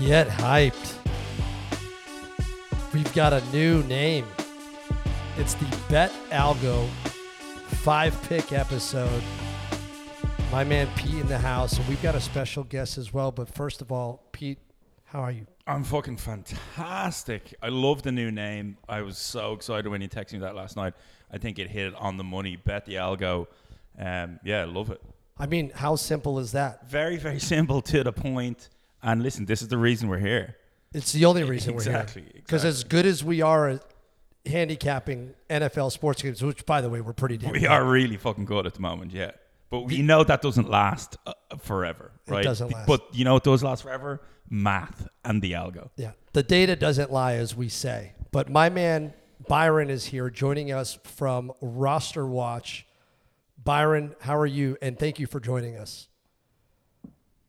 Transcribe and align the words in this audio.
Get 0.00 0.28
hyped. 0.28 0.94
We've 2.94 3.12
got 3.14 3.32
a 3.32 3.42
new 3.52 3.82
name. 3.82 4.26
It's 5.36 5.54
the 5.54 5.76
Bet 5.88 6.12
Algo 6.30 6.88
five 7.82 8.20
pick 8.28 8.52
episode. 8.52 9.22
My 10.52 10.62
man 10.62 10.88
Pete 10.94 11.14
in 11.14 11.26
the 11.26 11.38
house, 11.38 11.76
and 11.78 11.88
we've 11.88 12.02
got 12.02 12.14
a 12.14 12.20
special 12.20 12.62
guest 12.62 12.96
as 12.96 13.12
well. 13.12 13.32
But 13.32 13.48
first 13.48 13.80
of 13.80 13.90
all, 13.90 14.22
Pete, 14.30 14.58
how 15.06 15.20
are 15.20 15.32
you? 15.32 15.46
I'm 15.66 15.82
fucking 15.82 16.18
fantastic. 16.18 17.54
I 17.60 17.68
love 17.68 18.02
the 18.02 18.12
new 18.12 18.30
name. 18.30 18.76
I 18.88 19.02
was 19.02 19.18
so 19.18 19.52
excited 19.52 19.88
when 19.88 20.00
you 20.00 20.08
texted 20.08 20.34
me 20.34 20.38
that 20.40 20.54
last 20.54 20.76
night. 20.76 20.94
I 21.32 21.38
think 21.38 21.58
it 21.58 21.68
hit 21.70 21.88
it 21.88 21.94
on 21.96 22.16
the 22.18 22.24
money. 22.24 22.56
Bet 22.56 22.84
the 22.84 22.94
algo. 22.94 23.48
Um, 23.98 24.38
yeah, 24.44 24.64
love 24.64 24.90
it. 24.90 25.02
I 25.36 25.46
mean, 25.46 25.72
how 25.74 25.96
simple 25.96 26.38
is 26.38 26.52
that? 26.52 26.88
Very, 26.88 27.16
very 27.16 27.40
simple 27.54 27.82
to 27.82 28.04
the 28.04 28.12
point. 28.12 28.68
And 29.02 29.22
listen, 29.22 29.46
this 29.46 29.62
is 29.62 29.68
the 29.68 29.78
reason 29.78 30.08
we're 30.08 30.18
here. 30.18 30.56
It's 30.92 31.12
the 31.12 31.24
only 31.24 31.44
reason 31.44 31.74
Exactly, 31.74 31.92
we're 31.92 31.92
here. 31.92 32.02
Exactly. 32.02 32.40
Because 32.40 32.64
exactly. 32.64 32.68
as 32.68 32.84
good 32.84 33.06
as 33.06 33.24
we 33.24 33.42
are 33.42 33.68
at 33.68 33.84
handicapping 34.46 35.34
NFL 35.50 35.92
sports 35.92 36.22
games, 36.22 36.42
which 36.42 36.64
by 36.66 36.80
the 36.80 36.88
way, 36.88 37.00
we're 37.00 37.12
pretty 37.12 37.36
damn 37.36 37.52
We 37.52 37.66
are 37.66 37.84
really 37.84 38.16
fucking 38.16 38.44
good 38.44 38.66
at 38.66 38.74
the 38.74 38.80
moment, 38.80 39.12
yeah. 39.12 39.32
But 39.70 39.80
we 39.80 40.00
know 40.00 40.24
that 40.24 40.40
doesn't 40.40 40.70
last 40.70 41.18
uh, 41.26 41.34
forever, 41.58 42.10
right? 42.26 42.40
It 42.40 42.44
doesn't 42.44 42.72
last. 42.72 42.86
But 42.86 43.02
you 43.12 43.24
know 43.24 43.34
what 43.34 43.44
does 43.44 43.62
last 43.62 43.82
forever? 43.82 44.22
Math 44.48 45.06
and 45.24 45.42
the 45.42 45.52
algo. 45.52 45.90
Yeah, 45.96 46.12
the 46.32 46.42
data 46.42 46.74
doesn't 46.74 47.12
lie, 47.12 47.34
as 47.34 47.54
we 47.54 47.68
say. 47.68 48.14
But 48.32 48.48
my 48.48 48.70
man 48.70 49.12
Byron 49.46 49.90
is 49.90 50.06
here 50.06 50.30
joining 50.30 50.72
us 50.72 50.98
from 51.04 51.52
Roster 51.60 52.26
Watch. 52.26 52.86
Byron, 53.62 54.14
how 54.20 54.36
are 54.36 54.46
you? 54.46 54.76
And 54.82 54.98
thank 54.98 55.18
you 55.18 55.26
for 55.26 55.40
joining 55.40 55.76
us. 55.76 56.08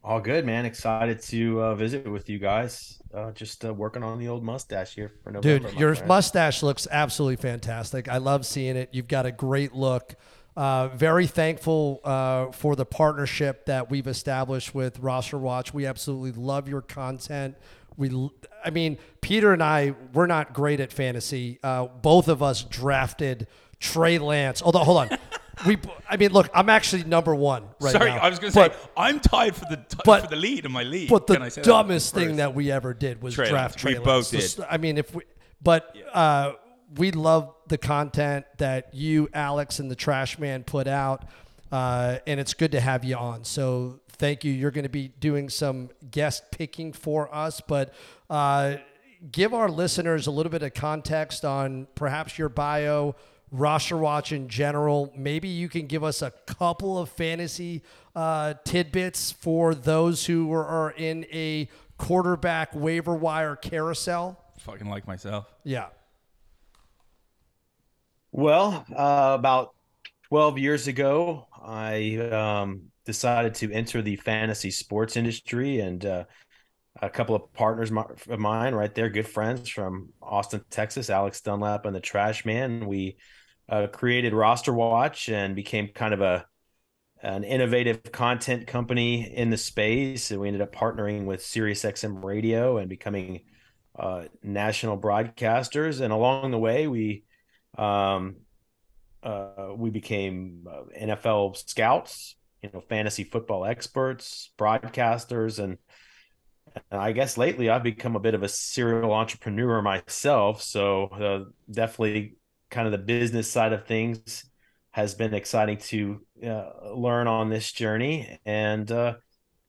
All 0.04 0.22
good, 0.22 0.46
man. 0.46 0.66
Excited 0.66 1.22
to 1.24 1.62
uh, 1.62 1.76
visit 1.76 2.10
with 2.10 2.30
you 2.30 2.40
guys. 2.40 3.02
Uh, 3.14 3.32
just 3.32 3.66
uh, 3.66 3.74
working 3.74 4.04
on 4.04 4.18
the 4.18 4.28
old 4.28 4.44
mustache 4.44 4.96
here 4.96 5.12
for 5.24 5.32
November. 5.32 5.70
Dude, 5.70 5.80
your 5.80 5.96
friend. 5.96 6.08
mustache 6.08 6.64
looks 6.64 6.88
absolutely 6.90 7.36
fantastic. 7.36 8.08
I 8.08 8.18
love 8.18 8.46
seeing 8.46 8.78
it. 8.78 8.90
You've 8.94 9.08
got 9.08 9.26
a 9.26 9.32
great 9.32 9.74
look. 9.74 10.16
Uh, 10.56 10.90
very 10.90 11.28
thankful 11.28 12.02
uh, 12.04 12.52
for 12.52 12.76
the 12.76 12.86
partnership 12.86 13.66
that 13.66 13.90
we've 13.90 14.08
established 14.08 14.74
with 14.74 15.00
Roster 15.00 15.38
Watch. 15.38 15.74
We 15.74 15.86
absolutely 15.86 16.32
love 16.32 16.70
your 16.70 16.82
content. 16.82 17.56
We, 17.98 18.30
I 18.64 18.70
mean, 18.70 18.98
Peter 19.22 19.54
and 19.54 19.64
I, 19.64 19.96
we're 20.14 20.28
not 20.28 20.54
great 20.54 20.80
at 20.80 20.94
fantasy. 20.94 21.60
Uh, 21.64 21.88
both 21.88 22.28
of 22.28 22.42
us 22.42 22.64
drafted 22.64 23.48
Trey 23.80 24.18
Lance. 24.18 24.62
Although, 24.62 24.80
hold 24.80 24.98
on, 24.98 25.18
we, 25.66 25.78
I 26.10 26.18
mean, 26.18 26.32
look, 26.32 26.50
I'm 26.54 26.70
actually 26.70 27.04
number 27.04 27.36
one 27.36 27.64
right 27.80 27.92
Sorry, 27.92 28.10
now. 28.12 28.18
I 28.18 28.30
was 28.30 28.40
going 28.40 28.54
to 28.54 28.60
say 28.60 28.72
I'm 28.96 29.20
tied 29.20 29.56
for 29.56 29.66
the 29.70 29.78
t- 29.78 29.98
but- 30.06 30.24
for 30.24 30.28
the 30.28 30.36
lead 30.36 30.66
in 30.66 30.72
my 30.72 30.84
league. 30.84 31.10
But 31.10 31.28
the 31.28 31.36
Can 31.36 31.44
I 31.44 31.50
say 31.50 31.62
that 31.62 31.68
dumbest 31.68 32.14
thing 32.14 32.38
that 32.38 32.56
we 32.56 32.72
ever 32.72 32.94
did 32.94 33.22
was 33.22 33.36
Trey 33.36 33.50
draft 33.50 33.84
Lance. 33.84 34.00
We 34.00 34.04
both 34.04 34.32
did. 34.32 34.56
I 34.70 34.78
mean, 34.78 34.98
if 34.98 35.14
we, 35.14 35.24
but 35.62 35.96
uh, 36.14 36.54
we 36.96 37.12
love 37.12 37.54
the 37.68 37.78
content 37.78 38.46
that 38.58 38.94
you, 38.94 39.30
Alex, 39.34 39.80
and 39.80 39.92
the 39.92 39.96
Trash 39.96 40.40
Man 40.40 40.64
put 40.64 40.88
out, 40.88 41.26
uh, 41.72 42.18
and 42.26 42.40
it's 42.40 42.54
good 42.54 42.72
to 42.72 42.80
have 42.80 43.04
you 43.04 43.16
on. 43.16 43.44
So 43.44 44.00
thank 44.14 44.44
you. 44.44 44.52
You're 44.52 44.72
going 44.72 44.84
to 44.84 44.90
be 44.90 45.10
doing 45.10 45.50
some 45.50 45.90
guest 46.12 46.44
picking 46.52 46.94
for 46.94 47.34
us, 47.34 47.62
but. 47.66 47.94
Uh, 48.30 48.78
Give 49.34 49.54
our 49.54 49.68
listeners 49.68 50.28
a 50.28 50.32
little 50.32 50.50
bit 50.50 50.64
of 50.64 50.74
context 50.74 51.44
on 51.44 51.88
perhaps 51.94 52.38
your 52.38 52.48
bio, 52.48 53.18
roster 53.52 53.98
watch 53.98 54.32
in 54.32 54.48
general. 54.48 55.12
Maybe 55.16 55.48
you 55.48 55.70
can 55.70 55.88
give 55.88 56.04
us 56.04 56.22
a 56.22 56.32
couple 56.46 56.98
of 56.98 57.10
fantasy 57.10 57.84
uh, 58.16 58.56
tidbits 58.64 59.32
for 59.32 59.74
those 59.74 60.26
who 60.26 60.52
are, 60.54 60.66
are 60.66 60.92
in 60.92 61.26
a 61.32 61.70
quarterback 61.98 62.74
waiver 62.74 63.16
wire 63.16 63.56
carousel. 63.56 64.40
fucking 64.60 64.90
like 64.90 65.08
myself. 65.08 65.46
Yeah. 65.64 65.88
Well, 68.32 68.86
uh, 68.96 69.36
about 69.38 69.74
12 70.30 70.60
years 70.60 70.88
ago, 70.88 71.48
I 71.62 72.18
um, 72.18 72.84
decided 73.06 73.56
to 73.56 73.72
enter 73.72 74.02
the 74.04 74.18
fantasy 74.18 74.70
sports 74.70 75.18
industry, 75.18 75.80
and 75.80 76.06
uh, 76.06 76.26
a 77.02 77.10
couple 77.10 77.36
of 77.36 77.52
partners 77.54 77.92
of 77.92 78.40
mine, 78.40 78.76
right 78.76 78.94
there, 78.94 79.10
good 79.10 79.28
friends 79.28 79.70
from 79.70 80.10
Austin, 80.22 80.64
Texas, 80.70 81.10
Alex 81.10 81.42
Dunlap 81.42 81.86
and 81.86 81.96
the 81.96 82.00
Trash 82.00 82.46
Man, 82.46 82.86
we 82.86 83.18
uh, 83.70 83.88
created 83.88 84.34
Roster 84.34 84.74
Watch 84.74 85.30
and 85.30 85.56
became 85.56 85.90
kind 85.90 86.14
of 86.14 86.22
a 86.22 86.46
an 87.22 87.44
innovative 87.44 88.02
content 88.12 88.66
company 88.66 89.36
in 89.36 89.50
the 89.50 89.58
space. 89.58 90.32
And 90.32 90.40
we 90.40 90.48
ended 90.48 90.62
up 90.62 90.74
partnering 90.74 91.26
with 91.26 91.42
SiriusXM 91.42 92.24
Radio 92.24 92.78
and 92.78 92.88
becoming 92.88 93.42
uh, 93.98 94.24
national 94.42 94.98
broadcasters. 94.98 96.00
And 96.00 96.14
along 96.14 96.52
the 96.52 96.58
way, 96.58 96.88
we 96.88 97.24
um, 97.78 98.38
uh, 99.22 99.74
we 99.76 99.90
became 99.90 100.66
uh, 100.70 100.84
NFL 100.98 101.58
scouts, 101.58 102.36
you 102.64 102.70
know, 102.74 102.80
fantasy 102.80 103.26
football 103.26 103.66
experts, 103.66 104.52
broadcasters, 104.58 105.60
and, 105.60 105.78
and 106.90 107.02
I 107.02 107.12
guess 107.12 107.38
lately 107.38 107.70
I've 107.70 107.84
become 107.84 108.16
a 108.16 108.20
bit 108.20 108.34
of 108.34 108.44
a 108.44 108.48
serial 108.48 109.12
entrepreneur 109.12 109.82
myself. 109.82 110.62
So 110.62 111.08
uh, 111.08 111.52
definitely, 111.70 112.38
kind 112.70 112.88
of 112.88 112.92
the 112.92 112.98
business 112.98 113.52
side 113.52 113.74
of 113.74 113.86
things 113.86 114.46
has 114.92 115.16
been 115.16 115.34
exciting 115.34 115.78
to 115.78 116.22
uh, 116.46 116.94
learn 116.94 117.28
on 117.28 117.50
this 117.50 117.72
journey. 117.72 118.40
And 118.46 118.92
uh, 118.92 119.16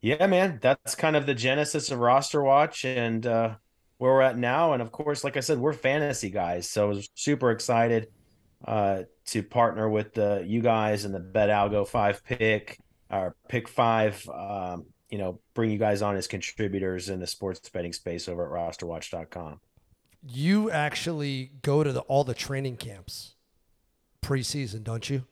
yeah, 0.00 0.26
man, 0.26 0.58
that's 0.62 0.94
kind 0.94 1.16
of 1.16 1.26
the 1.26 1.34
genesis 1.34 1.90
of 1.90 1.98
Roster 1.98 2.42
Watch 2.42 2.84
and 2.84 3.26
uh, 3.26 3.56
where 3.98 4.12
we're 4.12 4.22
at 4.22 4.38
now. 4.38 4.72
And 4.72 4.82
of 4.82 4.92
course, 4.92 5.24
like 5.24 5.36
I 5.36 5.40
said, 5.40 5.58
we're 5.58 5.72
fantasy 5.72 6.30
guys, 6.30 6.68
so 6.68 7.00
super 7.14 7.50
excited 7.50 8.08
uh, 8.64 9.02
to 9.26 9.42
partner 9.42 9.88
with 9.88 10.14
the 10.14 10.42
you 10.46 10.62
guys 10.62 11.04
and 11.04 11.14
the 11.14 11.20
Bet 11.20 11.48
Algo 11.48 11.86
five 11.86 12.24
pick 12.24 12.78
or 13.10 13.36
pick 13.48 13.68
five. 13.68 14.26
Um, 14.28 14.86
you 15.10 15.18
know, 15.18 15.40
bring 15.54 15.70
you 15.70 15.78
guys 15.78 16.02
on 16.02 16.16
as 16.16 16.28
contributors 16.28 17.08
in 17.08 17.20
the 17.20 17.26
sports 17.26 17.68
betting 17.68 17.92
space 17.92 18.28
over 18.28 18.46
at 18.46 18.52
rosterwatch.com. 18.78 19.60
You 20.22 20.70
actually 20.70 21.52
go 21.62 21.82
to 21.82 21.92
the, 21.92 22.00
all 22.00 22.24
the 22.24 22.34
training 22.34 22.76
camps 22.76 23.34
preseason, 24.22 24.84
don't 24.84 25.08
you? 25.08 25.24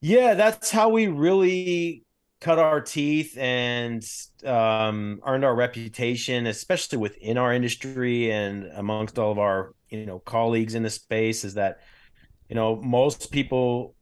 Yeah, 0.00 0.34
that's 0.34 0.70
how 0.70 0.90
we 0.90 1.06
really 1.06 2.04
cut 2.40 2.58
our 2.58 2.80
teeth 2.80 3.36
and 3.38 4.04
um, 4.44 5.20
earned 5.26 5.44
our 5.44 5.54
reputation, 5.54 6.46
especially 6.46 6.98
within 6.98 7.38
our 7.38 7.52
industry 7.54 8.30
and 8.30 8.66
amongst 8.74 9.18
all 9.18 9.32
of 9.32 9.38
our 9.38 9.72
you 9.88 10.04
know 10.04 10.18
colleagues 10.18 10.74
in 10.74 10.82
the 10.82 10.90
space. 10.90 11.44
Is 11.44 11.54
that 11.54 11.80
you 12.48 12.54
know 12.54 12.76
most 12.76 13.30
people 13.30 13.94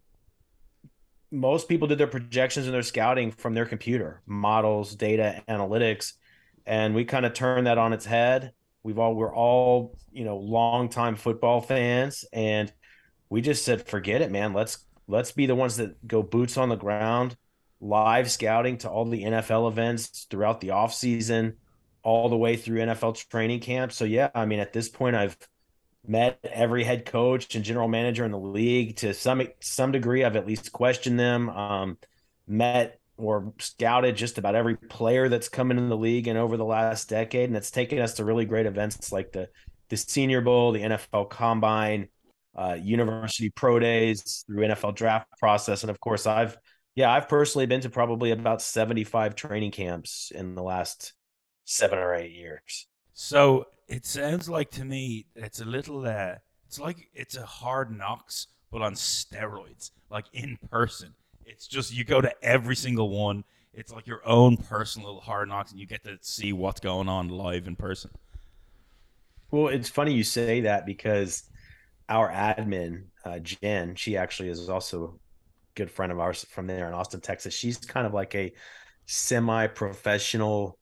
most 1.31 1.69
people 1.69 1.89
did 1.89 1.99
their 1.99 2.07
projections 2.07 2.67
and 2.67 2.75
their 2.75 2.83
scouting 2.83 3.31
from 3.31 3.55
their 3.55 3.65
computer 3.65 4.21
models 4.27 4.95
data 4.95 5.43
analytics 5.49 6.13
and 6.67 6.95
we 6.95 7.07
kind 7.07 7.25
of 7.25 7.33
turned 7.33 7.67
that 7.67 7.79
on 7.79 7.95
its 7.95 8.05
head 8.05 8.53
we've 8.83 8.99
all 8.99 9.15
we're 9.15 9.35
all 9.35 9.97
you 10.13 10.25
know 10.25 10.37
longtime 10.37 11.17
football 11.17 11.61
fans 11.61 12.25
and 12.33 12.73
we 13.31 13.41
just 13.41 13.65
said 13.65 13.87
forget 13.87 14.23
it 14.23 14.31
man. 14.31 14.53
Let's 14.53 14.85
let's 15.09 15.33
be 15.33 15.47
the 15.47 15.55
ones 15.55 15.77
that 15.79 16.07
go 16.07 16.23
boots 16.23 16.57
on 16.57 16.69
the 16.69 16.77
ground 16.77 17.37
live 17.81 18.31
scouting 18.31 18.79
to 18.79 18.89
all 18.89 19.05
the 19.05 19.25
NFL 19.25 19.69
events 19.69 20.27
throughout 20.31 20.61
the 20.61 20.71
off 20.71 20.95
season 20.95 21.55
all 22.05 22.29
the 22.29 22.37
way 22.37 22.57
through 22.57 22.79
NFL 22.81 23.29
training 23.29 23.61
camp. 23.61 23.93
So 23.93 24.05
yeah 24.05 24.31
i 24.35 24.45
mean 24.45 24.61
at 24.61 24.73
this 24.73 24.89
point 24.89 25.17
i've 25.17 25.37
met 26.07 26.39
every 26.43 26.85
head 26.85 27.07
coach 27.07 27.55
and 27.55 27.65
general 27.65 27.89
manager 27.89 28.25
in 28.25 28.33
the 28.33 28.39
league 28.39 28.97
to 28.97 29.15
some 29.15 29.43
some 29.61 29.93
degree 29.93 30.25
i've 30.25 30.35
at 30.37 30.47
least 30.47 30.73
questioned 30.73 31.19
them 31.19 31.49
um, 31.49 31.97
met 32.47 32.99
or 33.17 33.53
scouted 33.59 34.17
just 34.17 34.39
about 34.39 34.55
every 34.55 34.77
player 34.77 35.29
that's 35.29 35.49
come 35.49 35.71
into 35.71 35.87
the 35.87 35.97
league 35.97 36.29
and 36.29 36.39
over 36.39 36.57
the 36.57 36.65
last 36.65 37.09
decade 37.09 37.49
and 37.49 37.57
it's 37.57 37.71
taken 37.71 37.99
us 37.99 38.15
to 38.15 38.25
really 38.25 38.45
great 38.45 38.67
events 38.67 39.13
like 39.13 39.33
the 39.33 39.49
the 39.89 39.97
senior 39.97 40.41
bowl 40.41 40.73
the 40.73 40.81
nfl 40.81 41.29
combine 41.29 42.09
uh, 42.57 42.77
university 42.83 43.51
pro 43.51 43.79
days 43.79 44.45
through 44.47 44.67
nfl 44.67 44.95
draft 44.95 45.27
process 45.39 45.83
and 45.83 45.91
of 45.91 46.01
course 46.01 46.27
i've 46.27 46.57
yeah 46.95 47.11
i've 47.11 47.29
personally 47.29 47.67
been 47.67 47.81
to 47.81 47.89
probably 47.91 48.31
about 48.31 48.61
75 48.61 49.35
training 49.35 49.71
camps 49.71 50.31
in 50.35 50.55
the 50.55 50.63
last 50.63 51.15
seven 51.65 51.99
or 51.99 52.15
eight 52.15 52.33
years 52.33 52.87
So 53.15 53.67
it 53.89 54.07
sounds 54.07 54.49
like 54.49 54.71
to 54.73 54.85
me 54.85 55.27
it's 55.35 55.61
a 55.61 55.65
little 55.65 56.07
uh 56.07 56.35
it's 56.67 56.79
like 56.79 57.09
it's 57.15 57.37
a 57.37 57.45
hard 57.45 57.97
knocks 57.97 58.49
but 58.73 58.83
on 58.83 58.95
steroids, 58.95 59.91
like 60.11 60.25
in 60.33 60.59
person. 60.71 61.15
It's 61.47 61.67
just 61.67 61.93
you 61.95 62.05
go 62.05 62.21
to 62.21 62.33
every 62.43 62.77
single 62.77 63.11
one. 63.11 63.45
It's 63.75 63.93
like 63.93 64.07
your 64.07 64.27
own 64.27 64.57
personal 64.57 65.21
hard 65.21 65.49
knocks 65.49 65.71
and 65.71 65.81
you 65.81 65.87
get 65.87 66.05
to 66.05 66.19
see 66.21 66.53
what's 66.53 66.81
going 66.81 67.09
on 67.09 67.29
live 67.29 67.67
in 67.67 67.77
person. 67.77 68.11
Well, 69.51 69.69
it's 69.69 69.89
funny 69.89 70.13
you 70.13 70.25
say 70.25 70.63
that 70.63 70.87
because 70.87 71.45
our 72.09 72.31
admin, 72.31 73.05
uh, 73.25 73.39
Jen, 73.39 73.95
she 73.95 74.17
actually 74.17 74.49
is 74.49 74.69
also 74.69 75.05
a 75.05 75.11
good 75.75 75.91
friend 75.91 76.13
of 76.13 76.19
ours 76.19 76.45
from 76.51 76.67
there 76.67 76.89
in 76.89 76.95
Austin, 76.95 77.21
Texas. 77.21 77.55
She's 77.55 77.79
kind 77.79 78.07
of 78.07 78.15
like 78.15 78.35
a 78.35 78.53
semi-professional 79.07 80.79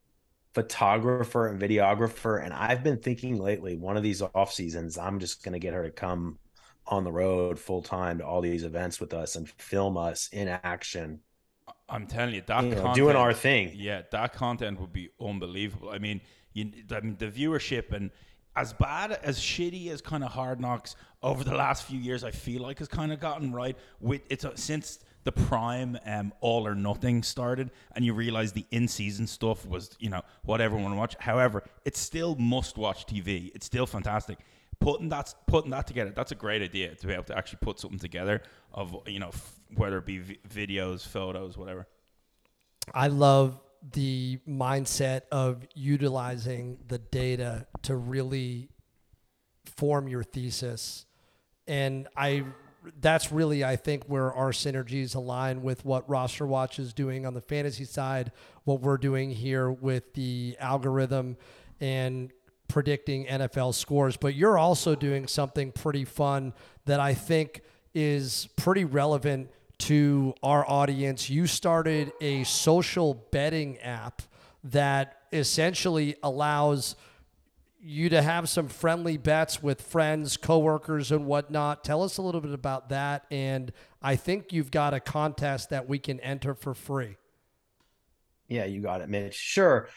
photographer 0.55 1.47
and 1.47 1.61
videographer. 1.61 2.45
And 2.45 2.53
I've 2.53 2.83
been 2.83 2.99
thinking 2.99 3.39
lately, 3.39 3.77
one 3.77 3.97
of 3.97 4.03
these 4.03 4.23
off 4.23 4.53
seasons, 4.53 4.99
I'm 4.99 5.21
just 5.21 5.45
going 5.45 5.53
to 5.53 5.59
get 5.59 5.75
her 5.75 5.85
to 5.85 5.91
come 5.91 6.39
on 6.87 7.05
the 7.05 7.13
road 7.13 7.59
full 7.59 7.83
time 7.83 8.19
to 8.19 8.27
all 8.27 8.41
these 8.41 8.65
events 8.65 9.01
with 9.01 9.15
us 9.15 9.37
and 9.37 9.49
film 9.49 9.97
us 9.97 10.29
in 10.33 10.49
action. 10.49 11.21
I'm 11.89 12.07
telling 12.07 12.35
you 12.35 12.43
that 12.47 12.65
You 12.65 12.71
know, 12.71 12.77
content, 12.77 12.95
doing 12.95 13.17
our 13.17 13.33
thing. 13.33 13.73
Yeah, 13.75 14.03
that 14.11 14.33
content 14.33 14.81
would 14.81 14.93
be 14.93 15.11
unbelievable. 15.21 15.91
I 15.91 15.99
mean, 15.99 16.21
you, 16.53 16.71
I 16.91 17.01
mean, 17.01 17.17
the 17.19 17.27
viewership 17.27 17.93
and 17.93 18.11
as 18.57 18.73
bad 18.73 19.13
as 19.23 19.39
shitty 19.39 19.91
as 19.91 20.01
kind 20.01 20.25
of 20.25 20.33
Hard 20.33 20.61
Knocks 20.61 20.97
over 21.23 21.45
the 21.45 21.55
last 21.55 21.85
few 21.85 21.99
years, 21.99 22.25
I 22.25 22.31
feel 22.31 22.63
like 22.63 22.79
has 22.79 22.89
kind 22.89 23.13
of 23.13 23.21
gotten 23.21 23.53
right 23.53 23.77
with 24.01 24.23
it's 24.29 24.45
a, 24.45 24.57
since 24.57 24.99
the 25.25 25.33
prime 25.33 25.99
um, 26.07 26.33
all 26.41 26.67
or 26.67 26.75
nothing 26.75 27.23
started, 27.23 27.71
and 27.95 28.05
you 28.05 28.15
realize 28.15 28.53
the 28.53 28.67
in 28.71 28.89
season 28.89 29.27
stuff 29.27 29.67
was 29.67 29.97
you 30.01 30.11
know 30.11 30.23
what 30.45 30.61
everyone 30.61 30.97
wants 30.97 31.15
to 31.15 31.19
watch. 31.19 31.25
However, 31.25 31.63
it's 31.85 32.01
still 32.01 32.35
must 32.37 32.77
watch 32.77 33.07
TV. 33.07 33.51
It's 33.55 33.67
still 33.67 33.87
fantastic. 33.87 34.39
Putting 34.81 35.11
that 35.11 35.35
putting 35.47 35.71
that 35.73 35.87
together, 35.87 36.13
that's 36.15 36.33
a 36.33 36.37
great 36.37 36.63
idea 36.63 36.95
to 36.95 37.07
be 37.07 37.13
able 37.13 37.25
to 37.25 37.37
actually 37.37 37.59
put 37.61 37.79
something 37.79 37.99
together 37.99 38.43
of 38.73 38.97
you 39.07 39.19
know 39.19 39.29
f- 39.29 39.61
whether 39.75 39.99
it 39.99 40.07
be 40.07 40.19
v- 40.19 40.39
videos, 40.49 41.07
photos, 41.07 41.59
whatever. 41.59 41.87
I 42.95 43.09
love 43.09 43.61
the 43.93 44.39
mindset 44.49 45.23
of 45.31 45.67
utilizing 45.75 46.79
the 46.89 46.99
data 46.99 47.67
to 47.83 47.97
really 47.97 48.71
form 49.65 50.09
your 50.09 50.23
thesis. 50.23 51.07
And 51.67 52.09
I 52.17 52.45
that's 53.01 53.31
really 53.31 53.63
I 53.65 53.77
think 53.77 54.05
where 54.07 54.33
our 54.33 54.51
synergies 54.51 55.15
align 55.15 55.63
with 55.63 55.85
what 55.85 56.09
Roster 56.09 56.47
Watch 56.47 56.79
is 56.79 56.93
doing 56.95 57.27
on 57.27 57.35
the 57.35 57.41
fantasy 57.41 57.85
side, 57.85 58.33
what 58.65 58.81
we're 58.81 58.99
doing 58.99 59.31
here 59.31 59.71
with 59.71 60.15
the 60.15 60.57
algorithm 60.59 61.37
and 61.81 62.33
predicting 62.71 63.27
NFL 63.27 63.75
scores, 63.75 64.17
but 64.17 64.35
you're 64.35 64.57
also 64.57 64.95
doing 64.95 65.27
something 65.27 65.73
pretty 65.73 66.05
fun 66.05 66.55
that 66.87 67.01
I 67.01 67.15
think 67.15 67.63
is 67.95 68.49
pretty 68.57 68.85
relevant 68.85 69.51
to 69.79 70.35
our 70.43 70.69
audience. 70.69 71.29
You 71.29 71.47
started 71.47 72.13
a 72.21 72.45
social 72.45 73.15
betting 73.31 73.79
app 73.79 74.23
that 74.65 75.23
essentially 75.33 76.17
allows 76.23 76.97
you 77.83 78.11
to 78.11 78.21
have 78.21 78.49
some 78.49 78.69
friendly 78.69 79.17
bets 79.17 79.63
with 79.63 79.81
friends, 79.81 80.37
coworkers, 80.37 81.11
and 81.11 81.27
whatnot. 81.27 81.83
Tell 81.83 82.03
us 82.03 82.19
a 82.19 82.23
little 82.23 82.43
bit 82.43 82.53
about 82.53 82.91
that. 82.91 83.25
And 83.31 83.73
I 84.03 84.17
think 84.17 84.53
you've 84.53 84.71
got 84.71 84.93
a 84.93 85.01
contest 85.01 85.71
that 85.71 85.89
we 85.89 85.99
can 85.99 86.21
enter 86.21 86.55
for 86.55 86.75
free. 86.75 87.17
Yeah, 88.49 88.67
you 88.67 88.81
got 88.81 89.01
it, 89.01 89.09
Mitch. 89.09 89.35
Sure. 89.35 89.89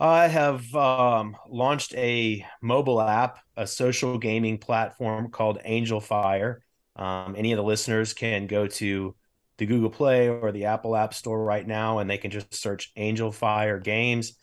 I 0.00 0.28
have 0.28 0.74
um, 0.74 1.36
launched 1.46 1.94
a 1.94 2.46
mobile 2.62 3.02
app, 3.02 3.38
a 3.54 3.66
social 3.66 4.16
gaming 4.16 4.56
platform 4.56 5.30
called 5.30 5.58
Angel 5.62 6.00
Fire. 6.00 6.62
Um, 6.96 7.34
any 7.36 7.52
of 7.52 7.58
the 7.58 7.62
listeners 7.62 8.14
can 8.14 8.46
go 8.46 8.66
to 8.66 9.14
the 9.58 9.66
Google 9.66 9.90
Play 9.90 10.30
or 10.30 10.52
the 10.52 10.64
Apple 10.64 10.96
App 10.96 11.12
Store 11.12 11.44
right 11.44 11.66
now, 11.66 11.98
and 11.98 12.08
they 12.08 12.16
can 12.16 12.30
just 12.30 12.54
search 12.54 12.92
Angel 12.96 13.30
Fire 13.30 13.78
Games. 13.78 14.38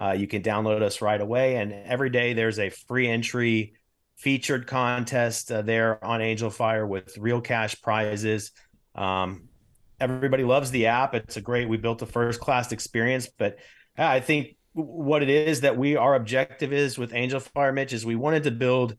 Uh, 0.00 0.12
you 0.12 0.26
can 0.26 0.40
download 0.42 0.80
us 0.80 1.02
right 1.02 1.20
away, 1.20 1.56
and 1.56 1.74
every 1.74 2.08
day 2.08 2.32
there's 2.32 2.58
a 2.58 2.70
free 2.70 3.06
entry 3.06 3.74
featured 4.16 4.66
contest 4.66 5.52
uh, 5.52 5.60
there 5.60 6.02
on 6.02 6.22
Angel 6.22 6.48
Fire 6.48 6.86
with 6.86 7.18
real 7.18 7.42
cash 7.42 7.78
prizes. 7.82 8.52
Um, 8.94 9.50
everybody 10.00 10.44
loves 10.44 10.70
the 10.70 10.86
app. 10.86 11.14
It's 11.14 11.36
a 11.36 11.42
great. 11.42 11.68
We 11.68 11.76
built 11.76 12.00
a 12.00 12.06
first 12.06 12.40
class 12.40 12.72
experience, 12.72 13.28
but 13.36 13.58
I 13.98 14.20
think 14.20 14.56
what 14.74 15.22
it 15.22 15.28
is 15.28 15.60
that 15.62 15.76
we 15.76 15.96
our 15.96 16.14
objective 16.14 16.72
is 16.72 16.98
with 16.98 17.14
Angel 17.14 17.40
Fire, 17.40 17.72
Mitch, 17.72 17.92
is 17.92 18.06
we 18.06 18.16
wanted 18.16 18.44
to 18.44 18.50
build 18.50 18.96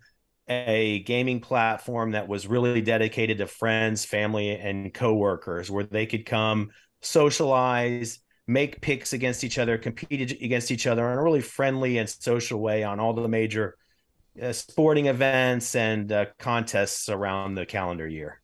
a 0.48 1.00
gaming 1.00 1.40
platform 1.40 2.12
that 2.12 2.28
was 2.28 2.48
really 2.48 2.82
dedicated 2.82 3.38
to 3.38 3.48
friends, 3.48 4.06
family, 4.06 4.52
and 4.52 4.94
coworkers, 4.94 5.72
where 5.72 5.86
they 5.86 6.06
could 6.06 6.26
come 6.26 6.72
socialize, 7.02 8.20
make 8.48 8.82
picks 8.82 9.14
against 9.14 9.44
each 9.44 9.58
other, 9.58 9.78
compete 9.78 10.32
against 10.42 10.72
each 10.72 10.88
other 10.88 11.10
in 11.12 11.18
a 11.18 11.24
really 11.24 11.42
friendly 11.42 11.98
and 11.98 12.10
social 12.10 12.60
way 12.60 12.84
on 12.84 13.00
all 13.00 13.14
the 13.14 13.28
major 13.28 13.78
uh, 14.42 14.52
sporting 14.52 15.06
events 15.08 15.76
and 15.76 16.12
uh, 16.12 16.26
contests 16.40 17.10
around 17.10 17.56
the 17.56 17.66
calendar 17.66 18.08
year. 18.08 18.42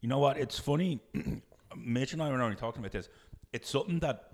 You 0.00 0.08
know 0.08 0.18
what? 0.18 0.38
It's 0.38 0.58
funny. 0.58 1.00
Mitch 1.76 2.12
and 2.12 2.22
I 2.22 2.30
were 2.30 2.40
only 2.40 2.56
talking 2.56 2.80
about 2.80 2.92
this. 2.92 3.08
It's 3.52 3.68
something 3.68 3.98
that 4.00 4.25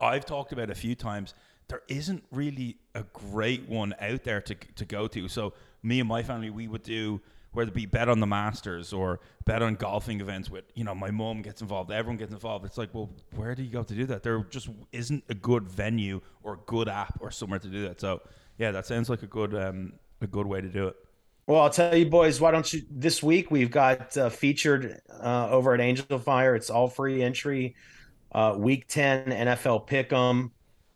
I've 0.00 0.26
talked 0.26 0.52
about 0.52 0.70
a 0.70 0.74
few 0.74 0.94
times. 0.94 1.34
There 1.68 1.82
isn't 1.88 2.24
really 2.30 2.76
a 2.94 3.04
great 3.12 3.68
one 3.68 3.94
out 4.00 4.24
there 4.24 4.40
to 4.42 4.54
to 4.54 4.84
go 4.84 5.08
to. 5.08 5.28
So 5.28 5.54
me 5.82 6.00
and 6.00 6.08
my 6.08 6.22
family, 6.22 6.50
we 6.50 6.68
would 6.68 6.82
do 6.82 7.20
whether 7.54 7.70
it 7.70 7.74
be 7.74 7.86
bet 7.86 8.08
on 8.08 8.20
the 8.20 8.26
Masters 8.26 8.92
or 8.92 9.20
bet 9.44 9.62
on 9.62 9.76
golfing 9.76 10.20
events 10.20 10.50
with, 10.50 10.64
you 10.74 10.82
know, 10.82 10.94
my 10.94 11.10
mom 11.10 11.40
gets 11.40 11.62
involved, 11.62 11.90
everyone 11.90 12.16
gets 12.16 12.32
involved. 12.32 12.64
It's 12.64 12.76
like, 12.76 12.92
well, 12.92 13.08
where 13.36 13.54
do 13.54 13.62
you 13.62 13.70
go 13.70 13.84
to 13.84 13.94
do 13.94 14.06
that? 14.06 14.24
There 14.24 14.44
just 14.50 14.68
isn't 14.92 15.22
a 15.28 15.34
good 15.34 15.68
venue 15.68 16.20
or 16.42 16.54
a 16.54 16.58
good 16.66 16.88
app 16.88 17.16
or 17.20 17.30
somewhere 17.30 17.60
to 17.60 17.68
do 17.68 17.82
that. 17.82 18.00
So 18.00 18.22
yeah, 18.58 18.72
that 18.72 18.86
sounds 18.86 19.08
like 19.08 19.22
a 19.22 19.26
good 19.26 19.54
um, 19.54 19.94
a 20.20 20.26
good 20.26 20.46
way 20.46 20.60
to 20.60 20.68
do 20.68 20.88
it. 20.88 20.96
Well, 21.46 21.60
I'll 21.60 21.70
tell 21.70 21.94
you, 21.94 22.06
boys. 22.06 22.40
Why 22.40 22.50
don't 22.50 22.70
you? 22.72 22.82
This 22.90 23.22
week 23.22 23.50
we've 23.50 23.70
got 23.70 24.16
uh, 24.16 24.30
featured 24.30 25.00
uh, 25.22 25.48
over 25.50 25.74
at 25.74 25.80
Angel 25.80 26.18
Fire. 26.18 26.56
It's 26.56 26.70
all 26.70 26.88
free 26.88 27.22
entry. 27.22 27.76
Uh, 28.34 28.54
week 28.58 28.88
ten 28.88 29.26
NFL 29.26 29.86
Pick'em. 29.88 30.50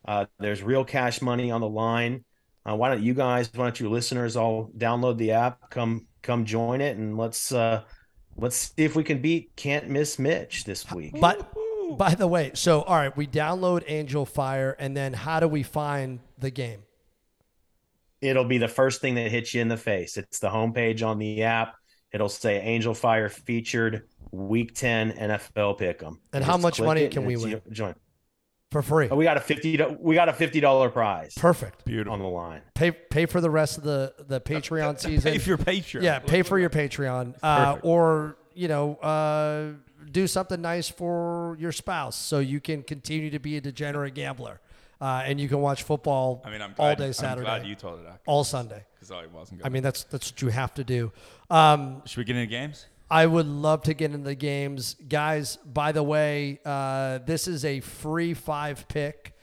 Uh, 0.04 0.26
there's 0.38 0.62
real 0.62 0.84
cash 0.84 1.22
money 1.22 1.50
on 1.50 1.60
the 1.60 1.68
line. 1.68 2.24
Uh, 2.68 2.74
why 2.74 2.88
don't 2.88 3.02
you 3.02 3.14
guys? 3.14 3.50
Why 3.54 3.64
don't 3.64 3.78
you 3.78 3.88
listeners 3.88 4.36
all 4.36 4.70
download 4.76 5.18
the 5.18 5.32
app? 5.32 5.70
Come 5.70 6.06
come 6.22 6.44
join 6.44 6.80
it, 6.80 6.96
and 6.96 7.16
let's 7.16 7.52
uh, 7.52 7.82
let's 8.36 8.56
see 8.56 8.84
if 8.84 8.96
we 8.96 9.04
can 9.04 9.20
beat 9.20 9.54
Can't 9.56 9.88
Miss 9.88 10.18
Mitch 10.18 10.64
this 10.64 10.90
week. 10.90 11.14
But 11.20 11.50
by 11.96 12.14
the 12.14 12.26
way, 12.26 12.50
so 12.54 12.82
all 12.82 12.96
right, 12.96 13.16
we 13.16 13.26
download 13.26 13.84
Angel 13.86 14.26
Fire, 14.26 14.76
and 14.78 14.96
then 14.96 15.12
how 15.12 15.40
do 15.40 15.48
we 15.48 15.62
find 15.62 16.20
the 16.38 16.50
game? 16.50 16.82
It'll 18.20 18.44
be 18.44 18.58
the 18.58 18.68
first 18.68 19.00
thing 19.00 19.14
that 19.14 19.30
hits 19.30 19.54
you 19.54 19.62
in 19.62 19.68
the 19.68 19.76
face. 19.76 20.16
It's 20.16 20.40
the 20.40 20.48
homepage 20.48 21.06
on 21.06 21.18
the 21.18 21.44
app. 21.44 21.74
It'll 22.12 22.28
say 22.28 22.60
Angel 22.60 22.94
Fire 22.94 23.28
featured 23.28 24.08
Week 24.30 24.74
Ten 24.74 25.12
NFL 25.12 25.78
Pick'em. 25.78 26.18
And 26.32 26.44
how 26.44 26.56
much 26.56 26.80
money 26.80 27.08
can 27.08 27.24
we 27.24 27.36
win? 27.36 27.60
Join. 27.70 27.94
For 28.70 28.82
free. 28.82 29.08
Oh, 29.10 29.16
we 29.16 29.24
got 29.24 29.38
a 29.38 29.40
fifty. 29.40 29.80
We 29.98 30.14
got 30.14 30.28
a 30.28 30.32
fifty 30.34 30.60
dollar 30.60 30.90
prize 30.90 31.32
Perfect. 31.34 31.86
Beautiful. 31.86 32.12
on 32.12 32.18
the 32.18 32.26
line. 32.28 32.60
Pay 32.74 32.90
pay 32.90 33.24
for 33.24 33.40
the 33.40 33.48
rest 33.48 33.78
of 33.78 33.84
the 33.84 34.12
the 34.26 34.40
Patreon 34.42 35.00
season. 35.00 35.32
Pay 35.32 35.38
for 35.38 35.48
your 35.48 35.58
Patreon. 35.58 36.02
Yeah, 36.02 36.18
pay 36.18 36.42
for 36.42 36.58
your 36.58 36.68
Patreon, 36.68 37.34
uh, 37.42 37.78
or 37.82 38.36
you 38.52 38.68
know, 38.68 38.96
uh, 38.96 39.72
do 40.10 40.26
something 40.26 40.60
nice 40.60 40.88
for 40.90 41.56
your 41.58 41.72
spouse 41.72 42.14
so 42.16 42.40
you 42.40 42.60
can 42.60 42.82
continue 42.82 43.30
to 43.30 43.38
be 43.38 43.56
a 43.56 43.60
degenerate 43.62 44.12
gambler, 44.14 44.60
uh, 45.00 45.22
and 45.24 45.40
you 45.40 45.48
can 45.48 45.60
watch 45.62 45.82
football 45.84 46.42
I 46.44 46.50
mean, 46.50 46.60
I'm 46.60 46.74
all 46.78 46.94
day 46.94 47.12
Saturday, 47.12 47.48
I'm 47.48 47.60
glad 47.60 47.66
you 47.66 47.74
told 47.74 48.00
it 48.00 48.06
all 48.26 48.44
Sunday. 48.44 48.84
because 48.96 49.10
I 49.10 49.26
wasn't. 49.26 49.62
I 49.64 49.70
mean, 49.70 49.82
that's 49.82 50.04
that's 50.04 50.30
what 50.30 50.42
you 50.42 50.48
have 50.48 50.74
to 50.74 50.84
do. 50.84 51.10
Um, 51.48 52.02
should 52.04 52.18
we 52.18 52.24
get 52.24 52.36
into 52.36 52.50
games? 52.50 52.84
I 53.10 53.24
would 53.24 53.46
love 53.46 53.82
to 53.84 53.94
get 53.94 54.12
into 54.12 54.24
the 54.24 54.34
games, 54.34 54.94
guys. 55.08 55.56
By 55.64 55.92
the 55.92 56.02
way, 56.02 56.60
uh, 56.64 57.18
this 57.18 57.48
is 57.48 57.64
a 57.64 57.80
free 57.80 58.34
five 58.34 58.86
pick 58.88 59.34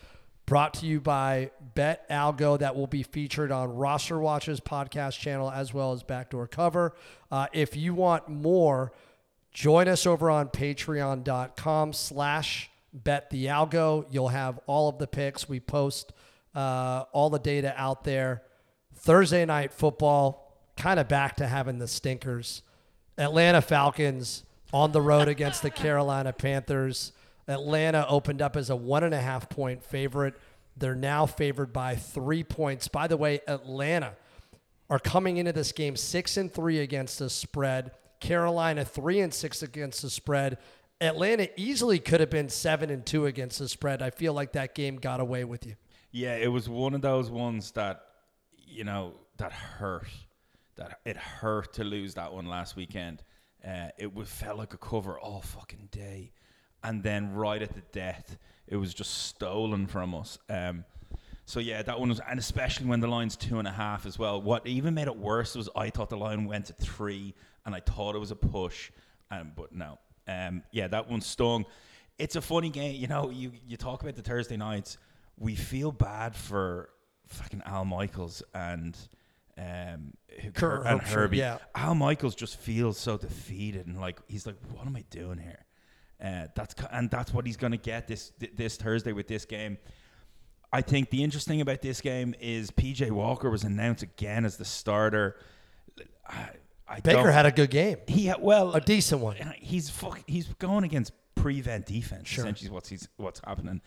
brought 0.46 0.76
to 0.76 0.86
you 0.86 1.02
by 1.02 1.50
Bet 1.74 2.08
Algo 2.10 2.60
that 2.60 2.76
will 2.76 2.86
be 2.86 3.02
featured 3.02 3.52
on 3.52 3.76
Roster 3.76 4.20
Watch's 4.20 4.60
podcast 4.60 5.20
channel 5.20 5.50
as 5.50 5.74
well 5.74 5.94
as 5.94 6.04
Backdoor 6.04 6.48
Cover. 6.48 6.96
Uh, 7.32 7.48
if 7.54 7.76
you 7.76 7.96
want 7.96 8.30
more, 8.30 8.94
join 9.52 9.88
us 9.88 10.06
over 10.06 10.30
on 10.30 10.50
patreon.com 10.50 11.94
slash 11.94 12.70
bet 12.94 13.32
the 13.32 13.48
algo. 13.48 14.06
You'll 14.12 14.28
have 14.28 14.60
all 14.68 14.90
of 14.90 15.00
the 15.00 15.08
picks. 15.08 15.50
We 15.50 15.60
post 15.60 16.14
uh, 16.54 17.06
all 17.12 17.32
the 17.32 17.40
data 17.40 17.74
out 17.76 18.04
there. 18.04 18.44
Thursday 18.94 19.44
night 19.44 19.74
football, 19.74 20.56
kind 20.78 21.00
of 21.00 21.08
back 21.08 21.38
to 21.38 21.48
having 21.48 21.80
the 21.80 21.88
stinkers. 21.88 22.62
Atlanta 23.18 23.62
Falcons 23.62 24.44
on 24.74 24.92
the 24.92 25.02
road 25.02 25.28
against 25.28 25.62
the 25.62 25.70
Carolina 25.70 26.34
Panthers. 26.34 27.14
Atlanta 27.48 28.06
opened 28.10 28.42
up 28.42 28.56
as 28.56 28.70
a 28.70 28.76
one 28.76 29.04
and 29.04 29.14
a 29.14 29.22
half 29.22 29.50
point 29.50 29.84
favorite. 29.84 30.36
They're 30.78 30.96
now 30.96 31.26
favored 31.26 31.72
by 31.72 31.96
three 31.96 32.44
points. 32.44 32.88
By 32.88 33.08
the 33.08 33.18
way, 33.18 33.40
Atlanta 33.48 34.16
are 34.90 35.00
coming 35.00 35.38
into 35.38 35.54
this 35.54 35.72
game 35.72 35.96
six 35.96 36.38
and 36.38 36.54
three 36.54 36.80
against 36.80 37.20
the 37.20 37.30
spread. 37.30 37.92
Carolina 38.20 38.84
three 38.84 39.20
and 39.20 39.34
six 39.34 39.64
against 39.64 40.02
the 40.02 40.10
spread. 40.10 40.58
Atlanta 41.02 41.50
easily 41.58 42.00
could 42.00 42.20
have 42.20 42.30
been 42.30 42.50
seven 42.50 42.90
and 42.90 43.06
two 43.06 43.26
against 43.26 43.60
the 43.60 43.70
spread. 43.70 44.02
I 44.02 44.10
feel 44.10 44.34
like 44.34 44.54
that 44.54 44.76
game 44.76 44.98
got 44.98 45.20
away 45.20 45.44
with 45.44 45.66
you. 45.66 45.76
Yeah, 46.12 46.36
it 46.36 46.48
was 46.48 46.70
one 46.70 46.94
of 46.94 47.02
those 47.02 47.30
ones 47.30 47.72
that 47.72 48.02
you 48.66 48.84
know 48.84 49.14
that 49.38 49.52
hurt. 49.52 50.08
That 50.78 51.00
it 51.06 51.18
hurt 51.18 51.74
to 51.74 51.84
lose 51.84 52.16
that 52.16 52.34
one 52.34 52.48
last 52.48 52.76
weekend. 52.76 53.24
Uh, 53.66 53.88
it 53.98 54.14
was 54.14 54.30
felt 54.30 54.58
like 54.58 54.74
a 54.74 54.78
cover 54.78 55.20
all 55.20 55.42
fucking 55.42 55.90
day, 55.92 56.32
and 56.84 57.02
then 57.02 57.34
right 57.34 57.62
at 57.62 57.74
the 57.74 57.82
death, 57.92 58.38
it 58.68 58.76
was 58.76 58.94
just 58.94 59.26
stolen 59.26 59.88
from 59.88 60.14
us. 60.14 60.38
Um, 60.50 60.86
So 61.48 61.60
yeah, 61.60 61.84
that 61.84 62.00
one 62.00 62.10
was, 62.10 62.20
and 62.28 62.40
especially 62.40 62.88
when 62.88 63.00
the 63.00 63.08
line's 63.08 63.36
two 63.36 63.60
and 63.60 63.68
a 63.68 63.72
half 63.72 64.06
as 64.08 64.18
well. 64.18 64.42
What 64.42 64.66
even 64.66 64.96
made 64.96 65.08
it 65.08 65.16
worse 65.16 65.56
was 65.56 65.70
I 65.76 65.92
thought 65.92 66.10
the 66.10 66.18
line 66.18 66.46
went 66.46 66.66
to 66.66 66.74
three, 66.74 67.36
and 67.66 67.76
I 67.76 67.80
thought 67.80 68.16
it 68.16 68.20
was 68.20 68.32
a 68.32 68.36
push, 68.36 68.92
um, 69.30 69.52
but 69.56 69.72
no. 69.72 70.00
Um, 70.28 70.64
yeah, 70.72 70.88
that 70.88 71.08
one 71.10 71.22
stung. 71.22 71.66
It's 72.18 72.36
a 72.36 72.42
funny 72.42 72.70
game, 72.70 72.96
you 72.96 73.08
know. 73.08 73.30
You 73.30 73.52
you 73.68 73.78
talk 73.78 74.02
about 74.02 74.16
the 74.16 74.24
Thursday 74.24 74.58
nights. 74.58 74.98
We 75.38 75.56
feel 75.56 75.92
bad 75.92 76.36
for 76.36 76.90
fucking 77.28 77.62
Al 77.66 77.86
Michaels 77.86 78.42
and 78.54 78.98
um 79.58 80.14
Kirk 80.54 80.84
and 80.86 81.02
Herbie. 81.02 81.38
yeah. 81.38 81.60
Al 81.74 81.96
Michaels 81.96 82.36
just 82.36 82.58
feels 82.60 82.98
so 82.98 83.18
defeated 83.18 83.88
and 83.88 84.00
like 84.00 84.20
he's 84.28 84.46
like, 84.46 84.58
what 84.74 84.86
am 84.86 84.96
I 84.96 85.04
doing 85.10 85.38
here? 85.38 85.66
Uh, 86.24 86.48
that's 86.56 86.76
and 86.92 87.10
that's 87.10 87.34
what 87.34 87.46
he's 87.46 87.58
going 87.58 87.72
to 87.72 87.78
get 87.78 88.08
this 88.08 88.32
this 88.56 88.78
Thursday 88.78 89.12
with 89.12 89.28
this 89.28 89.46
game. 89.46 89.78
I 90.74 90.82
think 90.82 91.10
the 91.10 91.24
interesting 91.24 91.62
about 91.62 91.82
this 91.82 92.02
game 92.02 92.36
is 92.40 92.72
PJ 92.72 93.12
Walker 93.12 93.50
was 93.50 93.64
announced 93.64 94.04
again 94.04 94.44
as 94.46 94.58
the 94.58 94.66
starter. 94.66 95.38
I, 96.28 96.50
I 96.88 97.00
Baker 97.00 97.32
had 97.32 97.46
a 97.46 97.52
good 97.52 97.70
game, 97.70 97.98
he 98.08 98.26
had, 98.26 98.42
well 98.42 98.74
a 98.74 98.82
decent 98.82 99.22
one. 99.22 99.38
he's 99.58 99.90
fuck, 99.90 100.22
he's 100.28 100.48
going 100.60 100.84
against 100.84 101.14
prevent 101.36 101.86
defense. 101.86 102.28
Sure. 102.28 102.44
Essentially, 102.44 102.72
what's 102.72 102.90
he's 102.90 103.08
what's 103.18 103.42
happening. 103.46 103.82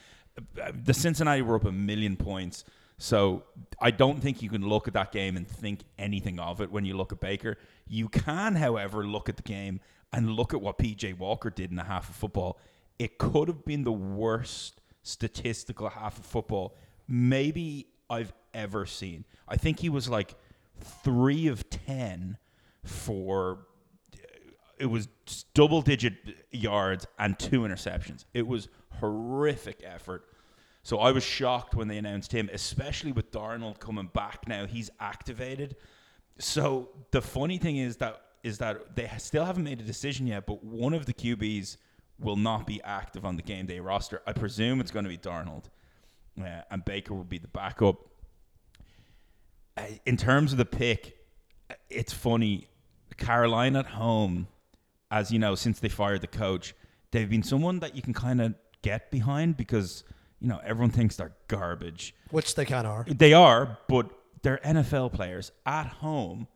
Uh, 0.63 0.73
The 0.83 0.95
Cincinnati 0.95 1.43
were 1.43 1.57
up 1.57 1.65
a 1.65 1.73
million 1.73 2.17
points, 2.17 2.65
so 2.99 3.45
I 3.81 3.91
don't 3.91 4.21
think 4.21 4.43
you 4.43 4.51
can 4.51 4.69
look 4.69 4.89
at 4.89 4.95
that 4.95 5.13
game 5.13 5.37
and 5.37 5.47
think 5.47 5.81
anything 5.99 6.39
of 6.39 6.61
it 6.61 6.71
when 6.71 6.85
you 6.85 6.97
look 6.97 7.13
at 7.13 7.21
Baker. 7.21 7.57
You 7.87 8.09
can, 8.09 8.57
however, 8.57 9.07
look 9.07 9.29
at 9.29 9.37
the 9.37 9.43
game 9.43 9.81
and 10.13 10.31
look 10.31 10.53
at 10.53 10.61
what 10.61 10.79
PJ 10.79 11.17
Walker 11.19 11.51
did 11.51 11.71
in 11.71 11.77
the 11.77 11.85
half 11.85 12.09
of 12.09 12.17
football. 12.17 12.59
It 12.99 13.19
could 13.19 13.49
have 13.49 13.65
been 13.65 13.85
the 13.85 13.93
worst 13.93 14.81
statistical 15.03 15.89
half 15.89 16.19
of 16.19 16.27
football 16.27 16.75
maybe 17.09 17.89
I've 18.11 18.33
ever 18.53 18.87
seen. 18.87 19.25
I 19.49 19.57
think 19.57 19.81
he 19.81 19.89
was 19.89 20.09
like 20.09 20.35
three 20.81 21.49
of 21.49 21.69
ten 21.71 22.37
for 22.85 23.67
uh, 24.15 24.19
it 24.79 24.87
was 24.87 25.09
double 25.55 25.83
digit 25.83 26.15
yards 26.51 27.07
and 27.19 27.39
two 27.39 27.63
interceptions. 27.63 28.27
It 28.35 28.47
was 28.47 28.69
horrific 29.01 29.83
effort. 29.85 30.25
So 30.89 31.01
I 31.01 31.13
was 31.13 31.23
shocked 31.23 31.75
when 31.75 31.87
they 31.87 31.99
announced 31.99 32.33
him, 32.33 32.49
especially 32.51 33.13
with 33.13 33.31
Darnold 33.31 33.79
coming 33.79 34.09
back 34.15 34.49
now. 34.49 34.65
He's 34.65 34.89
activated. 34.99 35.77
So 36.39 36.89
the 37.11 37.21
funny 37.21 37.59
thing 37.59 37.77
is 37.77 37.99
that 37.99 38.23
is 38.43 38.57
that 38.57 38.97
they 38.97 39.07
still 39.19 39.45
haven't 39.45 39.65
made 39.65 39.81
a 39.81 39.85
decision 39.85 40.27
yet, 40.27 40.47
but 40.47 40.65
one 40.65 40.95
of 40.95 41.05
the 41.05 41.13
QBs 41.13 41.77
will 42.19 42.37
not 42.37 42.67
be 42.67 42.81
active 42.85 43.27
on 43.27 43.37
the 43.37 43.43
game 43.43 43.67
day 43.67 43.81
roster. 43.81 44.23
I 44.27 44.33
presume 44.33 44.81
it's 44.81 44.91
going 44.91 45.05
to 45.05 45.11
be 45.11 45.19
Darnold, 45.19 45.65
uh, 46.41 46.63
and 46.71 46.83
Baker 46.87 47.13
will 47.13 47.23
be 47.23 47.37
the 47.37 47.49
backup. 47.49 47.97
Uh, 49.77 49.83
In 50.07 50.17
terms 50.17 50.53
of 50.53 50.59
the 50.59 50.65
pick, 50.65 51.19
it's 51.91 52.15
funny. 52.15 52.67
Carolina 53.19 53.81
at 53.81 53.87
home, 53.89 54.49
as 55.11 55.31
you 55.31 55.39
know, 55.39 55.55
since 55.55 55.81
they 55.81 55.91
fired 55.91 56.23
the 56.23 56.29
coach, 56.29 56.75
they've 57.11 57.29
been 57.29 57.43
someone 57.43 57.79
that 57.81 57.95
you 57.95 58.01
can 58.01 58.15
kind 58.15 58.41
of 58.41 58.55
get 58.81 59.11
behind 59.11 59.59
because 59.59 60.03
you 60.41 60.49
know 60.49 60.61
everyone 60.65 60.91
thinks 60.91 61.17
they're 61.17 61.33
garbage. 61.49 62.15
Which 62.31 62.55
they 62.55 62.65
kind 62.65 62.87
of 62.87 62.93
are. 62.93 63.05
They 63.09 63.33
are, 63.33 63.79
but 63.89 64.11
they're 64.43 64.61
NFL 64.65 65.13
players 65.13 65.53
at 65.67 65.87
home. 65.87 66.49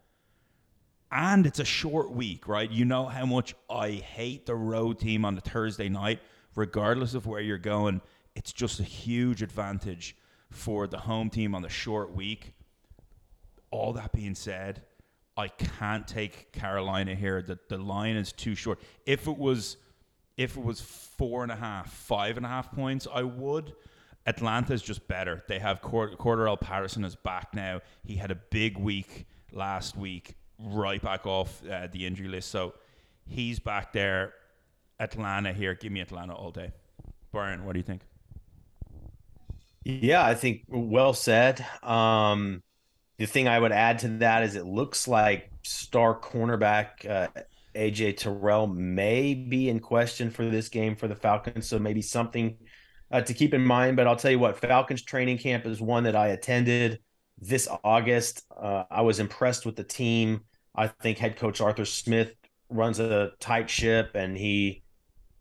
And 1.10 1.46
it's 1.46 1.58
a 1.58 1.64
short 1.64 2.10
week, 2.10 2.48
right? 2.48 2.70
You 2.70 2.86
know 2.86 3.04
how 3.04 3.26
much 3.26 3.54
I 3.68 3.90
hate 3.90 4.46
the 4.46 4.54
road 4.54 4.98
team 4.98 5.26
on 5.26 5.34
the 5.34 5.42
Thursday 5.42 5.90
night, 5.90 6.20
regardless 6.56 7.12
of 7.12 7.26
where 7.26 7.40
you're 7.40 7.58
going. 7.58 8.00
It's 8.34 8.52
just 8.52 8.80
a 8.80 8.84
huge 8.84 9.42
advantage 9.42 10.16
for 10.50 10.86
the 10.86 10.98
home 10.98 11.28
team 11.28 11.54
on 11.54 11.60
the 11.60 11.68
short 11.68 12.14
week. 12.14 12.54
All 13.70 13.92
that 13.92 14.12
being 14.12 14.34
said, 14.34 14.82
I 15.36 15.48
can't 15.48 16.06
take 16.06 16.52
Carolina 16.52 17.14
here. 17.14 17.42
The 17.42 17.58
the 17.68 17.78
line 17.78 18.16
is 18.16 18.32
too 18.32 18.54
short. 18.54 18.80
If 19.06 19.26
it 19.26 19.36
was 19.36 19.76
if 20.36 20.56
it 20.56 20.62
was 20.62 20.80
four 20.80 21.42
and 21.42 21.52
a 21.52 21.56
half, 21.56 21.92
five 21.92 22.36
and 22.36 22.46
a 22.46 22.48
half 22.48 22.72
points, 22.72 23.06
I 23.12 23.22
would. 23.22 23.74
Atlanta's 24.26 24.82
just 24.82 25.06
better. 25.08 25.42
They 25.48 25.58
have 25.58 25.80
Cord- 25.80 26.16
Patterson 26.60 27.04
is 27.04 27.16
back 27.16 27.54
now. 27.54 27.80
He 28.04 28.16
had 28.16 28.30
a 28.30 28.36
big 28.36 28.78
week 28.78 29.26
last 29.52 29.96
week, 29.96 30.36
right 30.58 31.02
back 31.02 31.26
off 31.26 31.62
uh, 31.66 31.88
the 31.90 32.06
injury 32.06 32.28
list. 32.28 32.50
So 32.50 32.74
he's 33.26 33.58
back 33.58 33.92
there. 33.92 34.34
Atlanta 35.00 35.52
here. 35.52 35.74
Give 35.74 35.90
me 35.90 36.00
Atlanta 36.00 36.34
all 36.34 36.50
day. 36.50 36.70
Brian, 37.32 37.64
what 37.64 37.72
do 37.72 37.80
you 37.80 37.84
think? 37.84 38.02
Yeah, 39.84 40.24
I 40.24 40.34
think 40.34 40.62
well 40.68 41.12
said. 41.12 41.64
Um, 41.82 42.62
the 43.18 43.26
thing 43.26 43.48
I 43.48 43.58
would 43.58 43.72
add 43.72 43.98
to 44.00 44.08
that 44.18 44.44
is 44.44 44.54
it 44.54 44.64
looks 44.64 45.08
like 45.08 45.50
star 45.62 46.18
cornerback 46.18 47.08
uh, 47.08 47.28
AJ 47.74 48.18
Terrell 48.18 48.66
may 48.66 49.34
be 49.34 49.68
in 49.68 49.80
question 49.80 50.30
for 50.30 50.44
this 50.46 50.68
game 50.68 50.96
for 50.96 51.08
the 51.08 51.14
Falcons. 51.14 51.66
So 51.66 51.78
maybe 51.78 52.02
something 52.02 52.56
uh, 53.10 53.20
to 53.20 53.34
keep 53.34 53.54
in 53.54 53.64
mind. 53.64 53.96
But 53.96 54.06
I'll 54.06 54.16
tell 54.16 54.30
you 54.30 54.38
what, 54.38 54.58
Falcons 54.58 55.02
training 55.02 55.38
camp 55.38 55.66
is 55.66 55.80
one 55.80 56.04
that 56.04 56.16
I 56.16 56.28
attended 56.28 57.00
this 57.38 57.68
August. 57.84 58.44
Uh, 58.56 58.84
I 58.90 59.02
was 59.02 59.20
impressed 59.20 59.66
with 59.66 59.76
the 59.76 59.84
team. 59.84 60.42
I 60.74 60.88
think 60.88 61.18
head 61.18 61.36
coach 61.36 61.60
Arthur 61.60 61.84
Smith 61.84 62.34
runs 62.70 62.98
a 62.98 63.32
tight 63.40 63.68
ship, 63.68 64.12
and 64.14 64.36
he 64.36 64.82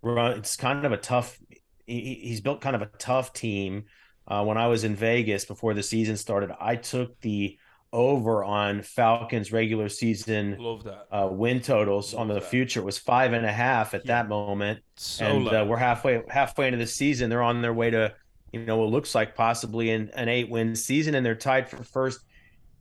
run. 0.01 0.37
It's 0.37 0.57
kind 0.57 0.85
of 0.85 0.91
a 0.91 0.97
tough. 0.97 1.39
He, 1.85 2.19
he's 2.23 2.41
built 2.41 2.61
kind 2.61 2.75
of 2.75 2.81
a 2.81 2.89
tough 2.97 3.33
team. 3.33 3.85
Uh, 4.27 4.43
when 4.43 4.57
I 4.57 4.67
was 4.67 4.83
in 4.83 4.95
Vegas 4.95 5.45
before 5.45 5.73
the 5.73 5.83
season 5.83 6.15
started, 6.17 6.51
I 6.59 6.75
took 6.75 7.19
the 7.21 7.57
over 7.93 8.43
on 8.43 8.81
Falcons 8.81 9.51
regular 9.51 9.89
season 9.89 10.55
Love 10.59 10.83
that. 10.85 11.07
uh, 11.11 11.27
win 11.27 11.61
totals 11.61 12.13
on 12.13 12.27
the 12.27 12.35
that. 12.35 12.43
future. 12.43 12.79
It 12.79 12.85
was 12.85 12.97
five 12.97 13.33
and 13.33 13.45
a 13.45 13.51
half 13.51 13.93
at 13.93 14.05
Yeah. 14.05 14.21
that 14.23 14.29
moment, 14.29 14.79
So 14.95 15.25
and 15.25 15.47
uh, 15.47 15.65
we're 15.67 15.77
halfway 15.77 16.21
halfway 16.29 16.67
into 16.67 16.77
the 16.77 16.87
season. 16.87 17.29
They're 17.29 17.41
on 17.43 17.61
their 17.61 17.73
way 17.73 17.89
to, 17.89 18.13
you 18.53 18.65
know, 18.65 18.77
what 18.77 18.89
looks 18.89 19.13
like 19.13 19.35
possibly 19.35 19.91
an, 19.91 20.09
an 20.15 20.29
eight 20.29 20.49
win 20.49 20.75
season, 20.75 21.15
and 21.15 21.25
they're 21.25 21.35
tied 21.35 21.69
for 21.69 21.83
first 21.83 22.21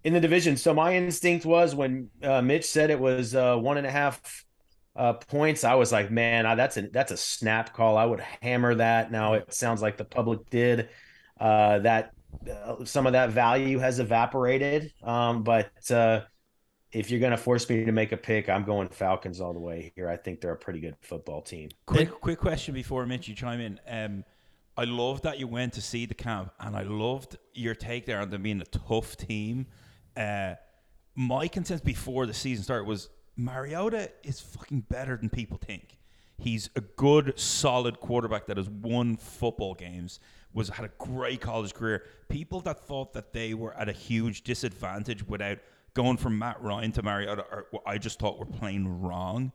in 0.05 0.13
the 0.13 0.21
division. 0.21 0.57
So 0.57 0.73
my 0.75 0.95
instinct 0.97 1.45
was 1.45 1.75
when 1.75 2.09
uh, 2.23 2.41
Mitch 2.43 2.65
said 2.67 2.91
it 2.91 3.01
was 3.01 3.35
uh, 3.35 3.57
one 3.57 3.79
and 3.79 3.87
a 3.87 3.91
half 3.91 4.45
uh, 4.97 5.15
points, 5.15 5.65
I 5.65 5.75
was 5.75 5.93
like, 5.93 6.11
man, 6.11 6.47
I, 6.47 6.55
that's 6.55 6.77
a 6.77 6.83
that's 6.83 7.13
a 7.13 7.17
snap 7.17 7.75
call. 7.75 7.97
I 7.97 8.05
would 8.05 8.21
hammer 8.43 8.75
that. 8.77 9.11
Now 9.13 9.35
it 9.35 9.53
sounds 9.53 9.83
like 9.83 9.97
the 9.97 10.05
public 10.05 10.49
did. 10.51 10.89
Uh, 11.39 11.79
that 11.81 12.11
uh, 12.51 12.85
some 12.85 13.07
of 13.07 13.13
that 13.13 13.31
value 13.31 13.79
has 13.79 13.99
evaporated, 13.99 14.93
um, 15.03 15.43
but 15.43 15.91
uh, 15.91 16.21
if 16.93 17.11
you're 17.11 17.21
going 17.21 17.31
to 17.31 17.37
force 17.37 17.69
me 17.69 17.85
to 17.85 17.93
make 17.93 18.13
a 18.13 18.17
pick, 18.17 18.49
I'm 18.49 18.65
going 18.65 18.89
Falcons 18.89 19.41
all 19.41 19.53
the 19.53 19.61
way 19.61 19.93
here. 19.95 20.09
I 20.09 20.17
think 20.17 20.41
they're 20.41 20.53
a 20.53 20.57
pretty 20.57 20.81
good 20.81 20.97
football 21.01 21.43
team. 21.43 21.71
Quick, 21.87 22.21
quick 22.21 22.39
question 22.39 22.75
before 22.75 23.07
Mitch, 23.07 23.29
you 23.29 23.35
chime 23.35 23.61
in. 23.61 23.81
Um, 23.87 24.25
I 24.77 24.85
love 24.85 25.23
that 25.23 25.39
you 25.39 25.47
went 25.47 25.75
to 25.75 25.83
see 25.83 26.07
the 26.07 26.15
camp, 26.15 26.53
and 26.59 26.77
I 26.77 26.83
loved 26.83 27.37
your 27.55 27.75
take 27.75 28.07
there 28.07 28.21
on 28.21 28.31
them 28.31 28.43
being 28.43 28.61
a 28.61 28.65
tough 28.65 29.17
team. 29.17 29.67
Uh, 30.17 30.55
my 31.15 31.49
consensus 31.49 31.85
before 31.85 32.27
the 32.27 32.35
season 32.35 32.65
started 32.65 32.85
was 32.85 33.11
Mariota 33.37 34.11
is 34.23 34.41
fucking 34.41 34.81
better 34.89 35.17
than 35.17 35.29
people 35.29 35.59
think. 35.59 35.99
He's 36.39 36.71
a 36.75 36.81
good, 36.81 37.39
solid 37.39 38.01
quarterback 38.01 38.47
that 38.47 38.57
has 38.57 38.69
won 38.69 39.17
football 39.17 39.75
games. 39.75 40.21
Was 40.53 40.69
had 40.69 40.85
a 40.85 40.91
great 40.99 41.41
college 41.41 41.75
career. 41.75 42.05
People 42.29 42.61
that 42.63 42.81
thought 42.81 43.13
that 43.13 43.33
they 43.33 43.55
were 43.55 43.73
at 43.75 43.89
a 43.89 43.93
huge 43.93 44.43
disadvantage 44.43 45.27
without 45.27 45.59
going 45.95 46.17
from 46.17 46.39
Matt 46.39 46.61
Ryan 46.63 46.93
to 46.93 47.03
Mariota, 47.03 47.45
are, 47.51 47.67
I 47.87 47.99
just 47.99 48.19
thought 48.19 48.39
were 48.39 48.47
playing 48.47 49.01
wrong 49.01 49.53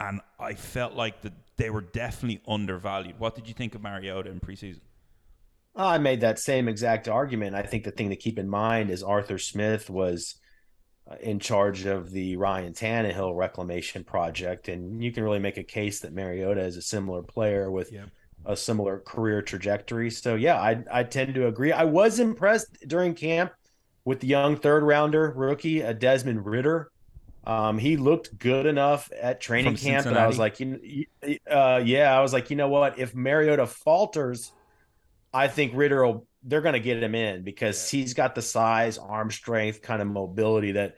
and 0.00 0.20
I 0.38 0.54
felt 0.54 0.94
like 0.94 1.22
that 1.22 1.32
they 1.56 1.70
were 1.70 1.80
definitely 1.80 2.42
undervalued. 2.48 3.18
What 3.18 3.34
did 3.34 3.48
you 3.48 3.54
think 3.54 3.74
of 3.74 3.82
Mariota 3.82 4.30
in 4.30 4.40
preseason? 4.40 4.80
I 5.76 5.98
made 5.98 6.20
that 6.20 6.38
same 6.38 6.68
exact 6.68 7.08
argument. 7.08 7.56
I 7.56 7.62
think 7.62 7.84
the 7.84 7.90
thing 7.90 8.10
to 8.10 8.16
keep 8.16 8.38
in 8.38 8.48
mind 8.48 8.90
is 8.90 9.02
Arthur 9.02 9.38
Smith 9.38 9.90
was 9.90 10.36
uh, 11.10 11.16
in 11.20 11.40
charge 11.40 11.84
of 11.84 12.10
the 12.12 12.36
Ryan 12.36 12.72
Tannehill 12.72 13.36
reclamation 13.36 14.04
project, 14.04 14.68
and 14.68 15.02
you 15.02 15.10
can 15.10 15.24
really 15.24 15.40
make 15.40 15.56
a 15.56 15.64
case 15.64 16.00
that 16.00 16.12
Mariota 16.12 16.62
is 16.62 16.76
a 16.76 16.82
similar 16.82 17.22
player 17.22 17.70
with 17.70 17.92
Yep. 17.92 18.08
A 18.46 18.56
similar 18.56 18.98
career 19.00 19.40
trajectory. 19.42 20.10
So 20.10 20.34
yeah, 20.34 20.60
I 20.60 20.84
I 20.90 21.02
tend 21.04 21.34
to 21.34 21.46
agree. 21.46 21.72
I 21.72 21.84
was 21.84 22.20
impressed 22.20 22.86
during 22.86 23.14
camp 23.14 23.52
with 24.04 24.20
the 24.20 24.26
young 24.26 24.56
third 24.56 24.82
rounder 24.82 25.32
rookie 25.34 25.80
a 25.80 25.94
Desmond 25.94 26.44
Ridder. 26.44 26.90
Um, 27.46 27.78
he 27.78 27.96
looked 27.96 28.38
good 28.38 28.66
enough 28.66 29.10
at 29.20 29.40
training 29.40 29.76
From 29.76 29.86
camp 29.86 30.04
that 30.04 30.16
I 30.16 30.26
was 30.26 30.38
like, 30.38 30.60
you, 30.60 31.04
uh, 31.50 31.82
yeah, 31.84 32.16
I 32.16 32.22
was 32.22 32.32
like, 32.32 32.48
you 32.48 32.56
know 32.56 32.68
what? 32.68 32.98
If 32.98 33.14
Mariota 33.14 33.66
falters, 33.66 34.52
I 35.32 35.48
think 35.48 35.72
Ridder 35.74 36.04
will. 36.04 36.26
They're 36.46 36.60
going 36.60 36.74
to 36.74 36.80
get 36.80 37.02
him 37.02 37.14
in 37.14 37.42
because 37.42 37.90
he's 37.90 38.12
got 38.12 38.34
the 38.34 38.42
size, 38.42 38.98
arm 38.98 39.30
strength, 39.30 39.80
kind 39.80 40.02
of 40.02 40.08
mobility 40.08 40.72
that 40.72 40.96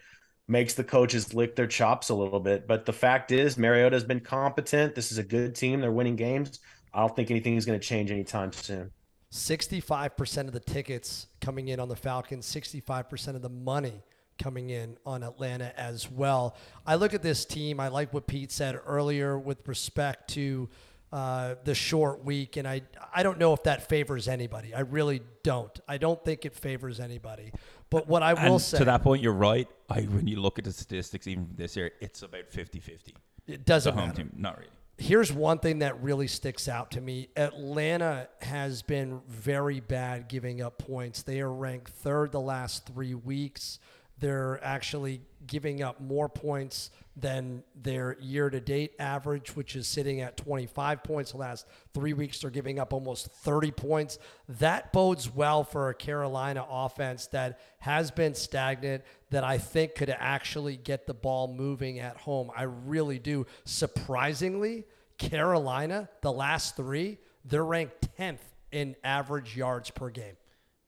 makes 0.49 0.75
the 0.75 0.83
coaches 0.83 1.35
lick 1.35 1.55
their 1.55 1.69
chops 1.69 2.09
a 2.09 2.15
little 2.15 2.41
bit. 2.41 2.67
But 2.67 2.85
the 2.85 2.93
fact 2.93 3.31
is, 3.31 3.57
Mariota's 3.57 4.03
been 4.03 4.19
competent. 4.19 4.97
This 4.97 5.13
is 5.13 5.19
a 5.19 5.23
good 5.23 5.55
team. 5.55 5.81
They're 5.81 5.93
winning 5.93 6.17
games. 6.17 6.59
I 6.97 7.01
don't 7.01 7.15
think 7.15 7.31
anything 7.31 7.57
is 7.57 7.67
going 7.67 7.79
to 7.79 7.87
change 7.87 8.11
anytime 8.11 8.53
soon. 8.53 8.91
65% 9.31 10.47
of 10.47 10.53
the 10.53 10.61
tickets 10.61 11.27
coming 11.43 11.69
in 11.69 11.79
on 11.79 11.89
the 11.89 11.97
Falcons, 11.97 12.47
65% 12.47 13.35
of 13.35 13.43
the 13.43 13.51
money 13.51 14.03
coming 14.39 14.71
in 14.71 14.97
on 15.05 15.23
Atlanta 15.23 15.79
as 15.79 16.11
well. 16.11 16.57
I 16.87 16.95
look 16.95 17.13
at 17.13 17.23
this 17.23 17.45
team. 17.45 17.81
I 17.81 17.89
like 17.89 18.15
what 18.15 18.27
Pete 18.27 18.51
said 18.51 18.81
earlier 18.87 19.39
with 19.39 19.67
respect 19.69 20.31
to 20.31 20.71
uh, 21.13 21.57
the 21.65 21.75
short 21.75 22.25
week, 22.25 22.57
and 22.57 22.67
I 22.67 22.83
I 23.15 23.23
don't 23.23 23.39
know 23.39 23.53
if 23.53 23.63
that 23.63 23.89
favors 23.89 24.27
anybody. 24.27 24.75
I 24.75 24.81
really 24.81 25.23
don't. 25.45 25.79
I 25.87 25.99
don't 25.99 26.23
think 26.25 26.45
it 26.45 26.55
favors 26.55 26.99
anybody. 26.99 27.53
But 27.91 28.09
what 28.09 28.23
I 28.23 28.35
will 28.35 28.55
And 28.55 28.61
say 28.63 28.79
to 28.79 28.85
that 28.87 29.03
point, 29.03 29.23
you're 29.23 29.33
right. 29.33 29.69
I, 29.89 30.03
when 30.03 30.27
you 30.27 30.41
look 30.41 30.59
at 30.59 30.65
the 30.65 30.73
statistics, 30.73 31.27
even 31.27 31.47
from 31.47 31.57
this 31.57 31.77
year, 31.77 31.93
it's 32.01 32.23
about 32.23 32.51
50 32.51 32.81
50. 32.81 33.15
it 33.47 33.65
doesn't 33.65 33.95
home 33.95 34.09
matter. 34.09 34.23
team, 34.23 34.33
not 34.37 34.59
really. 34.59 34.71
Here's 34.99 35.31
one 35.31 35.59
thing 35.59 35.81
that 35.81 36.03
really 36.03 36.27
sticks 36.27 36.69
out 36.69 36.93
to 36.93 37.03
me. 37.03 37.29
Atlanta 37.37 38.29
has 38.41 38.81
been 38.81 39.21
very 39.29 39.81
bad 39.81 40.27
giving 40.27 40.63
up 40.63 40.79
points. 40.79 41.23
They 41.23 41.41
are 41.41 41.53
ranked 41.53 41.91
third 41.91 42.33
the 42.33 42.41
last 42.41 42.87
three 42.87 43.15
weeks. 43.15 43.79
They're 44.19 44.63
actually 44.65 45.21
giving 45.47 45.83
up 45.83 46.01
more 46.01 46.29
points 46.29 46.91
than 47.17 47.63
their 47.75 48.17
year 48.21 48.51
to 48.51 48.61
date 48.61 48.95
average, 48.99 49.57
which 49.57 49.75
is 49.77 49.87
sitting 49.87 50.21
at 50.21 50.37
25 50.37 51.03
points. 51.03 51.33
The 51.33 51.39
last 51.39 51.67
three 51.95 52.13
weeks, 52.13 52.41
they're 52.41 52.51
giving 52.51 52.79
up 52.79 52.93
almost 52.93 53.29
30 53.29 53.71
points. 53.71 54.19
That 54.49 54.93
bodes 54.93 55.35
well 55.35 55.65
for 55.65 55.89
a 55.89 55.95
Carolina 55.95 56.67
offense 56.69 57.27
that 57.29 57.61
has 57.79 58.11
been 58.11 58.35
stagnant, 58.35 59.05
that 59.31 59.45
I 59.45 59.59
think 59.59 59.95
could 59.95 60.11
actually 60.11 60.77
get 60.77 61.07
the 61.07 61.15
ball 61.15 61.53
moving 61.55 62.01
at 62.01 62.17
home. 62.17 62.51
I 62.55 62.65
really 62.65 63.19
do. 63.19 63.47
Surprisingly, 63.65 64.85
Carolina, 65.17 66.09
the 66.21 66.33
last 66.33 66.77
three, 66.77 67.19
they're 67.45 67.65
ranked 67.65 68.09
10th 68.19 68.41
in 68.73 68.97
average 69.05 69.57
yards 69.57 69.91
per 69.91 70.11
game. 70.11 70.37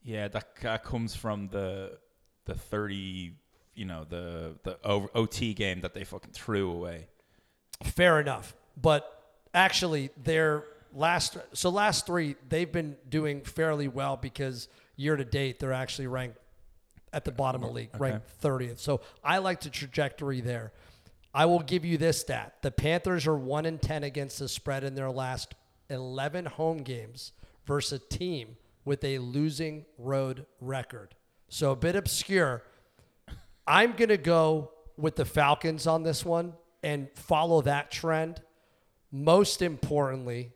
Yeah, 0.02 0.28
that, 0.28 0.56
that 0.62 0.84
comes 0.84 1.14
from 1.14 1.48
the 1.48 1.98
the 2.48 2.54
30, 2.54 3.32
you 3.74 3.84
know, 3.84 4.04
the 4.08 4.56
the 4.64 4.78
O- 4.84 5.08
OT 5.14 5.54
game 5.54 5.82
that 5.82 5.94
they 5.94 6.02
fucking 6.02 6.32
threw 6.32 6.72
away. 6.72 7.06
Fair 7.84 8.18
enough. 8.20 8.54
But 8.80 9.22
actually, 9.54 10.10
their 10.24 10.64
last 10.92 11.36
so 11.52 11.68
last 11.68 12.06
three 12.06 12.34
they've 12.48 12.72
been 12.72 12.96
doing 13.08 13.42
fairly 13.42 13.86
well 13.86 14.16
because 14.16 14.68
year 14.96 15.14
to 15.16 15.24
date 15.24 15.60
they're 15.60 15.72
actually 15.72 16.06
ranked 16.06 16.38
at 17.12 17.24
the 17.24 17.30
bottom 17.32 17.62
of 17.62 17.68
the 17.68 17.74
league, 17.74 17.90
ranked 17.98 18.26
30th. 18.42 18.78
So 18.78 19.00
I 19.22 19.38
like 19.38 19.60
the 19.60 19.70
trajectory 19.70 20.40
there. 20.40 20.72
I 21.34 21.46
will 21.46 21.60
give 21.60 21.84
you 21.84 21.98
this 21.98 22.20
stat: 22.20 22.56
the 22.62 22.70
Panthers 22.70 23.26
are 23.26 23.36
one 23.36 23.66
in 23.66 23.78
10 23.78 24.02
against 24.02 24.38
the 24.38 24.48
spread 24.48 24.82
in 24.82 24.94
their 24.94 25.10
last 25.10 25.54
11 25.90 26.46
home 26.46 26.78
games 26.78 27.32
versus 27.66 28.00
a 28.00 28.14
team 28.16 28.56
with 28.84 29.04
a 29.04 29.18
losing 29.18 29.84
road 29.98 30.46
record. 30.60 31.14
So 31.48 31.72
a 31.72 31.76
bit 31.76 31.96
obscure. 31.96 32.62
I'm 33.66 33.92
going 33.92 34.08
to 34.10 34.16
go 34.16 34.70
with 34.96 35.16
the 35.16 35.24
Falcons 35.24 35.86
on 35.86 36.02
this 36.02 36.24
one 36.24 36.52
and 36.82 37.08
follow 37.14 37.60
that 37.62 37.90
trend. 37.90 38.40
Most 39.10 39.62
importantly, 39.62 40.52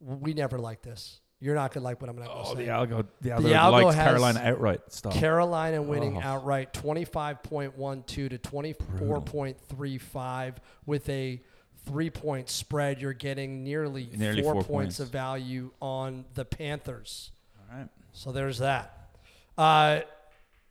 we 0.00 0.32
never 0.34 0.58
like 0.58 0.82
this. 0.82 1.20
You're 1.40 1.54
not 1.56 1.72
going 1.74 1.82
to 1.82 1.84
like 1.84 2.00
what 2.00 2.08
I'm 2.08 2.16
going 2.16 2.28
to 2.28 2.34
Oh, 2.34 2.54
say. 2.54 2.64
the 2.66 2.70
Algo, 2.70 3.04
the 3.20 3.30
Algo, 3.30 3.42
The 3.42 3.48
Algo 3.52 3.72
likes 3.84 3.96
has 3.96 4.04
Carolina 4.06 4.40
outright. 4.44 4.80
Stop. 4.92 5.12
Carolina 5.14 5.82
winning 5.82 6.16
Oh. 6.16 6.20
outright 6.22 6.72
25.12 6.72 8.06
to 8.06 8.28
24.35 8.38 10.54
with 10.86 11.08
a 11.08 11.42
three 11.84 12.10
point 12.10 12.48
spread. 12.48 13.00
You're 13.00 13.12
getting 13.12 13.64
nearly, 13.64 14.08
Nearly 14.16 14.40
four, 14.42 14.54
four 14.54 14.62
points 14.62 14.68
points. 14.68 15.00
of 15.00 15.08
value 15.10 15.72
on 15.80 16.24
the 16.34 16.44
Panthers. 16.44 17.32
All 17.58 17.64
right. 17.78 17.88
So 18.12 18.30
there's 18.32 18.58
that. 18.58 19.10
Uh, 19.58 20.00